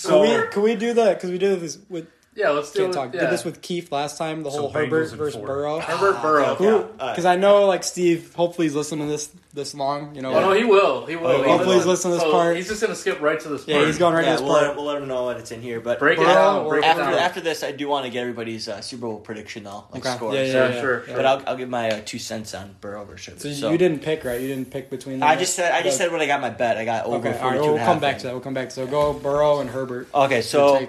Can 0.00 0.20
we 0.20 0.46
can 0.50 0.62
we 0.62 0.74
do 0.74 0.94
that? 0.94 1.16
Because 1.16 1.30
we 1.30 1.38
did 1.38 1.60
this 1.60 1.78
with 1.88 2.06
Yeah, 2.34 2.48
let's 2.50 2.72
do 2.72 2.78
can't 2.80 2.92
it. 2.92 2.96
talk. 2.96 3.14
Yeah. 3.14 3.20
Did 3.22 3.30
this 3.30 3.44
with 3.44 3.60
Keith 3.60 3.92
last 3.92 4.16
time. 4.16 4.42
The 4.42 4.50
So 4.50 4.60
whole 4.62 4.72
Bengals 4.72 4.74
Herbert 5.10 5.16
versus 5.16 5.34
four. 5.36 5.46
Burrow. 5.46 5.80
Herbert 5.80 6.22
Burrow. 6.22 6.46
okay. 6.52 6.64
Who? 6.64 6.76
Yeah. 6.98 7.10
Because 7.10 7.26
I 7.26 7.36
know 7.36 7.66
like 7.66 7.84
Steve. 7.84 8.32
Hopefully 8.34 8.66
he's 8.68 8.74
listening 8.74 9.06
to 9.06 9.12
this 9.12 9.30
this 9.52 9.74
long. 9.74 10.14
You 10.14 10.22
know. 10.22 10.32
Oh 10.32 10.40
no, 10.40 10.52
he 10.52 10.64
will. 10.64 11.04
He 11.04 11.14
will. 11.14 11.26
Oh, 11.26 11.42
He 11.42 11.48
hopefully 11.50 11.76
he's 11.76 11.84
listening 11.84 12.12
to 12.12 12.16
this 12.20 12.24
So 12.24 12.32
part. 12.32 12.56
He's 12.56 12.68
just 12.68 12.80
gonna 12.80 12.94
skip 12.94 13.20
right 13.20 13.38
to 13.38 13.48
this. 13.50 13.68
yeah, 13.68 13.74
part. 13.76 13.86
he's 13.86 13.98
going 13.98 14.14
right 14.14 14.24
yeah, 14.24 14.30
to 14.36 14.36
this 14.36 14.42
we'll 14.44 14.52
let, 14.54 14.60
part. 14.60 14.70
him, 14.70 14.76
we'll 14.76 14.86
let 14.94 15.02
him 15.02 15.08
know 15.08 15.28
that 15.28 15.36
it's 15.36 15.50
in 15.52 15.60
here. 15.60 15.78
But 15.80 15.98
Break 15.98 16.18
it 16.18 16.24
down. 16.24 16.64
or- 16.64 16.70
Break 16.70 16.84
it 16.84 16.88
after 16.88 17.02
down. 17.02 17.12
after 17.14 17.40
this, 17.42 17.62
I 17.62 17.72
do 17.72 17.86
want 17.86 18.06
to 18.06 18.10
get 18.10 18.20
everybody's 18.22 18.66
uh, 18.66 18.80
Super 18.80 19.02
Bowl 19.02 19.18
prediction 19.18 19.64
though, 19.64 19.84
like 19.92 20.06
Okay. 20.06 20.16
scores. 20.16 20.34
Yeah, 20.34 20.42
yeah, 20.44 20.52
Yeah, 20.52 20.74
yeah. 20.74 20.80
sure. 20.80 21.04
But 21.08 21.26
I'll, 21.26 21.42
I'll 21.48 21.56
give 21.58 21.68
my 21.68 21.90
uh, 21.90 22.00
two 22.06 22.18
cents 22.18 22.54
on 22.54 22.76
Burrow 22.80 23.04
versus. 23.04 23.42
So, 23.42 23.52
so 23.52 23.70
you 23.70 23.76
didn't 23.76 24.00
pick 24.00 24.24
right. 24.24 24.40
You 24.40 24.48
didn't 24.48 24.70
pick 24.70 24.88
between. 24.88 25.18
Them 25.18 25.28
I 25.28 25.36
just 25.36 25.54
said 25.54 25.70
I 25.72 25.82
just 25.82 25.98
said 25.98 26.10
when 26.10 26.22
I 26.22 26.26
got 26.26 26.40
my 26.40 26.48
bet. 26.48 26.78
I 26.78 26.86
got 26.86 27.04
over 27.04 27.28
Okay, 27.28 27.38
42 27.38 27.62
We'll 27.74 27.76
come 27.84 28.00
back 28.00 28.16
to 28.18 28.22
that. 28.28 28.32
We'll 28.32 28.40
come 28.40 28.54
back 28.54 28.70
to 28.70 28.80
that. 28.80 28.90
Go 28.90 29.12
Burrow 29.12 29.60
and 29.60 29.68
Herbert. 29.68 30.08
Okay, 30.14 30.40
so 30.40 30.78
take. 30.78 30.88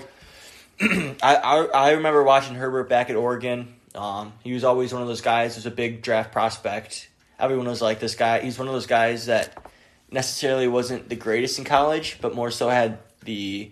I, 1.24 1.36
I 1.36 1.65
I 1.65 1.91
remember 1.91 2.24
watching 2.24 2.56
Herbert 2.56 2.89
back 2.89 3.10
at 3.10 3.15
Oregon. 3.15 3.76
Um, 3.96 4.34
he 4.43 4.54
was 4.54 4.63
always 4.63 4.93
one 4.93 5.02
of 5.02 5.08
those 5.08 5.22
guys 5.22 5.56
who's 5.56 5.65
a 5.65 5.72
big 5.72 6.02
draft 6.02 6.32
prospect. 6.32 7.10
Everyone 7.39 7.67
was 7.67 7.82
like, 7.82 8.00
this 8.00 8.15
guy. 8.15 8.39
He's 8.41 8.58
one 8.58 8.67
of 8.67 8.74
those 8.74 8.88
guys 8.88 9.28
that 9.28 9.65
necessarily 10.10 10.67
wasn't 10.67 11.10
the 11.10 11.15
greatest 11.15 11.60
in 11.60 11.65
college, 11.65 12.17
but 12.22 12.36
more 12.36 12.52
so 12.52 12.69
had 12.69 13.00
the 13.24 13.72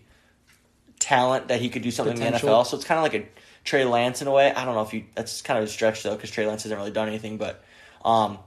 talent 1.00 1.50
that 1.50 1.60
he 1.60 1.70
could 1.70 1.82
do 1.82 1.92
something 1.92 2.18
in 2.18 2.34
the 2.34 2.38
NFL. 2.40 2.66
So 2.66 2.78
it's 2.78 2.86
kind 2.86 2.98
of 2.98 3.04
like 3.04 3.14
a 3.14 3.28
Trey 3.64 3.86
Lance 3.86 4.22
in 4.22 4.28
a 4.28 4.32
way. 4.32 4.52
I 4.52 4.66
don't 4.66 4.76
know 4.76 4.82
if 4.82 4.94
you 4.94 5.06
that's 5.16 5.42
kind 5.42 5.58
of 5.58 5.66
a 5.66 5.68
stretch 5.68 6.04
though, 6.04 6.16
because 6.16 6.32
Trey 6.32 6.46
Lance 6.46 6.64
hasn't 6.64 6.78
really 6.78 6.92
done 6.92 7.08
anything. 7.08 7.38
But 7.38 7.64
um, 8.04 8.40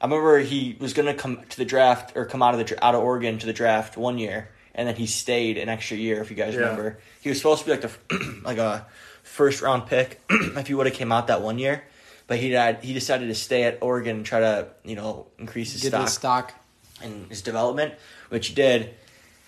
I 0.00 0.06
remember 0.06 0.38
he 0.38 0.76
was 0.80 0.92
going 0.92 1.06
to 1.06 1.14
come 1.14 1.42
to 1.48 1.56
the 1.56 1.64
draft 1.64 2.16
or 2.16 2.24
come 2.24 2.42
out 2.42 2.58
of 2.58 2.66
the 2.66 2.84
out 2.84 2.94
of 2.94 3.02
Oregon 3.02 3.38
to 3.38 3.46
the 3.46 3.52
draft 3.52 3.96
one 3.96 4.18
year, 4.18 4.50
and 4.78 4.86
then 4.88 4.94
he 4.96 5.06
stayed 5.06 5.58
an 5.58 5.68
extra 5.68 5.96
year. 5.96 6.22
If 6.22 6.30
you 6.30 6.36
guys 6.36 6.54
Yeah. 6.54 6.60
remember, 6.60 6.98
he 7.20 7.28
was 7.28 7.38
supposed 7.38 7.64
to 7.64 7.66
be 7.66 7.72
like 7.72 7.82
the 7.82 8.40
like 8.44 8.58
a 8.58 8.86
first 9.24 9.60
round 9.60 9.86
pick 9.86 10.20
if 10.30 10.68
he 10.68 10.74
would 10.74 10.86
have 10.86 10.94
came 10.94 11.10
out 11.12 11.26
that 11.26 11.42
one 11.42 11.58
year. 11.58 11.82
But 12.28 12.38
he 12.38 12.50
died, 12.50 12.84
he 12.84 12.92
decided 12.94 13.26
to 13.28 13.34
stay 13.34 13.64
at 13.64 13.78
Oregon 13.82 14.16
and 14.18 14.24
try 14.26 14.40
to 14.40 14.68
you 14.84 14.94
know 14.96 15.26
increase 15.38 15.72
his 15.72 15.82
Get 15.82 15.88
stock 15.90 16.04
the 16.04 16.10
stock. 16.10 16.54
and 17.02 17.28
his 17.28 17.42
development, 17.42 17.94
which 18.30 18.46
he 18.48 18.54
did. 18.54 18.94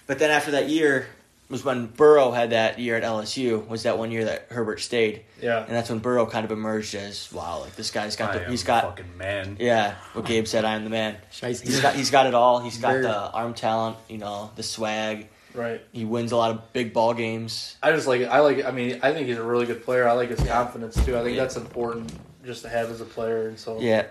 But 0.06 0.18
then 0.18 0.30
after 0.32 0.50
that 0.52 0.68
year 0.68 1.06
was 1.50 1.64
when 1.64 1.86
Burrow 1.86 2.30
had 2.30 2.50
that 2.50 2.78
year 2.78 2.96
at 2.96 3.02
LSU. 3.02 3.66
Was 3.68 3.82
that 3.82 3.98
one 3.98 4.10
year 4.10 4.24
that 4.26 4.46
Herbert 4.50 4.80
stayed, 4.80 5.24
Yeah. 5.42 5.58
and 5.64 5.68
that's 5.76 5.90
when 5.90 5.98
Burrow 5.98 6.24
kind 6.24 6.44
of 6.44 6.52
emerged 6.52 6.94
as 6.94 7.30
wow, 7.32 7.60
like 7.60 7.74
this 7.76 7.90
guy's 7.90 8.16
got 8.16 8.30
I 8.30 8.38
the, 8.38 8.44
am 8.46 8.50
he's 8.52 8.62
got 8.62 8.84
fucking 8.84 9.18
man. 9.18 9.56
yeah. 9.60 9.96
What 10.14 10.24
Gabe 10.26 10.46
said, 10.46 10.64
I 10.64 10.74
am 10.76 10.84
the 10.84 10.90
man. 10.90 11.16
Shiesty. 11.32 11.66
He's 11.66 11.80
got 11.80 11.94
he's 11.94 12.10
got 12.10 12.26
it 12.26 12.34
all. 12.34 12.60
He's 12.60 12.78
got 12.78 12.92
Bird. 12.92 13.04
the 13.04 13.30
arm 13.32 13.52
talent, 13.54 13.96
you 14.08 14.18
know, 14.18 14.50
the 14.56 14.62
swag. 14.62 15.28
Right. 15.52 15.82
He 15.92 16.04
wins 16.04 16.30
a 16.30 16.36
lot 16.36 16.52
of 16.52 16.72
big 16.72 16.92
ball 16.92 17.12
games. 17.12 17.76
I 17.82 17.90
just 17.90 18.06
like 18.06 18.22
I 18.22 18.38
like 18.38 18.64
I 18.64 18.70
mean 18.70 19.00
I 19.02 19.12
think 19.12 19.26
he's 19.26 19.36
a 19.38 19.42
really 19.42 19.66
good 19.66 19.84
player. 19.84 20.08
I 20.08 20.12
like 20.12 20.28
his 20.30 20.40
confidence 20.46 20.94
too. 21.04 21.18
I 21.18 21.24
think 21.24 21.34
Yeah. 21.36 21.42
that's 21.42 21.56
important 21.56 22.12
just 22.46 22.62
to 22.62 22.68
have 22.68 22.88
as 22.90 23.00
a 23.00 23.04
player. 23.04 23.48
And 23.48 23.58
so 23.58 23.80
Yeah. 23.80 24.06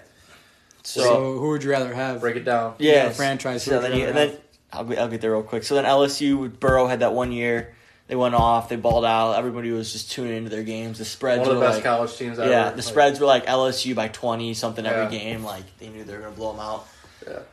So, 0.84 1.02
So, 1.02 1.38
who 1.40 1.50
would 1.52 1.64
you 1.64 1.72
rather 1.72 1.94
have? 1.94 2.20
break 2.22 2.36
it 2.36 2.46
down. 2.46 2.74
yeah, 2.80 3.10
the 3.10 3.14
franchise, 3.14 3.64
who 3.66 3.72
So 3.72 3.80
then, 3.82 3.94
you 3.98 4.06
and 4.08 4.16
rather 4.16 4.32
then 4.32 4.40
I'll 4.72 4.84
get, 4.86 5.00
I'll 5.00 5.08
get 5.08 5.22
there 5.22 5.32
real 5.32 5.44
quick. 5.44 5.64
So 5.64 5.76
then 5.76 5.86
LSU 5.86 6.40
with 6.40 6.60
Burrow 6.60 6.88
had 6.88 7.00
that 7.00 7.14
one 7.14 7.32
year. 7.32 7.76
They 8.08 8.16
went 8.16 8.34
off. 8.36 8.70
They 8.70 8.76
balled 8.76 9.06
out. 9.06 9.34
Everybody 9.34 9.72
was 9.72 9.92
just 9.94 10.12
tuning 10.12 10.36
into 10.36 10.50
their 10.50 10.64
games. 10.64 10.98
The 10.98 11.06
spreads 11.06 11.42
One 11.42 11.50
of 11.50 11.54
were 11.56 11.60
the 11.60 11.66
best 11.68 11.76
like, 11.78 11.84
college 11.84 12.16
teams 12.18 12.40
ever. 12.40 12.50
yeah, 12.50 12.70
the 12.72 12.78
Like, 12.78 12.84
spreads 12.84 13.20
were 13.20 13.28
like 13.28 13.46
LSU 13.46 13.94
by 13.96 14.08
twenty 14.08 14.54
something 14.56 14.86
every 14.86 15.04
Yeah. 15.16 15.24
game. 15.24 15.44
Like 15.44 15.64
they 15.78 15.90
knew 15.90 16.04
they 16.04 16.14
were 16.14 16.22
gonna 16.22 16.32
blow 16.36 16.52
them 16.52 16.60
out. 16.62 16.88
Yeah. 17.28 17.34
And 17.36 17.46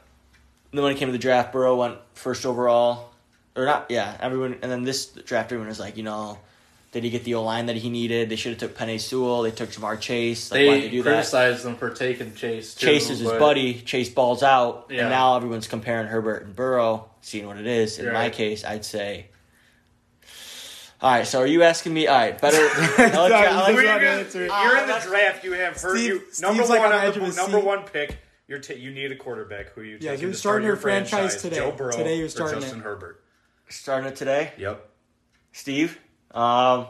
then 0.72 0.82
when 0.84 0.92
it 0.94 0.98
came 0.98 1.08
to 1.08 1.12
the 1.12 1.18
draft, 1.18 1.52
Burrow 1.52 1.76
went 1.76 1.96
first 2.14 2.46
overall, 2.46 3.10
or 3.54 3.64
not? 3.66 3.86
Yeah, 3.90 4.16
everyone. 4.20 4.56
And 4.62 4.70
then 4.72 4.82
this 4.84 5.06
draft, 5.06 5.48
everyone 5.52 5.68
was 5.68 5.78
like, 5.80 5.96
you 5.98 6.02
know, 6.02 6.38
did 6.96 7.04
he 7.04 7.10
get 7.10 7.24
the 7.24 7.34
O 7.34 7.42
line 7.42 7.66
that 7.66 7.76
he 7.76 7.90
needed? 7.90 8.30
They 8.30 8.36
should 8.36 8.52
have 8.52 8.58
took 8.58 8.74
Penny 8.74 8.96
Sewell. 8.96 9.42
They 9.42 9.50
took 9.50 9.68
Ja'Marr 9.70 10.00
Chase. 10.00 10.50
Like, 10.50 10.66
why'd 10.66 10.76
They 10.76 10.80
they 10.80 10.88
do 10.88 11.02
that? 11.02 11.10
criticized 11.10 11.62
them 11.62 11.76
for 11.76 11.90
taking 11.90 12.34
Chase. 12.34 12.74
Too, 12.74 12.86
Chase 12.86 13.10
is 13.10 13.18
his 13.18 13.30
buddy. 13.32 13.74
Chase 13.82 14.08
balls 14.08 14.42
out, 14.42 14.86
Yeah. 14.88 15.02
and 15.02 15.10
now 15.10 15.36
everyone's 15.36 15.66
comparing 15.68 16.06
Herbert 16.06 16.44
and 16.44 16.56
Burrow, 16.56 17.10
seeing 17.20 17.46
what 17.46 17.58
it 17.58 17.66
is. 17.66 17.98
In 17.98 18.10
my 18.14 18.30
case, 18.30 18.64
I'd 18.64 18.84
say. 18.86 19.26
All 21.02 21.10
right, 21.10 21.26
so 21.26 21.40
are 21.40 21.46
you 21.46 21.62
asking 21.62 21.92
me? 21.92 22.06
All 22.06 22.16
right, 22.16 22.40
better. 22.40 22.56
I'll 23.16 23.28
let 23.30 23.74
you- 23.74 23.80
you're 23.82 23.96
in 23.98 24.30
the 24.88 24.94
uh, 24.94 25.00
draft. 25.02 25.44
You 25.44 25.52
have 25.52 25.78
heard 25.78 25.98
Steve- 25.98 26.08
you 26.12 26.22
number 26.40 26.64
like 26.64 26.80
one 26.80 26.92
on 26.92 27.12
the 27.12 27.20
on 27.20 27.28
the 27.30 27.36
number 27.36 27.58
one 27.60 27.82
pick. 27.82 28.16
You're 28.48 28.60
ta- 28.60 28.74
you 28.74 28.92
need 28.92 29.12
a 29.12 29.16
quarterback. 29.16 29.74
Who 29.74 29.82
you 29.82 29.98
Yeah, 30.00 30.12
taking 30.12 30.22
you're 30.22 30.32
to 30.32 30.38
start 30.38 30.52
starting 30.52 30.66
your 30.68 30.76
franchise 30.76 31.10
franchise? 31.34 31.42
today. 31.42 31.56
Joe 31.56 31.72
Burrow 31.72 31.92
Today 31.92 32.16
you're 32.16 32.26
or 32.26 32.30
starting 32.30 32.60
Justin 32.60 32.80
it. 32.80 32.82
Herbert. 32.84 33.22
starting 33.68 34.08
it 34.08 34.16
today, 34.16 34.52
Yep. 34.56 34.88
Steve. 35.52 35.98
Um, 36.32 36.86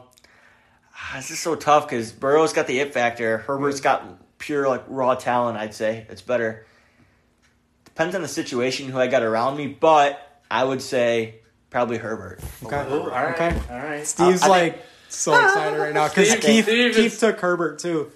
ah, 0.94 1.12
this 1.16 1.30
is 1.30 1.38
so 1.38 1.54
tough 1.54 1.88
because 1.88 2.12
Burrow's 2.12 2.52
got 2.52 2.66
the 2.66 2.80
it 2.80 2.92
factor. 2.94 3.38
Herbert's 3.38 3.80
got 3.80 4.04
pure 4.38 4.68
like 4.68 4.84
raw 4.88 5.14
talent. 5.14 5.58
I'd 5.58 5.74
say 5.74 6.06
it's 6.08 6.22
better. 6.22 6.66
Depends 7.84 8.14
on 8.14 8.22
the 8.22 8.28
situation, 8.28 8.88
who 8.88 8.98
I 8.98 9.06
got 9.06 9.22
around 9.22 9.56
me, 9.56 9.68
but 9.68 10.20
I 10.50 10.62
would 10.64 10.82
say 10.82 11.36
probably 11.70 11.96
Herbert. 11.98 12.40
Okay. 12.64 12.84
Ooh, 12.92 13.02
all 13.02 13.08
right. 13.08 13.34
Okay. 13.34 13.60
All 13.70 13.78
right. 13.78 14.06
Steve's 14.06 14.42
I 14.42 14.46
think- 14.48 14.74
like 14.76 14.84
so 15.08 15.32
excited 15.44 15.78
right 15.78 15.94
now 15.94 16.08
because 16.08 16.28
Keith, 16.34 16.64
Steve 16.64 16.66
Keith 16.94 16.98
is- 16.98 17.20
took 17.20 17.38
Herbert 17.40 17.78
too. 17.78 18.10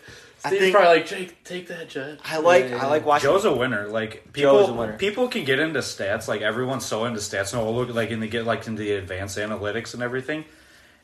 I 0.44 0.48
Steve's 0.48 0.62
think- 0.62 0.74
probably 0.74 0.96
like 0.98 1.06
Jake, 1.06 1.44
take 1.44 1.68
that 1.68 1.88
Jet. 1.88 2.18
I 2.24 2.38
like 2.38 2.70
Yeah, 2.70 2.82
I 2.84 2.86
like 2.88 3.04
watching. 3.06 3.28
Joe's 3.30 3.44
a 3.44 3.54
winner. 3.54 3.86
Like 3.88 4.32
Joe's 4.34 4.64
a 4.64 4.66
people, 4.68 4.74
winner. 4.80 4.96
people 4.96 5.28
can 5.28 5.44
get 5.44 5.58
into 5.60 5.80
stats. 5.80 6.28
Like 6.28 6.40
everyone's 6.42 6.84
so 6.84 7.04
into 7.04 7.20
stats. 7.20 7.52
No, 7.54 7.70
look 7.70 7.90
like 7.94 8.10
and 8.10 8.22
they 8.22 8.28
get 8.28 8.44
like 8.46 8.66
into 8.66 8.82
the 8.82 8.92
advanced 8.92 9.38
analytics 9.38 9.94
and 9.94 10.02
everything. 10.02 10.44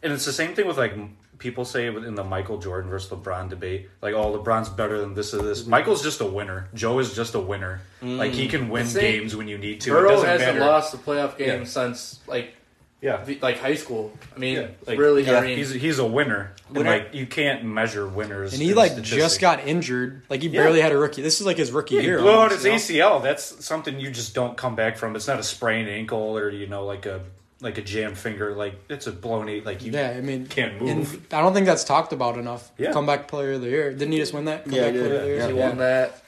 And 0.03 0.13
it's 0.13 0.25
the 0.25 0.33
same 0.33 0.55
thing 0.55 0.67
with 0.67 0.79
like 0.79 0.95
people 1.39 1.65
say 1.65 1.87
in 1.87 2.15
the 2.15 2.25
Michael 2.25 2.59
Jordan 2.59 2.89
versus 2.91 3.11
LeBron 3.11 3.51
debate. 3.51 3.89
Like, 4.01 4.15
oh, 4.15 4.39
LeBron's 4.39 4.69
better 4.71 4.99
than 5.01 5.15
this 5.15 5.35
or 5.35 5.43
this. 5.43 5.67
Michael's 5.67 6.03
just 6.03 6.21
a 6.21 6.27
winner. 6.27 6.69
Joe 6.75 6.99
is 6.99 7.15
just 7.15 7.35
a 7.35 7.41
winner. 7.41 7.81
Mm. 8.03 8.17
Like 8.19 8.33
he 8.33 8.49
can 8.49 8.69
win 8.69 8.87
same- 8.87 9.03
games 9.21 9.37
when 9.37 9.49
you 9.49 9.59
need 9.59 9.81
to. 9.83 9.91
it 9.91 9.95
Burrow 9.95 10.11
doesn't 10.11 10.29
hasn't 10.29 10.55
matter. 10.59 10.61
lost 10.71 10.95
a 10.95 10.99
playoff 10.99 11.37
game 11.37 11.61
Yeah. 11.61 11.65
since 11.67 12.21
like 12.27 12.55
Yeah, 13.03 13.23
the- 13.25 13.39
like 13.43 13.59
high 13.59 13.75
school. 13.75 14.13
I 14.35 14.39
mean, 14.39 14.57
Yeah, 14.57 14.67
like- 14.87 14.99
really. 14.99 15.23
Yeah, 15.25 15.39
I 15.39 15.41
mean, 15.43 15.59
he's 15.59 15.71
he's 15.71 15.99
a 15.99 16.07
winner. 16.07 16.53
And 16.75 16.85
like 16.87 17.11
you 17.13 17.27
can't 17.27 17.63
measure 17.65 18.09
winners. 18.09 18.55
And 18.55 18.63
he 18.63 18.73
like 18.75 18.93
statistics. 18.93 19.23
just 19.23 19.41
got 19.41 19.67
injured. 19.67 20.23
Like 20.31 20.41
he 20.43 20.49
Yeah. 20.49 20.63
barely 20.63 20.81
had 20.81 20.93
a 20.93 20.97
rookie. 20.99 21.21
This 21.23 21.39
is 21.41 21.47
like 21.47 21.59
his 21.59 21.71
rookie 21.71 21.97
Yeah, 21.97 22.01
year. 22.01 22.19
blew 22.19 22.31
out 22.33 22.51
his? 22.53 22.65
ACL. 22.65 23.21
That's 23.23 23.65
something 23.65 24.01
you 24.01 24.11
just 24.11 24.35
don't 24.35 24.57
come 24.57 24.75
back 24.75 24.97
from. 24.97 25.15
It's 25.15 25.29
not 25.29 25.39
a 25.39 25.43
sprained 25.45 25.89
ankle 25.91 26.37
or 26.39 26.49
you 26.49 26.67
know 26.67 26.87
like 26.87 27.05
a 27.05 27.21
like 27.61 27.79
a 27.79 27.83
jam 27.83 28.15
finger. 28.15 28.55
Like 28.55 28.75
it's 28.89 29.07
a 29.07 29.13
blown 29.13 29.49
eight. 29.49 29.65
Like 29.65 29.83
you 29.83 29.93
Yeah, 29.93 30.11
I 30.11 30.21
mean, 30.21 30.47
can't 30.47 30.81
move. 30.81 30.91
and 30.91 31.23
I 31.33 31.41
don't 31.41 31.55
think 31.55 31.67
that's 31.67 31.85
talked 31.85 32.13
about 32.13 32.39
enough. 32.39 32.71
Yeah. 32.79 32.93
Comeback 32.93 33.29
player 33.29 33.53
of 33.53 33.63
the 33.63 33.69
year. 33.69 33.93
Didn't 33.93 34.13
he 34.13 34.19
just 34.19 34.35
win 34.35 34.45
that? 34.47 34.67
Yeah, 34.67 34.85
Comeback 34.91 34.93
he 34.95 34.99
did. 35.01 35.07
player 35.09 35.15
of 35.17 35.23
the 35.23 35.29
year. 35.29 35.37
Yeah. 35.39 35.47
he 35.49 35.53
won 35.55 35.79
that. 35.79 36.23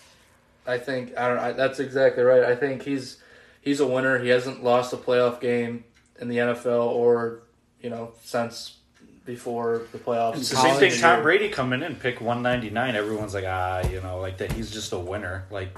I 0.66 0.78
think 0.78 1.16
I 1.16 1.28
don't. 1.28 1.38
I, 1.38 1.52
that's 1.52 1.80
exactly 1.80 2.22
right. 2.22 2.44
I 2.44 2.54
think 2.54 2.82
he's 2.82 3.18
he's 3.62 3.80
a 3.80 3.86
winner. 3.86 4.18
He 4.18 4.28
hasn't 4.28 4.62
lost 4.62 4.92
a 4.92 4.96
playoff 4.96 5.40
game 5.40 5.84
in 6.20 6.28
the 6.28 6.36
NFL 6.38 6.86
or 6.88 7.40
you 7.80 7.90
know 7.90 8.12
since 8.22 8.76
before 9.24 9.82
the 9.92 9.98
playoffs. 9.98 10.36
It's 10.36 10.50
the 10.50 10.56
same 10.56 10.76
thing. 10.76 10.90
year. 10.92 11.00
Tom 11.00 11.22
Brady 11.22 11.48
coming 11.50 11.82
in, 11.82 11.96
pick 11.96 12.20
one 12.20 12.42
ninety 12.42 12.70
nine. 12.70 12.96
Everyone's 12.96 13.34
like, 13.34 13.44
ah, 13.46 13.86
you 13.88 14.00
know, 14.00 14.20
like 14.20 14.38
that. 14.38 14.52
He's 14.52 14.70
just 14.70 14.92
a 14.92 14.98
winner. 14.98 15.44
Like 15.50 15.68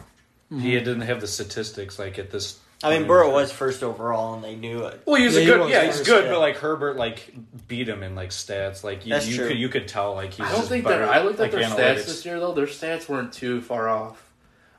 he 0.52 0.72
didn't 0.72 1.02
have 1.02 1.20
the 1.20 1.26
statistics 1.28 1.98
like 1.98 2.18
at 2.18 2.30
this. 2.30 2.58
I 2.82 2.90
mean, 2.90 2.98
point. 3.00 3.08
Burrow 3.08 3.30
was 3.32 3.52
first 3.52 3.82
overall, 3.82 4.34
and 4.34 4.42
they 4.42 4.54
knew 4.56 4.84
it. 4.86 5.02
Well, 5.04 5.16
he 5.16 5.26
was 5.26 5.34
Yeah, 5.34 5.40
a 5.40 5.44
he 5.44 5.50
good. 5.50 5.60
was 5.60 5.70
yeah, 5.70 5.84
he's 5.84 5.96
first, 5.98 6.06
good, 6.06 6.24
yeah. 6.24 6.30
but 6.30 6.40
like 6.40 6.56
Herbert, 6.56 6.96
like 6.96 7.32
beat 7.68 7.88
him 7.88 8.02
in 8.02 8.14
like 8.14 8.30
stats. 8.30 8.82
Like 8.82 9.04
you, 9.04 9.10
That's 9.10 9.26
you 9.26 9.36
true. 9.36 9.48
could 9.48 9.58
you 9.58 9.68
could 9.68 9.86
tell 9.86 10.14
like 10.14 10.30
he's. 10.32 10.46
I 10.46 10.48
don't 10.50 10.58
just 10.58 10.68
think 10.70 10.84
better, 10.84 11.04
that. 11.04 11.14
I 11.14 11.22
looked 11.22 11.34
at 11.40 11.42
like, 11.42 11.50
their 11.50 11.62
analytics. 11.62 11.76
stats 11.76 12.06
this 12.06 12.24
year 12.24 12.40
though. 12.40 12.54
Their 12.54 12.66
stats 12.66 13.08
weren't 13.08 13.32
too 13.32 13.60
far 13.60 13.88
off. 13.88 14.30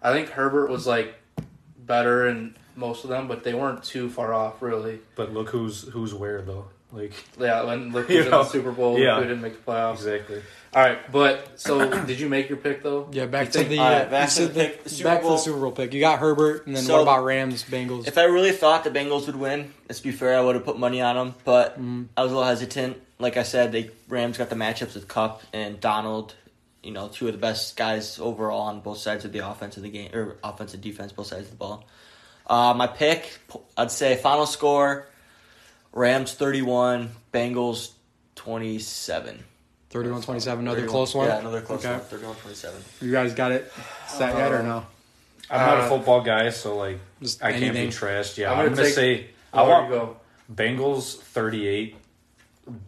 I 0.02 0.14
think 0.14 0.30
Herbert 0.30 0.70
was 0.70 0.88
like 0.88 1.14
better 1.78 2.28
in 2.28 2.56
most 2.76 3.04
of 3.04 3.10
them, 3.12 3.28
but 3.28 3.44
they 3.44 3.54
weren't 3.54 3.84
too 3.84 4.10
far 4.10 4.34
off 4.34 4.62
really. 4.64 5.00
But 5.16 5.32
look 5.34 5.50
who's 5.50 5.84
who's 5.90 6.14
where 6.14 6.42
though. 6.42 6.66
Like 6.92 7.14
Yeah, 7.40 7.64
when 7.64 7.92
look 7.94 8.10
You 8.10 8.18
who's 8.18 8.26
in 8.26 8.32
know, 8.32 8.44
the 8.44 8.50
Super 8.50 8.72
Bowl, 8.72 9.00
yeah. 9.00 9.16
who 9.18 9.24
didn't 9.24 9.42
make 9.42 9.64
the 9.66 9.72
playoffs. 9.72 9.94
exactly. 9.96 10.42
All 10.74 10.82
right, 10.82 11.12
but 11.12 11.60
so 11.60 11.90
did 12.06 12.20
you 12.20 12.30
make 12.30 12.48
your 12.50 12.58
pick 12.58 12.82
though? 12.84 13.10
Yeah, 13.12 13.26
back 13.26 13.48
You 13.48 13.52
to 13.54 13.58
think- 13.60 13.70
the, 13.70 13.80
All 13.80 13.92
right, 13.92 14.08
uh, 14.08 14.10
back 14.10 14.30
to 14.30 14.34
said 14.36 14.48
the 14.50 14.54
pick, 14.54 14.84
the 14.84 14.90
Super 14.90 15.10
back 15.10 15.20
to 15.20 15.24
Bowl. 15.28 15.32
the 15.38 15.42
Super 15.42 15.60
Bowl 15.60 15.72
pick. 15.72 15.94
You 15.94 16.00
got 16.00 16.20
Herbert, 16.20 16.66
and 16.68 16.76
then 16.76 16.84
So- 16.84 16.94
what 16.96 17.02
about 17.04 17.24
Rams, 17.26 17.64
Bengals? 17.64 18.08
If 18.08 18.18
I 18.18 18.24
really 18.24 18.52
thought 18.52 18.84
the 18.84 18.90
Bengals 18.92 19.26
would 19.26 19.36
win, 19.36 19.74
let's 19.90 20.00
be 20.00 20.12
fair, 20.12 20.38
I 20.38 20.42
would 20.42 20.56
have 20.56 20.66
put 20.66 20.78
money 20.80 21.02
on 21.02 21.16
them. 21.16 21.36
But 21.44 21.82
Mhm. 21.82 22.08
I 22.16 22.24
was 22.24 22.32
a 22.32 22.36
little 22.36 22.48
hesitant. 22.50 23.02
Like 23.20 23.38
I 23.38 23.44
said, 23.44 23.72
the 23.72 23.90
Rams 24.10 24.38
got 24.38 24.50
the 24.50 24.56
matchups 24.56 24.96
with 24.96 25.08
Kupp 25.08 25.42
and 25.54 25.80
Donald. 25.80 26.36
You 26.84 26.92
know, 26.92 27.10
two 27.10 27.28
of 27.28 27.34
the 27.34 27.38
best 27.38 27.78
guys 27.78 28.18
overall 28.20 28.62
on 28.62 28.80
both 28.80 28.98
sides 28.98 29.24
of 29.26 29.32
the 29.32 29.48
offense 29.48 29.78
of 29.78 29.84
the 29.84 29.90
game, 29.90 30.10
or 30.16 30.38
offense 30.44 30.74
and 30.74 30.82
defense, 30.82 31.12
both 31.12 31.28
sides 31.28 31.44
of 31.44 31.52
the 31.52 31.56
ball. 31.58 31.86
Uh, 32.48 32.74
my 32.76 32.88
pick, 32.88 33.38
I'd 33.78 33.92
say 33.92 34.16
final 34.16 34.46
score: 34.48 35.08
Rams 35.94 36.34
thirty-one, 36.34 37.12
Bengals 37.34 37.92
twenty-seven. 38.36 39.44
31-27, 39.92 40.60
another 40.60 40.76
31 40.78 40.88
close 40.90 41.14
one. 41.14 41.28
Yeah, 41.28 41.40
another 41.40 41.60
close 41.60 41.84
Okay. 41.86 41.92
one. 42.18 42.36
31-27. 42.36 43.02
You 43.02 43.12
guys 43.12 43.34
got 43.34 43.52
it 43.52 43.70
set 44.08 44.38
yet 44.38 44.54
or 44.54 44.64
no? 44.64 44.86
I'm 45.50 45.60
not 45.60 45.80
a 45.80 45.82
Uh, 45.82 45.90
football 45.90 46.22
guy, 46.22 46.50
so 46.50 46.78
like 46.78 46.98
Just 47.22 47.44
I 47.44 47.52
can't 47.52 47.74
be 47.74 47.88
trashed. 47.88 48.38
Yeah, 48.38 48.54
I'm 48.54 48.60
I'm 48.60 48.66
gonna 48.68 48.78
gonna, 48.78 48.90
say 48.90 49.28
I 49.52 49.64
want 49.64 49.90
go. 49.90 50.16
Bengals 50.54 51.18
38. 51.20 51.98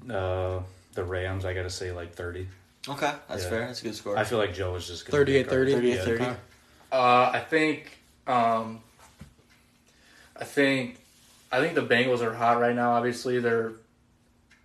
Uh, 0.09 0.59
the 0.93 1.03
Rams, 1.03 1.43
I 1.43 1.53
gotta 1.53 1.69
say 1.69 1.91
like 1.91 2.13
30. 2.15 2.47
Okay, 2.87 3.11
that's 3.27 3.43
Yeah. 3.43 3.49
fair. 3.49 3.67
That's 3.67 3.81
a 3.81 3.83
good 3.83 3.95
score. 3.95 4.17
I 4.17 4.23
feel 4.23 4.37
like 4.37 4.53
Joe 4.53 4.73
is 4.75 4.87
just 4.87 5.05
gonna 5.05 5.25
38-30. 5.25 5.73
38-30. 5.73 6.37
Uh, 6.89 7.31
I 7.33 7.39
think. 7.49 7.97
Um, 8.27 8.81
I 10.37 10.45
think. 10.45 10.99
I 11.53 11.59
think 11.59 11.75
the 11.75 11.85
Bengals 11.85 12.21
are 12.21 12.33
hot 12.33 12.59
right 12.59 12.75
now. 12.75 12.93
Obviously, 12.93 13.39
they're 13.39 13.73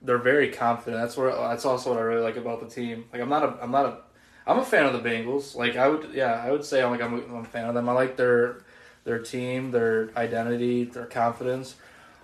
they're 0.00 0.16
very 0.16 0.48
confident. 0.50 1.02
That's 1.02 1.18
where. 1.18 1.30
That's 1.30 1.66
also 1.66 1.90
what 1.90 1.98
I 1.98 2.02
really 2.02 2.22
like 2.22 2.36
about 2.36 2.60
the 2.60 2.74
team. 2.74 3.04
Like, 3.12 3.20
I'm 3.20 3.28
not 3.28 3.42
a. 3.42 3.62
I'm 3.62 3.70
not 3.70 3.84
a. 3.84 3.98
I'm 4.46 4.58
a 4.58 4.64
fan 4.64 4.86
of 4.86 4.94
the 4.94 5.06
Bengals. 5.06 5.54
Like, 5.54 5.76
I 5.76 5.86
would. 5.86 6.14
Yeah, 6.14 6.32
I 6.32 6.50
would 6.50 6.64
say 6.64 6.82
I'm 6.82 6.90
like 6.90 7.02
I'm 7.02 7.12
a, 7.12 7.16
I'm 7.18 7.36
a 7.36 7.44
fan 7.44 7.68
of 7.68 7.74
them. 7.74 7.90
I 7.90 7.92
like 7.92 8.16
their 8.16 8.62
their 9.04 9.18
team, 9.18 9.70
their 9.70 10.08
identity, 10.16 10.84
their 10.84 11.04
confidence. 11.04 11.76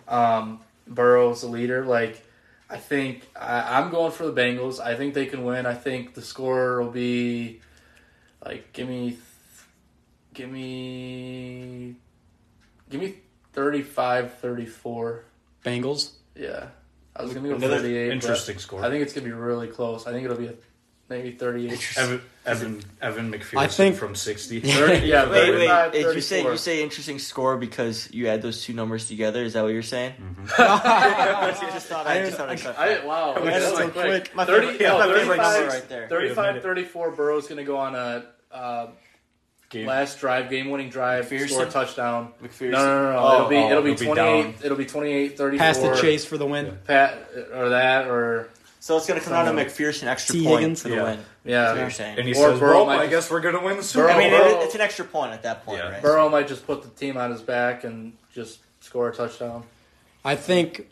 Um, 0.08 0.60
Burrow's 0.86 1.42
the 1.42 1.48
leader. 1.48 1.84
Like, 1.84 2.24
I 2.70 2.78
think 2.78 3.28
I, 3.38 3.78
I'm 3.78 3.90
going 3.90 4.12
for 4.12 4.24
the 4.24 4.32
Bengals. 4.32 4.80
I 4.80 4.96
think 4.96 5.12
they 5.12 5.26
can 5.26 5.44
win. 5.44 5.66
I 5.66 5.74
think 5.74 6.14
the 6.14 6.22
score 6.22 6.80
will 6.80 6.90
be 6.90 7.60
like 8.42 8.72
give 8.72 8.88
me, 8.88 9.18
give 10.32 10.50
me, 10.50 11.96
give 12.88 13.02
me 13.02 13.16
35-34. 13.54 15.20
Bengals. 15.64 16.10
Yeah. 16.36 16.66
I 17.16 17.22
was 17.22 17.32
gonna 17.32 17.48
go 17.48 17.54
Another 17.54 17.78
38. 17.78 18.12
Interesting 18.12 18.58
score. 18.58 18.84
I 18.84 18.90
think 18.90 19.02
it's 19.02 19.12
gonna 19.12 19.26
be 19.26 19.32
really 19.32 19.68
close. 19.68 20.06
I 20.06 20.12
think 20.12 20.24
it'll 20.24 20.36
be 20.36 20.48
a, 20.48 20.54
maybe 21.08 21.30
38. 21.32 21.94
Evan 21.96 22.20
Evan 22.44 22.82
Evan 23.00 23.32
McPherson 23.32 23.56
I 23.58 23.66
think- 23.68 23.96
from 23.96 24.14
sixty. 24.16 24.58
30, 24.62 25.06
yeah, 25.06 25.30
Wait, 25.30 25.54
wait. 25.54 25.92
Did 25.92 26.14
you 26.14 26.20
say 26.20 26.42
you 26.42 26.56
say 26.56 26.82
interesting 26.82 27.18
score 27.20 27.56
because 27.56 28.10
you 28.12 28.26
add 28.26 28.42
those 28.42 28.64
two 28.64 28.72
numbers 28.72 29.06
together? 29.06 29.44
Is 29.44 29.52
that 29.52 29.62
what 29.62 29.72
you're 29.72 29.82
saying? 29.82 30.14
I 30.58 31.56
just 31.72 31.86
thought 31.86 32.06
I, 32.06 32.18
just 32.24 32.36
thought 32.36 32.48
I, 32.48 32.56
cut 32.56 32.76
I, 32.78 32.88
that. 32.88 33.06
wow, 33.06 33.34
That's 33.34 33.64
that's 33.64 33.78
so 33.78 33.88
quick. 33.90 33.94
quick. 34.24 34.34
My 34.34 34.44
30, 34.44 34.66
favorite- 34.78 34.80
no, 34.82 34.98
35, 35.14 35.68
right 35.68 35.88
there. 35.88 36.08
35 36.08 36.62
34 36.62 37.10
Burrow's 37.12 37.46
going 37.46 37.58
to 37.58 37.64
go 37.64 37.76
on 37.78 37.94
a 37.94 38.26
uh, 38.50 38.88
Game. 39.74 39.86
last 39.86 40.18
drive, 40.20 40.48
game 40.50 40.70
winning 40.70 40.88
drive, 40.88 41.26
McPherson? 41.28 41.48
score 41.50 41.62
a 41.64 41.70
touchdown. 41.70 42.32
McPherson. 42.42 42.70
No, 42.70 42.84
no, 42.84 43.02
no, 43.02 43.12
no. 43.12 43.18
Oh, 43.18 43.34
it'll 43.36 43.48
be 43.48 43.56
oh, 43.56 43.70
it'll 43.70 43.82
be 43.82 43.90
it'll 43.92 44.00
be 44.00 44.06
28 44.06 44.14
down. 44.42 44.54
it'll 44.64 44.76
be 44.78 44.86
28 44.86 45.36
34. 45.38 45.58
Pass 45.66 45.78
the 45.78 45.96
chase 46.00 46.24
for 46.24 46.38
the 46.38 46.46
win. 46.46 46.78
Pat 46.86 47.28
or 47.52 47.68
that 47.70 48.06
or 48.08 48.48
So 48.80 48.96
it's 48.96 49.06
gonna 49.06 49.20
come 49.20 49.32
down 49.32 49.54
to 49.54 49.64
McPherson 49.64 50.04
extra 50.04 50.34
T. 50.34 50.44
point 50.44 50.60
Higgins? 50.60 50.82
for 50.82 50.88
the 50.88 50.94
Yeah. 50.96 51.02
win. 51.04 51.18
That's 51.44 51.70
what 51.70 51.76
yeah. 51.76 51.80
you're 51.82 51.90
saying. 51.90 52.18
And 52.18 52.26
he 52.26 52.32
Or 52.34 52.50
says, 52.50 52.60
Burrow 52.60 52.76
"Well, 52.76 52.86
might 52.86 53.00
I 53.00 53.06
guess 53.06 53.30
we're 53.30 53.40
gonna 53.40 53.62
win 53.62 53.76
the 53.76 53.82
Super 53.82 54.06
Burrow- 54.06 54.14
I 54.14 54.18
mean, 54.18 54.30
Burrow- 54.30 54.60
it's 54.62 54.74
an 54.74 54.80
extra 54.80 55.04
point 55.04 55.32
at 55.32 55.42
that 55.42 55.64
point, 55.66 55.78
Yeah. 55.78 55.90
right? 55.90 56.02
Burrow 56.02 56.28
might 56.28 56.48
just 56.48 56.66
put 56.66 56.82
the 56.82 56.88
team 56.90 57.16
on 57.16 57.30
his 57.30 57.42
back 57.42 57.84
and 57.84 58.12
just 58.34 58.60
score 58.80 59.08
a 59.08 59.14
touchdown. 59.14 59.64
I 60.24 60.36
think. 60.36 60.86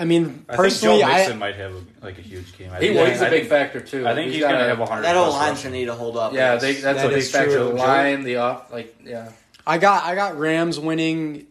I 0.00 0.04
mean, 0.04 0.22
I 0.22 0.26
think 0.28 0.46
personally, 0.48 1.00
Joe 1.00 1.08
Mixon 1.08 1.32
I 1.32 1.36
might 1.36 1.56
have 1.56 1.72
a, 1.74 1.82
like 2.04 2.18
a 2.18 2.22
huge 2.22 2.56
game. 2.56 2.70
I 2.72 2.76
He, 2.78 2.86
think, 2.86 2.96
well, 2.98 3.10
he's 3.10 3.20
a 3.20 3.26
I 3.26 3.30
big 3.30 3.40
think, 3.40 3.50
factor 3.50 3.80
too. 3.80 4.06
I 4.06 4.14
think 4.14 4.30
he's, 4.30 4.40
gotta- 4.40 4.54
gonna 4.58 4.68
have 4.68 4.78
a 4.80 4.86
hundred. 4.86 5.02
That 5.02 5.16
old 5.16 5.30
plus 5.30 5.40
line's 5.40 5.62
gonna 5.64 5.74
need 5.74 5.86
to 5.86 5.94
hold 5.94 6.16
up. 6.16 6.32
Yeah, 6.32 6.54
they, 6.56 6.74
that's 6.74 6.82
That 7.02 7.06
a 7.06 7.08
big 7.08 7.18
is 7.18 7.30
factor. 7.32 7.50
true. 7.56 7.64
The 7.70 7.74
line, 7.74 8.22
the 8.22 8.36
off, 8.36 8.72
like 8.72 8.94
yeah. 9.04 9.32
I 9.66 9.78
got 9.78 10.04
I 10.04 10.14
got 10.14 10.38
Rams 10.38 10.78
winning 10.78 11.46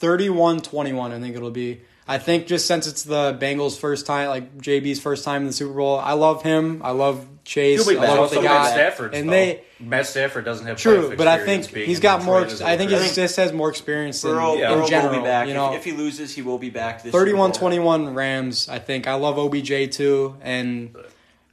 31-21, 0.00 1.10
I 1.12 1.20
think 1.20 1.36
it'll 1.36 1.50
be. 1.50 1.80
I 2.10 2.16
think 2.18 2.46
just 2.46 2.66
since 2.66 2.86
it's 2.86 3.02
the 3.02 3.36
Bengals' 3.38 3.78
first 3.78 4.06
time, 4.06 4.28
like 4.28 4.56
JB's 4.58 4.98
first 4.98 5.24
time 5.24 5.42
in 5.42 5.46
the 5.48 5.52
Super 5.52 5.74
Bowl, 5.74 5.98
I 5.98 6.14
love 6.14 6.42
him. 6.42 6.80
I 6.82 6.92
love 6.92 7.26
Chase. 7.44 7.84
He'll 7.86 7.94
be 7.94 7.98
I 7.98 8.08
love 8.08 8.10
what 8.10 8.18
Also 8.20 8.34
they 8.36 8.42
Matt 8.42 8.50
got. 8.64 8.70
Stafford, 8.72 9.14
and 9.14 9.28
though. 9.28 9.32
they 9.32 9.62
Matt 9.78 10.06
Stafford 10.06 10.44
doesn't 10.44 10.66
have 10.66 10.78
true, 10.78 11.14
but 11.16 11.28
I 11.28 11.44
think 11.44 11.66
he's 11.66 12.00
got 12.00 12.24
more. 12.24 12.40
Detroit 12.44 12.62
I 12.62 12.76
think 12.78 12.90
a 12.92 12.98
he 13.02 13.12
just 13.14 13.36
has 13.36 13.52
more 13.52 13.68
experience 13.68 14.24
in, 14.24 14.30
Burrow, 14.30 14.54
Yeah. 14.56 14.72
in 14.72 14.78
Burrow 14.78 14.88
general. 14.88 15.12
will 15.14 15.20
be 15.20 15.24
back. 15.26 15.46
You 15.46 15.50
If- 15.52 15.56
know, 15.56 15.74
if, 15.74 15.84
he 15.84 15.92
loses, 15.92 16.34
he 16.34 16.42
will 16.42 16.58
be 16.58 16.70
back 16.70 17.02
this 17.02 17.12
Super 17.12 17.24
Bowl. 17.36 17.48
31-21 17.50 18.14
Rams. 18.14 18.68
I 18.70 18.78
think 18.78 19.06
I 19.06 19.14
love 19.14 19.38
OBJ 19.38 19.90
too, 19.92 20.34
and 20.42 20.96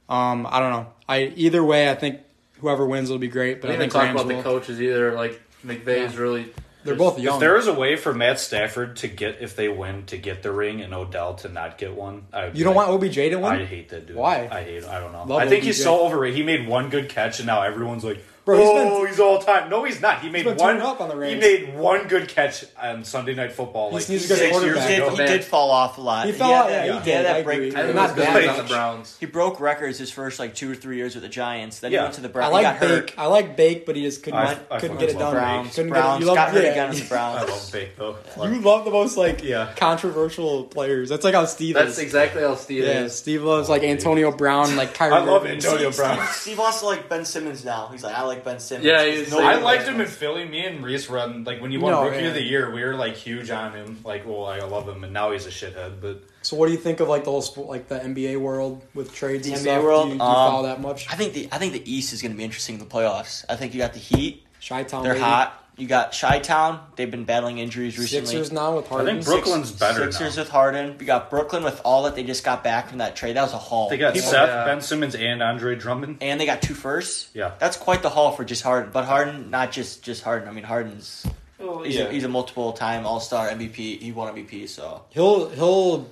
um, 0.08 0.46
I 0.50 0.58
don't 0.60 0.70
know. 0.70 0.86
I 1.08 1.32
either 1.36 1.62
way, 1.62 1.90
I 1.90 1.94
think 1.94 2.20
whoever 2.60 2.86
wins 2.86 3.10
will 3.10 3.18
be 3.18 3.28
great. 3.28 3.60
But 3.60 3.68
We 3.70 3.76
I 3.76 3.78
think 3.78 3.92
talk 3.92 4.02
Rams 4.04 4.20
about 4.22 4.26
will. 4.28 4.36
the 4.38 4.42
coaches 4.42 4.80
either. 4.80 5.12
Like 5.12 5.40
McVay 5.66 6.06
is 6.06 6.16
really. 6.16 6.46
They're 6.86 6.94
both 6.94 7.18
If 7.18 7.38
there 7.40 7.56
is 7.56 7.66
a 7.66 7.72
way 7.74 7.96
for 7.96 8.14
Matt 8.14 8.40
Stafford 8.40 8.96
to 8.96 9.08
get, 9.08 9.38
if 9.40 9.54
they 9.56 9.68
win, 9.68 10.06
to 10.06 10.16
get 10.16 10.42
the 10.42 10.50
ring, 10.52 10.80
and 10.80 10.94
Odell 10.94 11.34
to 11.36 11.48
not 11.48 11.76
get 11.78 11.94
one, 11.94 12.26
I 12.32 12.46
You 12.54 12.64
don't 12.64 12.74
like- 12.74 12.88
want 12.88 13.02
OBJ 13.02 13.14
to 13.30 13.36
win? 13.36 13.44
I 13.44 13.64
hate 13.64 13.88
that 13.90 14.06
dude. 14.06 14.16
Why? 14.16 14.48
I 14.50 14.62
hate. 14.62 14.84
I 14.84 15.00
don't 15.00 15.12
know. 15.12 15.24
Love 15.24 15.42
I 15.42 15.46
think 15.48 15.64
he's 15.64 15.82
so 15.82 16.04
overrated. 16.06 16.36
He 16.36 16.42
made 16.42 16.66
one 16.68 16.88
good 16.88 17.08
catch, 17.08 17.38
and 17.40 17.46
now 17.46 17.62
everyone's 17.62 18.04
like, 18.04 18.18
Bro, 18.46 18.58
he's 18.58 18.68
"Oh, 18.68 19.04
he's, 19.04 19.20
all 19.20 19.38
time." 19.40 19.68
No, 19.68 19.84
he's 19.84 20.00
not. 20.00 20.20
He 20.20 20.30
made 20.30 20.44
been 20.44 20.56
one. 20.56 20.68
turning 20.76 20.82
up 20.82 21.00
on 21.02 21.08
the 21.08 21.14
he 21.16 21.20
Rams. 21.34 21.40
made 21.40 21.76
one 21.76 22.06
good 22.08 22.28
catch 22.28 22.64
on 22.80 23.04
Sunday 23.04 23.34
Night 23.34 23.52
Football. 23.52 23.88
He 23.90 23.94
Like 23.96 24.00
just 24.02 24.10
needs 24.10 24.24
a 24.24 24.26
six 24.28 24.40
good 24.40 24.46
years 24.46 24.52
quarterback. 24.76 24.88
He 24.88 24.94
did, 24.96 25.02
ago. 25.02 25.10
he 25.16 25.26
did 25.26 25.44
fall 25.44 25.70
off 25.72 25.98
a 25.98 26.00
lot. 26.00 26.26
He 26.26 26.32
fell 26.32 26.48
had 26.48 26.54
out, 26.62 26.68
that- 26.68 26.72
yeah, 26.72 26.82
he 26.84 26.88
he 26.88 26.94
had 26.94 27.04
did, 27.04 27.16
I 27.18 27.22
that 27.34 27.44
break. 27.44 27.56
agree. 27.58 27.68
I 27.68 27.70
through. 27.72 27.80
think 27.82 27.90
it 27.90 27.94
Not 27.96 28.02
was 28.08 28.12
good 28.16 28.24
bad. 28.24 28.48
on 28.48 28.56
the 28.56 28.62
Browns. 28.72 29.16
He 29.20 29.26
broke 29.26 29.60
records 29.60 29.98
his 29.98 30.10
first 30.12 30.38
like 30.38 30.54
two 30.54 30.70
or 30.70 30.74
three 30.76 30.96
years 30.96 31.14
with 31.16 31.22
the 31.24 31.28
Giants. 31.28 31.80
Then 31.80 31.90
he 31.90 31.98
went 31.98 32.14
to 32.14 32.20
the 32.20 32.28
Browns. 32.28 32.50
I 32.50 32.52
like 32.52 32.66
he 32.66 32.72
got 32.80 32.88
hurt. 32.88 33.06
Bake. 33.08 33.18
I 33.18 33.26
like 33.26 33.56
Bake, 33.56 33.84
but 33.84 33.96
he 33.96 34.02
just 34.02 34.22
couldn't 34.22 34.38
I- 34.38 34.44
I 34.44 34.54
couldn't 34.54 34.68
fucking 34.70 34.96
get 34.98 35.08
it 35.10 35.12
love 35.14 35.20
done. 35.20 35.34
Browns. 35.34 35.74
Couldn't 35.74 35.90
get 35.92 35.98
it- 35.98 36.00
Browns 36.00 36.20
you 36.20 36.26
love- 36.26 36.36
got 36.36 36.50
hurt 36.50 36.62
yeah. 36.64 36.70
again 36.70 36.88
with 36.90 36.98
the 37.00 37.04
I 37.16 37.18
Browns. 37.18 37.50
love 37.50 37.72
Bake 37.72 37.96
though. 37.96 38.16
You 38.46 38.60
love 38.60 38.84
the 38.84 38.90
most 38.92 39.16
like 39.16 39.42
Yeah. 39.42 39.72
controversial 39.76 40.64
players. 40.64 41.08
That's 41.08 41.24
like 41.24 41.34
how 41.34 41.46
Steve 41.46 41.74
That's 41.74 41.92
is. 41.92 41.98
exactly 41.98 42.42
how 42.42 42.54
Steve 42.54 42.84
yeah, 42.84 43.02
is. 43.04 43.16
Steve 43.16 43.42
loves 43.42 43.68
like 43.68 43.82
Antonio 43.82 44.30
Brown, 44.30 44.76
like 44.76 44.94
Kyrie. 44.94 45.14
I 45.14 45.18
love 45.24 45.42
Irving. 45.42 45.56
Antonio 45.56 45.90
Brown. 45.90 46.24
Steve 46.32 46.58
wants 46.58 46.80
to 46.80 46.86
like 46.86 47.08
Ben 47.08 47.24
Simmons 47.24 47.64
now. 47.64 47.88
He's 47.90 48.04
like, 48.04 48.14
I 48.14 48.22
like 48.22 48.35
Ben 48.44 48.58
Simmons. 48.58 48.84
Yeah, 48.86 49.04
he's- 49.04 49.30
No 49.30 49.40
I 49.40 49.52
I 49.52 49.54
liked 49.56 49.84
him 49.86 50.00
in 50.00 50.06
Philly. 50.06 50.44
Me 50.44 50.64
and 50.66 50.84
Reese 50.84 51.08
run 51.08 51.44
like 51.44 51.60
when 51.60 51.72
you 51.72 51.80
won 51.80 51.92
No, 51.92 52.04
Rookie 52.04 52.22
yeah. 52.22 52.28
of 52.28 52.34
the 52.34 52.42
Year, 52.42 52.70
we 52.72 52.82
were 52.84 52.94
like 52.94 53.14
huge 53.14 53.50
on 53.50 53.72
him. 53.72 54.00
Like, 54.04 54.26
well, 54.26 54.44
I 54.46 54.58
love 54.60 54.88
him, 54.88 55.04
and 55.04 55.12
now 55.12 55.32
he's 55.32 55.46
a 55.46 55.50
shithead. 55.50 56.00
But 56.00 56.22
So, 56.42 56.56
what 56.56 56.66
do 56.66 56.72
you 56.72 56.78
think 56.78 57.00
of 57.00 57.08
like 57.08 57.24
the 57.24 57.30
whole 57.30 57.42
sport, 57.42 57.68
like 57.68 57.88
the 57.88 57.96
NBA 58.02 58.36
world 58.40 58.82
with 58.94 59.12
trades 59.14 59.46
The 59.46 59.54
and 59.54 59.60
NBA 59.62 59.72
stuff? 59.72 59.82
world? 59.84 60.04
Do 60.08 60.12
you, 60.14 60.18
do 60.18 60.24
you 60.24 60.30
Um, 60.30 60.34
follow 60.50 60.62
that 60.66 60.80
much? 60.80 61.06
I 61.10 61.16
think 61.16 61.32
the 61.34 61.48
I 61.52 61.58
think 61.58 61.72
the 61.72 61.90
East 61.92 62.12
is 62.12 62.22
going 62.22 62.32
to 62.32 62.38
be 62.38 62.44
interesting 62.44 62.74
in 62.76 62.80
the 62.80 62.86
playoffs. 62.86 63.44
I 63.48 63.56
think 63.56 63.74
you 63.74 63.78
got 63.80 63.92
the 63.92 63.98
Heat. 63.98 64.42
Chi 64.66 64.82
Town, 64.84 65.02
They're 65.04 65.18
hot. 65.18 65.65
You 65.78 65.86
got 65.86 66.16
Chi 66.18 66.38
Town. 66.38 66.80
They've 66.96 67.10
been 67.10 67.24
battling 67.24 67.58
injuries 67.58 67.98
recently. 67.98 68.26
Sixers 68.26 68.50
now 68.50 68.76
with 68.76 68.90
I 68.90 69.04
think 69.04 69.24
Brooklyn's 69.24 69.70
better 69.72 70.10
Sixers 70.10 70.36
now. 70.36 70.42
with 70.42 70.50
Harden. 70.50 70.96
You 70.98 71.04
got 71.04 71.28
Brooklyn 71.28 71.62
with 71.64 71.80
all 71.84 72.04
that 72.04 72.14
they 72.14 72.22
just 72.24 72.44
got 72.44 72.64
back 72.64 72.88
from 72.88 72.98
that 72.98 73.14
trade. 73.14 73.36
That 73.36 73.42
was 73.42 73.52
a 73.52 73.58
haul. 73.58 73.90
They 73.90 73.98
got 73.98 74.14
People- 74.14 74.30
Seth, 74.30 74.48
yeah. 74.48 74.64
Ben 74.64 74.80
Simmons, 74.80 75.14
and 75.14 75.42
Andre 75.42 75.76
Drummond. 75.76 76.18
and 76.22 76.40
they 76.40 76.46
got 76.46 76.62
two 76.62 76.72
firsts. 76.72 77.28
Yeah. 77.34 77.52
That's 77.58 77.76
quite 77.76 78.02
the 78.02 78.08
haul 78.08 78.32
for 78.32 78.42
just 78.44 78.62
Harden. 78.62 78.90
But 78.90 79.04
Harden, 79.04 79.50
not 79.50 79.70
just 79.70 80.02
just 80.02 80.22
Harden. 80.22 80.48
I 80.48 80.52
mean, 80.52 80.64
Harden's 80.64 81.26
oh, 81.60 81.82
he's, 81.82 81.98
a, 81.98 82.10
he's 82.10 82.24
a 82.24 82.28
multiple 82.28 82.72
time 82.72 83.04
All 83.06 83.20
Star 83.20 83.48
MVP. 83.50 84.00
He 84.00 84.12
won 84.12 84.34
MVP. 84.34 84.68
So 84.70 85.04
He'll 85.10 85.50
he'll 85.50 86.08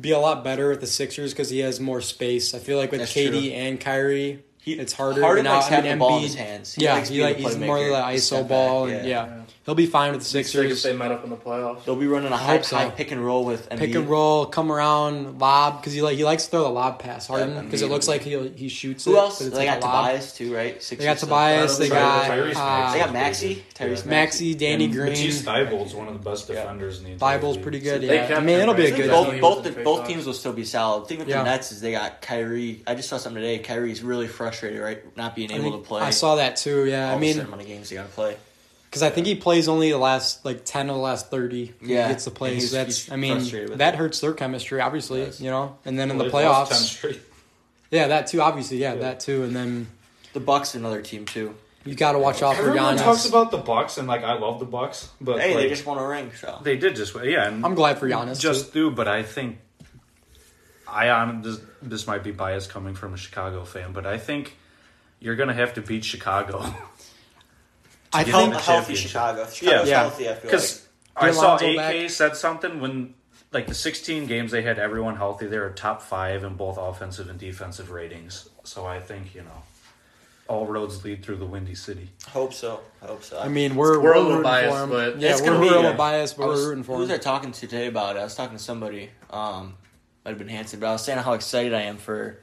be 0.00 0.10
a 0.10 0.18
lot 0.18 0.42
better 0.42 0.68
with 0.70 0.80
the 0.80 0.86
Sixers 0.88 1.32
because 1.32 1.48
he 1.48 1.60
has 1.60 1.78
more 1.78 2.00
space. 2.00 2.54
I 2.54 2.58
feel 2.58 2.76
like 2.76 2.90
with 2.90 2.98
That's 2.98 3.12
KD 3.14 3.28
true. 3.30 3.38
and 3.50 3.80
Kyrie, 3.80 4.42
he, 4.66 4.72
it's 4.72 4.92
harder. 4.92 5.22
Harden 5.22 5.44
now, 5.44 5.54
likes 5.54 5.66
I 5.68 5.70
mean, 5.70 5.74
having 5.76 5.90
the 5.92 5.96
ball 5.98 6.16
in 6.16 6.22
his 6.24 6.34
hands. 6.34 6.74
yeah, 6.76 6.94
likes 6.94 7.08
he 7.08 7.22
like 7.22 7.36
he's 7.36 7.56
more 7.56 7.78
like 7.88 8.12
He 8.12 8.18
ISO 8.18 8.46
ball, 8.46 8.86
back, 8.86 8.96
and 8.96 9.08
yeah. 9.08 9.26
Yeah. 9.26 9.42
He'll 9.66 9.74
be 9.74 9.86
fine 9.86 10.12
with 10.12 10.20
the 10.20 10.26
Sick 10.26 10.46
if 10.46 10.52
Sixers. 10.52 10.82
they 10.84 10.96
met 10.96 11.10
up 11.10 11.24
in 11.24 11.30
the 11.30 11.36
playoffs. 11.36 11.84
They'll 11.84 11.96
be 11.96 12.06
running 12.06 12.32
a 12.32 12.36
high, 12.36 12.52
hope 12.58 12.64
so. 12.64 12.76
high 12.76 12.88
pick 12.88 13.10
and 13.10 13.22
roll 13.24 13.44
with 13.44 13.68
Embiid. 13.68 13.78
Pick 13.78 13.94
and 13.96 14.08
roll, 14.08 14.46
come 14.46 14.70
around, 14.70 15.40
lob 15.40 15.80
because 15.80 15.92
he 15.92 16.02
like 16.02 16.16
he 16.16 16.22
likes 16.24 16.44
to 16.44 16.50
throw 16.52 16.62
the 16.62 16.68
lob 16.70 17.00
pass 17.00 17.26
Harden 17.26 17.52
Yeah, 17.56 17.62
because 17.62 17.82
it 17.82 17.90
looks 17.90 18.06
like 18.06 18.22
he 18.22 18.48
he 18.50 18.68
shoots 18.68 19.04
Who 19.06 19.16
it. 19.16 19.18
else? 19.18 19.40
but 19.40 19.48
it's 19.48 19.56
They 19.58 19.66
like 19.68 19.80
got. 19.80 19.86
Tobias 20.06 20.32
too, 20.34 20.54
right? 20.54 20.80
Sixers 20.80 20.98
They 20.98 21.04
got 21.04 21.16
still. 21.16 21.28
Tobias. 21.28 21.78
They 21.78 21.88
got 21.88 22.30
Tyrese 22.30 22.54
uh, 22.54 22.54
Maxey. 22.54 22.92
They 22.98 23.04
got 23.04 23.12
Maxey. 23.12 23.64
Tyrese 23.74 24.04
Yeah. 24.04 24.10
Maxey, 24.10 24.54
Danny 24.54 24.84
And 24.84 24.92
Green. 24.94 25.06
Matisse 25.08 25.42
Thybulle's 25.42 25.94
one 25.96 26.06
of 26.06 26.12
the 26.14 26.30
best 26.30 26.48
Yeah. 26.48 26.54
defenders 26.60 26.98
in 26.98 27.04
the 27.06 27.10
entire 27.10 27.38
Thybulle's 27.40 27.58
pretty 27.58 27.80
good. 27.80 28.02
They 28.02 28.14
Yeah, 28.28 28.36
I 28.38 28.40
mean 28.40 28.60
it'll 28.60 28.72
be 28.74 28.86
a 28.86 28.96
good 28.96 29.10
both 29.10 29.40
both 29.40 29.64
the, 29.64 29.82
both 29.82 30.06
teams 30.06 30.26
will 30.26 30.32
still 30.32 30.52
be 30.52 30.64
solid. 30.64 31.02
The 31.02 31.08
thing 31.08 31.18
with 31.18 31.28
Yeah. 31.28 31.38
the 31.38 31.50
Nets 31.50 31.72
is 31.72 31.80
they 31.80 31.90
got 31.90 32.22
Kyrie. 32.22 32.82
I 32.86 32.94
just 32.94 33.08
saw 33.08 33.16
something 33.16 33.42
today. 33.42 33.58
Kyrie's 33.58 34.00
really 34.04 34.28
frustrated, 34.28 34.80
right? 34.80 35.02
Not 35.16 35.34
being 35.34 35.50
able 35.50 35.72
to 35.72 35.78
play. 35.78 36.02
I 36.02 36.10
saw 36.10 36.36
that 36.36 36.54
too. 36.54 36.84
Yeah, 36.86 37.08
I 37.08 37.14
mean, 37.14 37.20
mean 37.20 37.34
ceremony 37.34 37.64
games 37.64 37.88
they 37.90 37.96
got 37.96 38.06
to 38.06 38.12
play. 38.12 38.36
Because 38.86 39.02
I 39.02 39.10
think 39.10 39.26
he 39.26 39.34
plays 39.34 39.68
only 39.68 39.90
the 39.90 39.98
last 39.98 40.44
like 40.44 40.64
ten 40.64 40.88
of 40.88 40.96
the 40.96 41.02
last 41.02 41.30
thirty. 41.30 41.74
Yeah, 41.82 42.06
he 42.08 42.12
gets 42.14 42.24
to 42.24 42.30
play. 42.30 42.54
he's- 42.54 42.70
that's 42.70 43.04
he's 43.04 43.12
I 43.12 43.16
mean 43.16 43.34
frustrated 43.34 43.78
that 43.78 43.94
it. 43.94 43.96
hurts 43.98 44.20
their 44.20 44.32
chemistry, 44.32 44.80
obviously. 44.80 45.20
Yes. 45.22 45.40
You 45.40 45.50
know, 45.50 45.76
and 45.84 45.98
then 45.98 46.10
in 46.10 46.18
the 46.18 46.24
playoffs, 46.30 47.18
yeah, 47.90 48.08
that 48.08 48.26
too. 48.28 48.40
Obviously, 48.40 48.78
yeah, 48.78 48.94
Yeah. 48.94 49.00
that 49.00 49.20
too. 49.20 49.42
And 49.44 49.54
then 49.54 49.86
The 50.32 50.40
Bucks 50.40 50.74
are 50.74 50.78
another 50.78 51.02
team 51.02 51.24
too. 51.24 51.54
you 51.84 51.94
got 51.94 52.12
to 52.12 52.18
watch 52.18 52.42
out 52.42 52.56
for 52.56 52.62
Everyone 52.62 52.96
Giannis. 52.96 53.02
talks 53.02 53.28
about 53.28 53.50
the 53.52 53.58
Bucks, 53.58 53.96
and 53.96 54.08
like 54.08 54.24
I 54.24 54.34
love 54.34 54.58
the 54.58 54.64
Bucks, 54.66 55.08
but 55.20 55.40
Hey, 55.40 55.54
like, 55.54 55.64
they 55.64 55.68
just 55.68 55.86
won 55.86 55.98
a 55.98 56.06
ring, 56.06 56.32
so 56.38 56.58
they 56.62 56.76
did 56.76 56.96
just 56.96 57.14
yeah. 57.22 57.46
And 57.48 57.64
I'm 57.64 57.74
glad 57.76 57.98
for 57.98 58.08
Giannis. 58.08 58.40
just 58.40 58.72
too. 58.72 58.90
do, 58.90 58.96
but 58.96 59.06
I 59.08 59.22
think 59.22 59.58
I 60.88 61.10
on 61.10 61.42
this, 61.42 61.60
this 61.82 62.06
might 62.06 62.22
be 62.24 62.30
bias 62.32 62.66
coming 62.66 62.94
from 62.94 63.14
a 63.14 63.16
Chicago 63.16 63.64
fan, 63.64 63.92
but 63.92 64.04
I 64.06 64.18
think 64.18 64.56
you're 65.20 65.36
gonna 65.36 65.54
have 65.54 65.74
to 65.74 65.80
beat 65.80 66.04
Chicago 66.04 66.64
I 68.16 68.24
get 68.24 68.30
Hel- 68.34 68.44
in 68.44 68.50
think 68.50 68.64
the 68.64 68.70
healthy. 68.72 68.94
Chicago. 68.94 69.46
Chicago's 69.50 69.88
Yeah. 69.88 70.00
healthy. 70.00 70.24
I 70.28 70.32
feel 70.34 70.34
like. 70.34 70.42
because 70.42 70.86
I 71.16 71.30
saw 71.30 71.48
Lonzo 71.50 71.66
AK 71.70 71.76
back. 71.76 72.10
said 72.10 72.36
something 72.36 72.80
when 72.80 73.14
like 73.52 73.66
the 73.68 73.74
16 73.74 74.26
games 74.26 74.50
they 74.52 74.62
had 74.62 74.78
everyone 74.78 75.16
healthy. 75.16 75.46
They 75.46 75.58
were 75.58 75.70
top 75.70 76.02
five 76.02 76.44
in 76.44 76.54
both 76.56 76.76
offensive 76.78 77.28
and 77.30 77.38
defensive 77.38 77.90
ratings. 77.90 78.48
So 78.64 78.84
I 78.86 79.00
think 79.00 79.34
you 79.34 79.42
know 79.42 79.62
all 80.48 80.66
roads 80.66 81.02
lead 81.04 81.24
through 81.24 81.36
the 81.36 81.46
Windy 81.46 81.74
City. 81.74 82.08
Hope 82.28 82.52
so. 82.54 82.80
Hope 83.00 83.24
so. 83.24 83.38
I 83.40 83.48
mean 83.48 83.74
we're 83.74 83.98
We're 84.00 84.12
a 84.14 84.20
we're 84.20 84.28
little 84.28 84.42
biased, 84.42 84.90
but 84.90 85.18
yeah, 85.18 85.32
It's 85.32 85.40
we're, 85.40 85.46
gonna 85.48 85.60
be, 85.60 85.68
a 85.68 85.70
little 85.72 85.94
biased, 85.94 86.36
but 86.36 86.44
I 86.44 86.46
was, 86.46 86.60
we're 86.60 86.68
rooting 86.68 86.84
for 86.84 86.92
who 86.94 87.00
was 87.00 87.08
him. 87.10 87.14
I 87.14 87.18
talking 87.18 87.52
to 87.52 87.60
today 87.60 87.86
about 87.86 88.16
it? 88.16 88.20
I 88.20 88.24
was 88.24 88.34
talking 88.34 88.56
to 88.56 88.62
somebody. 88.62 89.10
Um, 89.30 89.74
might 90.24 90.30
have 90.32 90.38
been 90.38 90.48
Hanson, 90.48 90.80
but 90.80 90.88
I 90.88 90.92
was 90.92 91.02
saying 91.04 91.18
how 91.20 91.32
excited 91.32 91.72
I 91.72 91.82
am 91.82 91.96
for. 91.98 92.38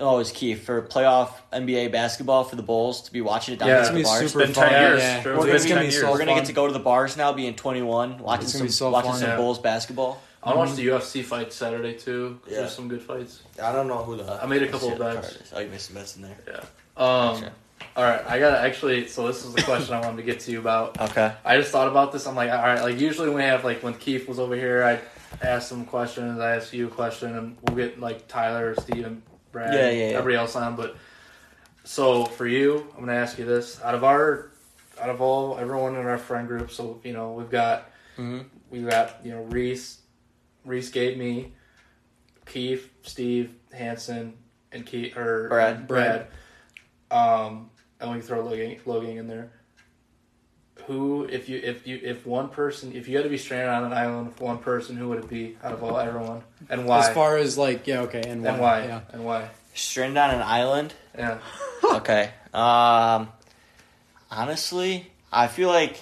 Oh, 0.00 0.18
it's 0.18 0.32
key 0.32 0.54
for 0.54 0.82
playoff 0.82 1.30
NBA 1.52 1.92
basketball 1.92 2.44
for 2.44 2.56
the 2.56 2.62
Bulls 2.62 3.02
to 3.02 3.12
be 3.12 3.20
watching 3.20 3.54
it 3.54 3.58
down 3.60 3.68
Yeah. 3.68 3.86
at 3.86 3.94
the 3.94 4.02
bars. 4.02 4.32
super 4.32 4.44
been 4.46 4.54
fun. 4.54 4.68
10 4.70 4.82
years. 4.82 5.00
Yeah, 5.00 5.22
True. 5.22 5.38
We're- 5.38 5.52
It's 5.52 5.64
it's 5.64 5.72
gonna 5.72 5.84
be 5.86 5.90
so 5.90 6.10
We're 6.10 6.18
gonna 6.18 6.34
get 6.34 6.46
to 6.46 6.52
go 6.52 6.66
to 6.66 6.72
the 6.72 6.78
bars 6.78 7.16
now, 7.16 7.32
being 7.32 7.54
21, 7.54 8.18
watching 8.18 8.48
some 8.48 8.62
be 8.62 8.68
so 8.72 8.90
watching 8.90 9.10
fun. 9.12 9.20
some 9.20 9.30
Yeah. 9.30 9.36
Bulls 9.36 9.58
basketball. 9.58 10.20
I 10.42 10.54
watched 10.54 10.76
the 10.76 10.86
UFC 10.86 11.22
fight 11.22 11.52
Saturday 11.52 11.92
too. 11.92 12.40
Yeah. 12.48 12.60
There's 12.60 12.74
some 12.74 12.88
good 12.88 13.02
fights. 13.02 13.40
I 13.62 13.72
don't 13.72 13.88
know 13.88 13.98
who 13.98 14.16
the. 14.16 14.42
I 14.42 14.46
made 14.46 14.62
a 14.62 14.68
couple 14.68 14.90
of 14.90 14.98
what 14.98 15.08
the 15.14 15.20
bets. 15.20 15.28
card. 15.36 15.42
Oh, 15.54 15.60
you 15.60 15.68
made 15.68 15.80
some 15.80 15.94
bets 15.96 16.16
in 16.16 16.22
there. 16.22 16.36
Yeah. 16.48 16.56
Um. 16.96 17.34
Gotcha. 17.40 17.52
All 17.96 18.04
right, 18.04 18.22
I 18.26 18.38
got 18.38 18.50
to 18.52 18.60
actually. 18.60 19.06
So 19.08 19.26
this 19.26 19.44
is 19.44 19.52
the 19.52 19.62
question 19.62 19.94
I 19.94 20.00
wanted 20.00 20.18
to 20.18 20.22
get 20.22 20.40
to 20.40 20.50
you 20.50 20.60
about. 20.60 20.98
Okay. 21.00 21.32
I 21.44 21.56
just 21.58 21.70
thought 21.72 21.88
about 21.88 22.12
this. 22.12 22.26
I'm 22.26 22.36
like, 22.36 22.50
all 22.50 22.56
right, 22.58 22.80
like 22.82 22.98
usually 23.00 23.28
when 23.28 23.38
we 23.38 23.42
have 23.42 23.64
like 23.64 23.82
when 23.82 23.94
Keith 23.94 24.28
was 24.28 24.38
over 24.38 24.54
here, 24.54 24.82
I 24.82 25.00
ask 25.46 25.70
him 25.72 25.84
questions. 25.84 26.38
I 26.40 26.56
ask 26.56 26.72
you 26.72 26.86
a 26.86 26.90
question, 26.90 27.36
and 27.36 27.56
we'll 27.64 27.76
get 27.76 27.98
like 28.00 28.28
Tyler, 28.28 28.74
or 28.78 28.92
and 28.92 29.22
Brad, 29.52 29.74
Yeah, 29.74 29.90
yeah, 29.90 30.10
yeah. 30.10 30.16
everybody 30.18 30.36
else 30.36 30.56
on. 30.56 30.76
But 30.76 30.96
so 31.84 32.24
for 32.24 32.46
you, 32.46 32.86
I'm 32.94 33.00
gonna 33.00 33.14
ask 33.18 33.38
you 33.38 33.44
this: 33.44 33.80
out 33.82 33.94
of 33.94 34.04
our 34.04 34.50
out 35.00 35.10
of 35.10 35.20
all 35.20 35.58
everyone 35.58 35.96
in 35.96 36.06
our 36.06 36.18
friend 36.18 36.46
group, 36.46 36.70
so 36.70 37.00
you 37.04 37.12
know 37.12 37.32
we've 37.32 37.50
got 37.50 37.90
Mhm. 38.18 38.44
we've 38.70 38.88
got 38.88 39.24
you 39.24 39.32
know 39.32 39.42
Reese, 39.44 40.00
Reese 40.64 40.90
gave 40.90 41.16
me, 41.18 41.54
Keith, 42.46 42.88
Steve, 43.02 43.54
Hanson, 43.72 44.34
and 44.72 44.84
Keith 44.86 45.16
or 45.16 45.48
Brad. 45.48 45.86
Brad. 45.88 46.26
Um, 47.10 47.70
and 48.00 48.10
we 48.10 48.18
can 48.18 48.26
throw 48.26 48.40
Logan, 48.44 48.76
Logan 48.86 49.18
in 49.18 49.26
there. 49.26 49.52
Who, 50.86 51.24
if 51.24 51.48
you 51.48 51.58
if 51.62 51.86
you 51.86 52.00
if 52.02 52.26
one 52.26 52.48
person, 52.48 52.92
if 52.94 53.08
you 53.08 53.16
had 53.16 53.22
to 53.24 53.28
be 53.30 53.38
stranded 53.38 53.68
on 53.70 53.84
an 53.84 53.92
island 53.92 54.26
with 54.28 54.40
one 54.40 54.58
person, 54.58 54.96
who 54.96 55.08
would 55.10 55.18
it 55.18 55.28
be 55.28 55.56
out 55.62 55.72
of 55.72 55.82
all 55.82 55.98
everyone, 55.98 56.42
and 56.68 56.86
why? 56.86 57.00
As 57.08 57.14
far 57.14 57.36
as 57.36 57.56
like 57.58 57.86
yeah, 57.86 58.00
okay, 58.02 58.22
and 58.26 58.42
why? 58.42 58.50
and 58.50 58.60
why? 58.60 58.84
Yeah. 58.84 59.00
And 59.12 59.24
why? 59.24 59.48
Stranded 59.74 60.18
on 60.18 60.30
an 60.34 60.42
island. 60.42 60.94
Yeah. 61.16 61.38
Okay. 61.92 62.30
Um, 62.54 63.30
honestly, 64.30 65.10
I 65.32 65.46
feel 65.48 65.68
like 65.68 66.00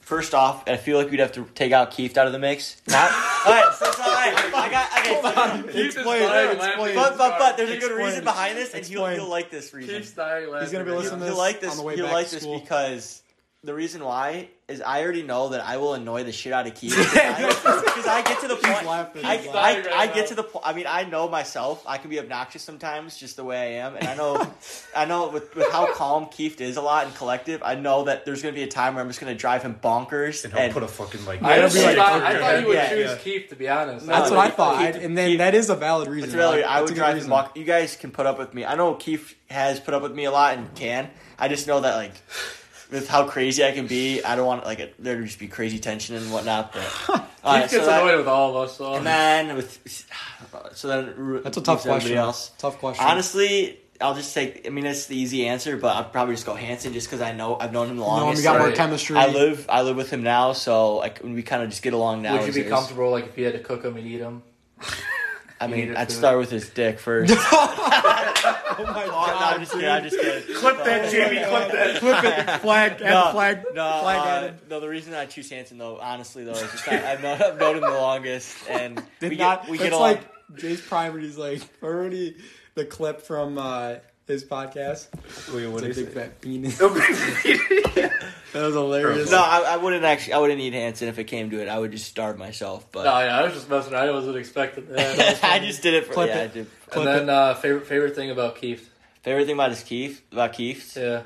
first 0.00 0.34
off, 0.34 0.68
I 0.68 0.76
feel 0.76 0.98
like 0.98 1.10
we'd 1.10 1.20
have 1.20 1.32
to 1.32 1.46
take 1.54 1.72
out 1.72 1.90
Keith 1.92 2.16
out 2.18 2.26
of 2.26 2.32
the 2.32 2.38
mix. 2.38 2.80
Not. 2.88 3.10
all 3.46 3.52
right. 3.52 3.72
So, 3.78 3.90
so, 3.92 4.02
all 4.02 4.08
right. 4.08 4.34
I 4.54 4.70
got. 4.70 4.98
Okay. 4.98 5.20
so- 5.22 5.78
Explain, 5.84 6.22
explain. 6.52 6.94
but, 6.96 7.18
but, 7.18 7.38
but 7.38 7.56
there's 7.56 7.70
a 7.70 7.72
good 7.74 7.82
Explain. 7.92 8.06
reason 8.06 8.24
behind 8.24 8.56
this, 8.56 8.74
and 8.74 8.84
he'll, 8.84 9.06
he'll 9.06 9.28
like 9.28 9.50
this 9.50 9.72
reason. 9.74 9.94
Keith's 9.96 10.12
dying 10.12 10.48
He's 10.60 10.72
gonna 10.72 10.84
be 10.84 10.90
laughing. 10.90 10.96
listening 10.96 11.20
to 11.20 11.26
He'll 11.26 11.34
this 11.34 11.38
like 11.38 11.60
this. 11.60 11.70
on 11.72 11.76
the 11.76 11.82
way 11.82 11.94
he'll 11.96 12.06
back 12.06 12.14
like 12.14 12.28
to 12.28 12.34
this 12.36 12.46
because 12.60 13.22
the 13.64 13.74
reason 13.74 14.04
why 14.04 14.48
is 14.68 14.80
I 14.80 15.02
already 15.02 15.22
know 15.22 15.50
that 15.50 15.60
I 15.64 15.76
will 15.78 15.94
annoy 15.94 16.24
the 16.24 16.32
shit 16.32 16.52
out 16.52 16.66
of 16.66 16.74
Keith 16.74 16.96
because 16.96 18.06
I 18.06 18.22
get 18.26 18.40
to 18.40 18.48
the 18.48 18.56
point. 18.56 18.86
laughing. 18.86 19.24
I, 19.24 19.36
He's 19.38 19.48
I, 19.48 19.52
laughing 19.52 19.84
right 19.84 19.94
I 20.10 20.14
get 20.14 20.28
to 20.28 20.34
the 20.34 20.42
point. 20.42 20.64
I 20.66 20.72
mean, 20.72 20.86
I 20.88 21.04
know 21.04 21.28
myself. 21.28 21.82
I 21.86 21.98
can 21.98 22.08
be 22.10 22.18
obnoxious 22.18 22.62
sometimes, 22.62 23.16
just 23.16 23.36
the 23.36 23.44
way 23.44 23.78
I 23.78 23.84
am, 23.86 23.96
and 23.96 24.06
I 24.08 24.14
know, 24.16 24.46
I 24.96 25.04
know 25.06 25.28
with, 25.28 25.54
with 25.54 25.70
how 25.70 25.92
calm 25.94 26.26
Keith 26.30 26.60
is 26.62 26.76
a 26.76 26.82
lot 26.82 27.06
and 27.06 27.14
collective. 27.14 27.62
I 27.62 27.74
know 27.74 28.04
that 28.04 28.24
there's 28.24 28.42
going 28.42 28.54
to 28.54 28.58
be 28.58 28.64
a 28.64 28.68
time 28.70 28.94
where 28.94 29.02
I'm 29.02 29.08
just 29.10 29.20
going 29.20 29.32
to 29.34 29.38
drive 29.38 29.62
him 29.62 29.74
bonkers. 29.82 30.44
And 30.44 30.52
he'll 30.52 30.62
And, 30.62 30.72
put 30.72 30.82
a 30.82 30.88
fucking 30.88 31.24
like. 31.26 31.42
I, 31.42 31.56
It'll 31.56 31.68
just 31.68 31.76
be 31.76 31.84
like- 31.84 31.96
thought, 31.96 32.22
I 32.22 32.38
thought 32.38 32.60
you 32.60 32.66
would 32.68 32.74
Yeah, 32.76 32.88
choose 32.88 33.10
yeah. 33.10 33.16
Keith 33.16 33.48
to 33.50 33.56
be 33.56 33.68
honest. 33.68 34.06
No, 34.06 34.12
That's 34.14 34.30
no, 34.30 34.36
what 34.36 34.46
I 34.46 34.50
thought, 34.50 34.78
Keith- 34.94 35.02
and 35.02 35.16
then 35.16 35.30
Keith- 35.30 35.38
that 35.38 35.54
is 35.54 35.68
a 35.70 35.76
valid 35.76 36.08
reason. 36.08 36.28
It's 36.30 36.36
really, 36.36 36.58
That's 36.60 36.68
I 36.70 36.78
a 36.78 36.82
would 36.82 36.88
good 36.88 36.94
drive 36.96 37.10
him 37.10 37.16
reason. 37.16 37.30
bonk. 37.30 37.56
You 37.56 37.64
guys 37.64 37.96
can 37.96 38.10
put 38.12 38.24
up 38.26 38.38
with 38.38 38.52
me. 38.54 38.64
I 38.64 38.74
know 38.76 38.94
Keith 38.94 39.34
has 39.50 39.78
put 39.80 39.94
up 39.94 40.02
with 40.02 40.14
me 40.14 40.24
a 40.24 40.30
lot 40.30 40.56
and 40.56 40.74
can. 40.74 41.10
I 41.38 41.48
just 41.48 41.66
know 41.66 41.80
that 41.80 41.96
like 41.96 42.12
with 42.94 43.08
how 43.08 43.26
crazy 43.26 43.64
I 43.64 43.72
can 43.72 43.86
be, 43.86 44.22
I 44.22 44.36
don't 44.36 44.46
want 44.46 44.64
like 44.64 44.78
it, 44.78 44.94
there 44.98 45.16
to 45.16 45.24
just 45.24 45.38
be 45.38 45.48
crazy 45.48 45.78
tension 45.78 46.14
and 46.14 46.32
whatnot. 46.32 46.72
But 46.72 46.82
Keith 47.06 47.20
Alright, 47.44 47.60
gets 47.62 47.72
so 47.72 47.86
that- 47.86 48.02
annoyed 48.02 48.18
with 48.18 48.28
all 48.28 48.50
of 48.50 48.68
us. 48.68 48.76
So. 48.76 48.94
And 48.94 49.06
then 49.06 49.56
with 49.56 50.06
so 50.74 50.88
then 50.88 51.42
That's 51.42 51.56
a 51.56 51.60
tough 51.60 51.82
question. 51.82 52.16
Else. 52.16 52.52
Tough 52.58 52.78
question. 52.78 53.04
Honestly, 53.04 53.80
I'll 54.00 54.14
just 54.14 54.32
take. 54.32 54.66
I 54.66 54.70
mean, 54.70 54.86
it's 54.86 55.06
the 55.06 55.16
easy 55.16 55.46
answer, 55.46 55.76
but 55.76 55.96
I'll 55.96 56.04
probably 56.04 56.34
just 56.34 56.46
go 56.46 56.54
Hanson 56.54 56.92
just 56.92 57.08
because 57.08 57.20
I 57.20 57.32
know 57.32 57.58
I've 57.58 57.72
known 57.72 57.88
him 57.88 57.96
the 57.96 58.02
no, 58.02 58.14
we 58.14 58.20
longest. 58.20 58.44
got 58.44 58.58
more 58.58 58.72
chemistry. 58.72 59.16
I 59.16 59.26
live 59.26 59.66
I 59.68 59.82
live 59.82 59.96
with 59.96 60.10
him 60.10 60.22
now, 60.22 60.52
so 60.52 60.96
like 60.96 61.20
we 61.22 61.42
kind 61.42 61.62
of 61.62 61.70
just 61.70 61.82
get 61.82 61.92
along 61.92 62.22
now. 62.22 62.38
would 62.38 62.46
you 62.46 62.52
be 62.52 62.60
is. 62.62 62.70
comfortable 62.70 63.10
like 63.10 63.26
if 63.26 63.36
you 63.36 63.44
had 63.44 63.54
to 63.54 63.60
cook 63.60 63.84
him 63.84 63.96
and 63.96 64.06
eat 64.06 64.20
him? 64.20 64.42
I 65.60 65.66
mean, 65.66 65.96
I'd 65.96 66.08
food? 66.08 66.16
start 66.16 66.38
with 66.38 66.50
his 66.50 66.68
dick 66.68 66.98
first. 66.98 67.34
oh 68.78 68.84
my 68.84 69.04
Oh, 69.04 69.06
no, 69.06 69.10
god! 69.10 69.54
I'm 69.54 69.60
just 69.60 69.72
kidding. 69.72 69.88
I'm 69.88 70.02
just 70.02 70.18
kidding. 70.20 70.54
Clip 70.56 70.76
that, 70.84 71.10
Jamie. 71.10 71.44
Clip 71.44 71.72
that. 71.72 71.96
Clip 72.00 72.24
it. 72.24 72.60
Flag. 72.60 72.92
add 72.92 73.00
No, 73.00 73.30
flag. 73.32 73.64
no, 73.74 74.00
flag 74.02 74.18
uh, 74.20 74.24
added. 74.46 74.54
no. 74.70 74.80
The 74.80 74.88
reason 74.88 75.14
I 75.14 75.26
choose 75.26 75.50
Hanson, 75.50 75.78
though, 75.78 75.98
honestly, 75.98 76.44
though, 76.44 76.52
is 76.52 76.70
just 76.70 76.88
I, 76.88 77.12
I've, 77.12 77.22
known, 77.22 77.40
I've 77.42 77.58
known 77.58 77.76
him 77.76 77.82
the 77.82 77.90
longest, 77.90 78.56
and 78.68 78.96
Did 79.20 79.30
we 79.30 79.36
not. 79.36 79.62
get 79.62 79.70
we 79.70 79.78
that's 79.78 79.90
get 79.90 79.92
along. 79.94 80.02
like 80.12 80.56
Jay's 80.56 80.80
primary's 80.80 81.36
like 81.38 81.62
already 81.82 82.36
the 82.74 82.84
clip 82.84 83.20
from 83.22 83.58
uh, 83.58 83.96
his 84.26 84.44
podcast. 84.44 85.08
Wait, 85.54 85.66
what 85.68 85.84
It's 85.84 85.96
is 85.98 86.04
a 86.04 86.06
big 86.06 86.16
it? 86.16 86.20
fat 86.20 86.40
penis. 86.40 86.80
That 88.54 88.62
was 88.66 88.74
hilarious. 88.74 89.30
no, 89.30 89.38
I, 89.38 89.74
I 89.74 89.76
wouldn't 89.76 90.04
actually. 90.04 90.32
I 90.34 90.38
wouldn't 90.38 90.58
need 90.58 90.72
Hanson 90.74 91.08
if 91.08 91.18
it 91.18 91.24
came 91.24 91.50
to 91.50 91.60
it. 91.60 91.68
I 91.68 91.78
would 91.78 91.90
just 91.92 92.06
starve 92.06 92.38
myself. 92.38 92.90
But 92.92 93.04
No, 93.04 93.18
yeah, 93.18 93.36
I 93.38 93.42
was 93.44 93.52
just 93.52 93.68
messing. 93.68 93.94
I 93.94 94.10
wasn't 94.10 94.36
expecting 94.36 94.86
that. 94.90 95.42
I 95.44 95.58
just 95.58 95.82
did 95.82 95.94
it 95.94 96.06
for 96.06 96.12
Clip 96.14 96.28
yeah. 96.28 96.38
it. 96.38 96.44
I 96.44 96.46
did. 96.54 96.66
Clip 96.88 97.06
and 97.06 97.28
then 97.28 97.28
uh, 97.30 97.54
favorite 97.54 97.86
favorite 97.86 98.14
thing 98.14 98.30
about 98.30 98.56
Keith. 98.56 98.88
Favorite 99.22 99.46
thing 99.46 99.54
about 99.54 99.70
his 99.70 99.82
Keith 99.82 100.22
about 100.32 100.52
Keith, 100.52 100.96
Yeah. 100.96 101.22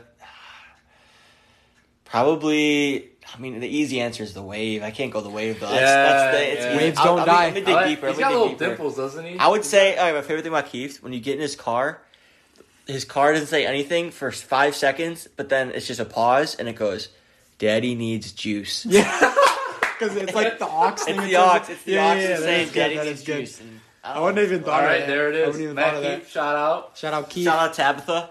probably. 2.05 3.11
I 3.35 3.39
mean, 3.39 3.61
the 3.61 3.69
easy 3.69 4.01
answer 4.01 4.23
is 4.23 4.33
the 4.33 4.43
wave. 4.43 4.83
I 4.83 4.91
can't 4.91 5.13
go 5.13 5.21
the 5.21 5.29
wave 5.29 5.61
though. 5.61 5.67
That's, 5.69 5.81
Yeah, 5.81 6.05
that's 6.05 6.37
the, 6.37 6.53
it's 6.53 6.61
yeah. 6.65 6.69
easy. 6.75 6.85
Waves 6.85 6.99
I'll- 6.99 7.05
don't 7.05 7.19
I'll, 7.21 7.27
die. 7.27 7.45
Let 7.47 7.55
me 7.55 7.61
dig 7.61 7.85
deeper. 7.85 8.09
He's 8.09 8.17
let 8.17 8.23
got 8.23 8.33
little 8.33 8.49
deeper. 8.49 8.67
dimples, 8.69 8.97
doesn't 8.97 9.25
he? 9.27 9.39
I 9.39 9.49
would 9.49 9.65
say, 9.67 9.97
all 9.99 10.05
right, 10.07 10.15
my 10.15 10.23
favorite 10.23 10.43
thing 10.45 10.53
about 10.53 10.67
Keith, 10.67 11.03
when 11.03 11.13
you 11.13 11.21
get 11.21 11.35
in 11.35 11.41
his 11.41 11.55
car, 11.55 12.01
his 12.87 13.05
car 13.05 13.33
doesn't 13.33 13.49
say 13.49 13.67
anything 13.67 14.11
for 14.13 14.31
five 14.33 14.75
seconds, 14.75 15.29
but 15.37 15.51
then 15.51 15.73
it's 15.73 15.87
just 15.87 16.01
a 16.01 16.07
pause 16.07 16.55
and 16.55 16.69
it 16.69 16.77
goes, 16.77 17.09
Daddy 17.59 17.95
needs 17.95 18.33
juice. 18.33 18.87
Yeah. 18.87 19.35
Because 19.99 20.15
it's 20.15 20.33
like 20.33 20.61
the 20.61 20.67
ox 20.69 21.03
thing. 21.07 21.17
It's 21.17 21.25
it 21.25 21.29
the 21.31 21.37
ox. 21.37 21.69
It's 21.69 21.83
the 21.83 21.91
yeah, 21.95 22.07
ox 22.07 22.21
yeah, 22.21 22.29
that's 22.29 22.41
that 22.43 22.47
saying 22.47 22.67
is 22.69 22.73
good, 22.73 22.79
Daddy 22.95 23.09
needs 23.09 23.23
juice. 23.25 23.61
And 23.61 23.81
I, 24.05 24.13
I 24.13 24.21
wouldn't 24.21 24.39
even 24.47 24.61
All 24.61 24.67
thought 24.67 24.85
of 24.85 24.91
right, 24.91 24.99
that. 25.01 25.07
there 25.09 25.29
it 25.31 25.35
is. 25.35 25.43
I 25.43 25.47
wouldn't 25.49 25.65
even 25.65 25.75
thought 25.77 25.95
of 25.97 26.03
that. 26.05 26.19
Keith, 26.21 26.31
shout 26.31 26.57
out. 26.57 26.97
Shout 26.97 27.15
out 27.15 27.31
Keith. 27.31 27.45
Shout 27.45 27.59
out 27.59 27.75
Tabitha. 27.75 28.31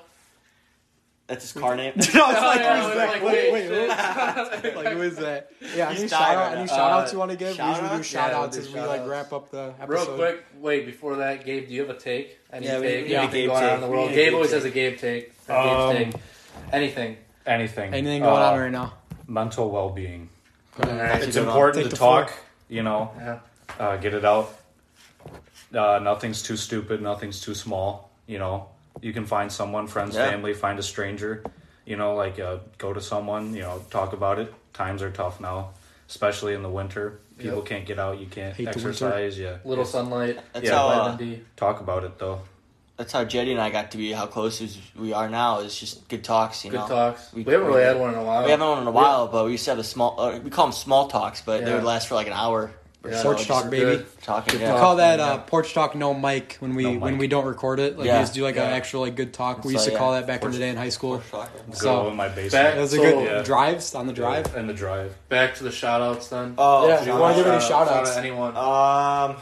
That's 1.27 1.51
his 1.51 1.61
car 1.61 1.75
name. 1.75 1.91
no, 1.97 2.01
it's 2.03 2.15
Oh, 2.15 2.21
like, 2.23 2.59
yeah, 2.61 2.81
who's 2.85 2.95
that? 2.95 3.09
like, 3.09 3.21
wait, 3.21 3.51
wait, 3.51 3.69
wait, 3.69 4.71
who? 4.71 4.77
like, 4.77 4.87
who 4.93 5.01
is 5.01 5.17
that? 5.17 5.51
Yeah, 5.75 5.89
He's 5.91 5.99
any 5.99 6.07
dying 6.07 6.09
shout 6.09 6.37
out, 6.37 6.51
any 6.53 6.61
now. 6.61 6.65
shout 6.67 6.91
outs 6.93 7.11
Uh, 7.11 7.13
you 7.15 7.19
want 7.19 7.31
to 7.31 7.37
give? 7.37 7.49
We 7.49 7.53
shout 7.55 7.81
usually 7.81 7.97
do 7.97 8.03
shout 8.03 8.31
Yeah, 8.31 8.37
outs 8.39 8.57
we'll 8.57 8.65
as 8.67 8.73
we 8.73 8.79
like 8.79 9.05
wrap 9.09 9.33
up 9.33 9.51
the 9.51 9.73
Real 9.87 10.05
quick, 10.05 10.45
wait 10.61 10.85
before 10.85 11.17
that, 11.17 11.43
Gabe, 11.43 11.67
do 11.67 11.73
you 11.73 11.81
have 11.81 11.89
a 11.89 11.99
take? 11.99 12.39
Any 12.53 12.65
Yeah, 12.67 12.79
take? 12.79 13.07
we 13.07 13.11
have 13.11 13.23
Anything 13.23 13.41
Gabe 13.41 13.49
going 13.49 13.63
on 13.65 13.73
in 13.75 13.81
the 13.81 13.87
world? 13.89 14.09
We 14.11 14.15
have 14.15 14.15
a 14.15 14.15
Gabe 14.15 14.25
Gabe 14.29 14.33
always 14.35 14.51
take. 14.51 14.55
has 14.55 14.65
a 14.65 14.71
Gabe 14.71 14.97
take. 14.97 15.33
Um, 15.49 15.93
Gabe's 15.97 16.13
take. 16.13 16.21
Anything. 16.71 17.17
Anything. 17.45 17.93
Anything 17.93 18.21
going 18.21 18.41
Uh, 18.41 18.45
on 18.53 18.59
right 18.61 18.71
now? 18.71 18.93
Mental 19.27 19.69
well 19.69 19.89
being. 19.89 20.29
All 20.83 20.89
right. 20.89 21.21
It's 21.21 21.35
important 21.35 21.83
to 21.83 21.89
the 21.89 21.95
floor. 21.95 22.23
talk, 22.25 22.33
you 22.69 22.83
know, 22.83 23.11
Yeah. 23.17 23.39
uh, 23.79 23.97
get 23.97 24.13
it 24.13 24.23
out. 24.23 24.53
Uh, 25.73 25.99
nothing's 26.01 26.41
too 26.43 26.55
stupid, 26.55 27.01
nothing's 27.01 27.41
too 27.41 27.53
small, 27.53 28.09
you 28.25 28.39
know. 28.39 28.67
You 29.01 29.11
can 29.13 29.25
find 29.25 29.51
someone, 29.51 29.87
friends, 29.87 30.15
Yeah. 30.15 30.29
family, 30.29 30.53
find 30.53 30.79
a 30.79 30.83
stranger, 30.83 31.43
you 31.85 31.97
know, 31.97 32.15
like 32.15 32.39
uh, 32.39 32.57
go 32.77 32.93
to 32.93 33.01
someone, 33.01 33.53
you 33.53 33.63
know, 33.63 33.83
talk 33.89 34.13
about 34.13 34.39
it. 34.39 34.53
Times 34.73 35.01
are 35.01 35.11
tough 35.11 35.39
now, 35.41 35.71
especially 36.07 36.53
in 36.53 36.63
the 36.63 36.69
winter. 36.69 37.19
People 37.37 37.57
Yep. 37.57 37.65
can't 37.65 37.85
get 37.85 37.99
out, 37.99 38.17
you 38.19 38.27
can't 38.27 38.55
Hate 38.55 38.67
exercise, 38.69 39.37
yeah. 39.37 39.57
Little 39.65 39.83
Yeah. 39.83 39.89
sunlight. 39.91 40.39
That's 40.53 40.65
Yeah, 40.65 40.77
how 40.77 40.87
uh, 40.87 41.17
Talk 41.57 41.81
about 41.81 42.03
it 42.03 42.17
though. 42.17 42.41
That's 42.97 43.13
how 43.13 43.23
Jetty 43.23 43.51
and 43.51 43.61
I 43.61 43.69
got 43.69 43.91
to 43.91 43.97
be 43.97 44.11
how 44.11 44.25
close 44.25 44.61
as 44.61 44.77
we 44.95 45.13
are 45.13 45.29
now. 45.29 45.59
It's 45.59 45.79
just 45.79 46.07
good 46.09 46.23
talks, 46.23 46.65
you 46.65 46.71
Good 46.71 46.77
know. 46.77 46.87
Good 46.87 46.93
talks. 46.93 47.33
We- 47.33 47.43
We, 47.43 47.53
haven't 47.53 47.67
we- 47.67 47.73
really 47.73 47.85
had 47.85 47.99
one 47.99 48.13
in 48.13 48.19
a 48.19 48.23
while. 48.23 48.43
We 48.43 48.51
haven't 48.51 48.65
had 48.65 48.71
one 48.73 48.81
in 48.81 48.87
a 48.87 48.91
while, 48.91 49.27
but 49.27 49.45
we 49.45 49.51
used 49.51 49.65
to 49.65 49.71
have 49.71 49.79
a 49.79 49.83
small. 49.83 50.19
Uh, 50.19 50.39
we 50.39 50.49
call 50.49 50.65
them 50.65 50.73
small 50.73 51.07
talks, 51.07 51.41
but 51.41 51.63
they 51.63 51.73
would 51.73 51.83
last 51.83 52.07
for 52.07 52.15
like 52.15 52.27
an 52.27 52.33
hour. 52.33 52.71
Or 53.03 53.11
Yeah. 53.11 53.17
so, 53.17 53.23
Porch 53.25 53.45
talk, 53.45 53.69
baby. 53.69 54.03
Talking, 54.23 54.53
Good 54.53 54.61
yeah. 54.61 54.73
We 54.73 54.79
call 54.79 54.95
that 54.95 55.19
uh, 55.19 55.37
porch 55.37 55.75
talk 55.75 55.93
no 55.93 56.15
mic 56.15 56.57
when 56.59 56.73
we 56.73 56.83
No 56.83 56.99
when 56.99 57.19
we 57.19 57.27
don't 57.27 57.45
record 57.45 57.79
it. 57.79 57.95
Like 57.95 58.07
Yeah. 58.07 58.17
we 58.17 58.23
just 58.23 58.33
do 58.33 58.41
like 58.43 58.55
an 58.57 58.63
Yeah. 58.63 58.75
actual 58.75 59.01
like 59.01 59.15
good 59.15 59.33
talk. 59.33 59.63
We 59.63 59.69
So, 59.69 59.73
used 59.73 59.85
to 59.85 59.91
yeah. 59.91 59.97
call 59.99 60.13
that 60.13 60.25
back 60.25 60.43
in 60.43 60.49
the 60.51 60.57
day 60.57 60.69
in 60.69 60.75
high 60.77 60.89
school. 60.89 61.19
Porch 61.19 61.29
talk. 61.29 61.51
Go 61.69 61.73
So- 61.75 62.07
in 62.09 62.15
my 62.15 62.27
Back- 62.27 62.37
It 62.37 62.41
basement. 62.51 62.77
was 62.79 62.93
a 62.93 62.97
good 62.97 63.23
Yeah. 63.23 63.43
drives 63.43 63.93
on 63.93 64.07
the 64.07 64.13
drive. 64.13 64.53
And 64.55 64.67
the 64.67 64.73
drive. 64.73 65.13
Back 65.29 65.53
to 65.57 65.63
the 65.63 65.71
shout 65.71 66.01
outs 66.01 66.29
then. 66.29 66.55
Oh, 66.57 66.87
Yeah. 66.87 67.05
shout 67.05 67.19
wanna 67.19 67.35
give 67.35 67.45
any 67.47 67.59
Shout 67.59 67.69
shout 67.69 67.87
out 67.87 67.97
outs? 67.97 68.13
to 68.15 68.19
anyone. 68.19 68.57
Um, 68.57 69.35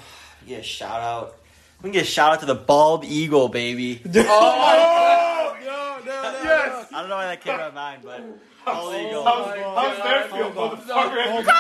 yeah, 0.46 0.62
shout 0.62 1.00
out. 1.02 1.36
We 1.82 1.90
can 1.90 1.92
get 1.94 2.04
a 2.04 2.06
shout 2.06 2.34
out 2.34 2.40
to 2.42 2.46
the 2.46 2.56
bald 2.56 3.06
eagle, 3.06 3.48
baby. 3.50 4.02
Oh, 4.08 4.12
my 4.14 5.60
no, 5.64 6.06
no, 6.06 6.06
no, 6.06 6.44
Yes. 6.44 6.88
I 6.94 7.02
don't 7.02 7.10
know 7.10 7.16
why 7.18 7.26
that 7.28 7.42
came 7.42 7.58
to 7.58 7.64
my 7.66 7.72
mind, 7.72 8.02
but 8.04 8.22
bald 8.66 8.96
eagle. 8.96 9.24
How's- 9.24 9.58
how's 9.58 9.98
that 9.98 10.32
feel, 10.32 10.52
motherfucker? 10.52 11.52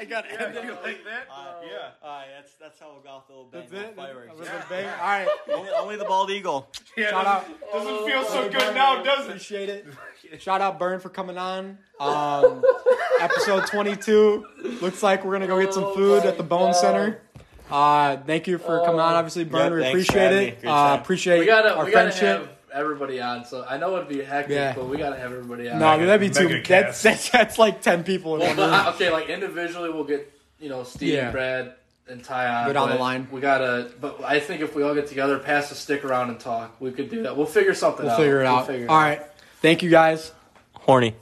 I 0.00 0.04
got 0.04 0.26
it. 0.26 0.40
like 0.40 1.04
that? 1.04 1.26
Yeah. 1.28 1.90
All 2.04 2.08
right, 2.18 2.26
that's 2.36 2.52
that's 2.60 2.78
how 2.78 2.92
we'll 2.92 3.02
go 3.02 3.08
off 3.10 3.26
the 3.26 3.32
little 3.32 3.48
bang 3.50 3.66
That's 3.68 3.82
it. 3.90 3.96
fireworks. 3.96 4.28
That 4.28 4.38
was 4.38 4.48
a 4.48 4.66
bang. 4.70 4.86
All 4.86 5.06
right. 5.06 5.28
only, 5.52 5.70
only 5.70 5.96
the 5.96 6.04
bald 6.04 6.30
eagle. 6.30 6.68
Shout 6.96 7.26
out. 7.26 7.44
Doesn't 7.72 8.06
feel 8.06 8.22
so 8.24 8.42
Burn, 8.42 8.52
good 8.52 8.74
now, 8.76 9.02
does 9.02 9.24
it? 9.24 9.30
Appreciate 9.30 9.68
it. 9.68 9.86
Shout 10.40 10.60
out 10.60 10.78
Burn 10.78 11.00
for 11.00 11.08
coming 11.08 11.36
on. 11.36 11.78
Um, 11.98 12.64
episode 13.20 13.66
22. 13.66 14.46
Looks 14.80 15.02
like 15.02 15.24
we're 15.24 15.32
gonna 15.32 15.48
go 15.48 15.60
get 15.60 15.74
some 15.74 15.82
Oh 15.84 15.94
food 15.96 16.22
my 16.22 16.30
at 16.30 16.36
the 16.36 16.44
Bone 16.44 16.70
God. 16.72 16.76
Center. 16.76 17.20
Uh, 17.70 18.16
thank 18.26 18.46
you 18.46 18.58
for 18.58 18.84
coming 18.84 19.00
on. 19.00 19.14
Obviously, 19.14 19.44
Burn, 19.44 19.72
Yeah, 19.72 19.78
we 19.78 19.88
appreciate 19.88 20.32
it. 20.32 20.60
Great 20.60 20.70
Uh, 20.70 20.74
time. 20.74 21.00
appreciate 21.00 21.38
We 21.40 21.46
gotta, 21.46 21.74
our 21.74 21.84
we 21.84 21.90
gotta 21.90 22.10
friendship. 22.10 22.40
have 22.40 22.48
everybody 22.72 23.20
on. 23.20 23.44
So 23.44 23.64
I 23.68 23.76
know 23.78 23.94
it'd 23.96 24.08
be 24.08 24.22
hectic, 24.22 24.54
Yeah. 24.54 24.72
but 24.74 24.86
we 24.88 24.96
gotta 24.96 25.16
have 25.16 25.32
everybody 25.32 25.68
on. 25.68 25.78
no, 25.78 25.90
Mega- 25.92 26.06
that'd 26.06 26.20
be 26.20 26.30
too. 26.34 26.48
mega 26.48 26.66
That's, 26.66 27.02
that's 27.02 27.28
that's 27.30 27.58
like 27.58 27.80
ten 27.82 28.04
people 28.04 28.34
in 28.34 28.40
Well, 28.40 28.56
one 28.56 28.70
room. 28.86 28.94
okay, 28.94 29.10
like 29.10 29.28
individually, 29.28 29.90
we'll 29.90 30.04
get 30.04 30.32
you 30.60 30.68
know 30.70 30.82
Steve, 30.84 31.14
Yeah. 31.14 31.30
Brad, 31.30 31.74
and 32.08 32.24
Ty 32.24 32.46
on. 32.46 32.66
Go 32.68 32.72
down 32.72 32.88
the 32.88 32.94
line. 32.96 33.28
We 33.30 33.40
gotta, 33.42 33.90
but 34.00 34.22
I 34.24 34.40
think 34.40 34.62
if 34.62 34.74
we 34.74 34.82
all 34.82 34.94
get 34.94 35.06
together, 35.08 35.38
pass 35.38 35.68
the 35.68 35.74
stick 35.74 36.04
around 36.06 36.30
and 36.30 36.40
talk, 36.40 36.74
we 36.80 36.90
could 36.90 37.10
do 37.10 37.22
that. 37.24 37.36
We'll 37.36 37.44
figure 37.46 37.74
something 37.74 38.04
We'll 38.06 38.14
out. 38.14 38.18
figure 38.18 38.40
it 38.40 38.46
out. 38.46 38.66
figure 38.66 38.90
All 38.90 38.96
right. 38.98 39.20
Thank 39.60 39.82
you 39.82 39.90
guys. 39.90 40.32
Horny. 40.72 41.14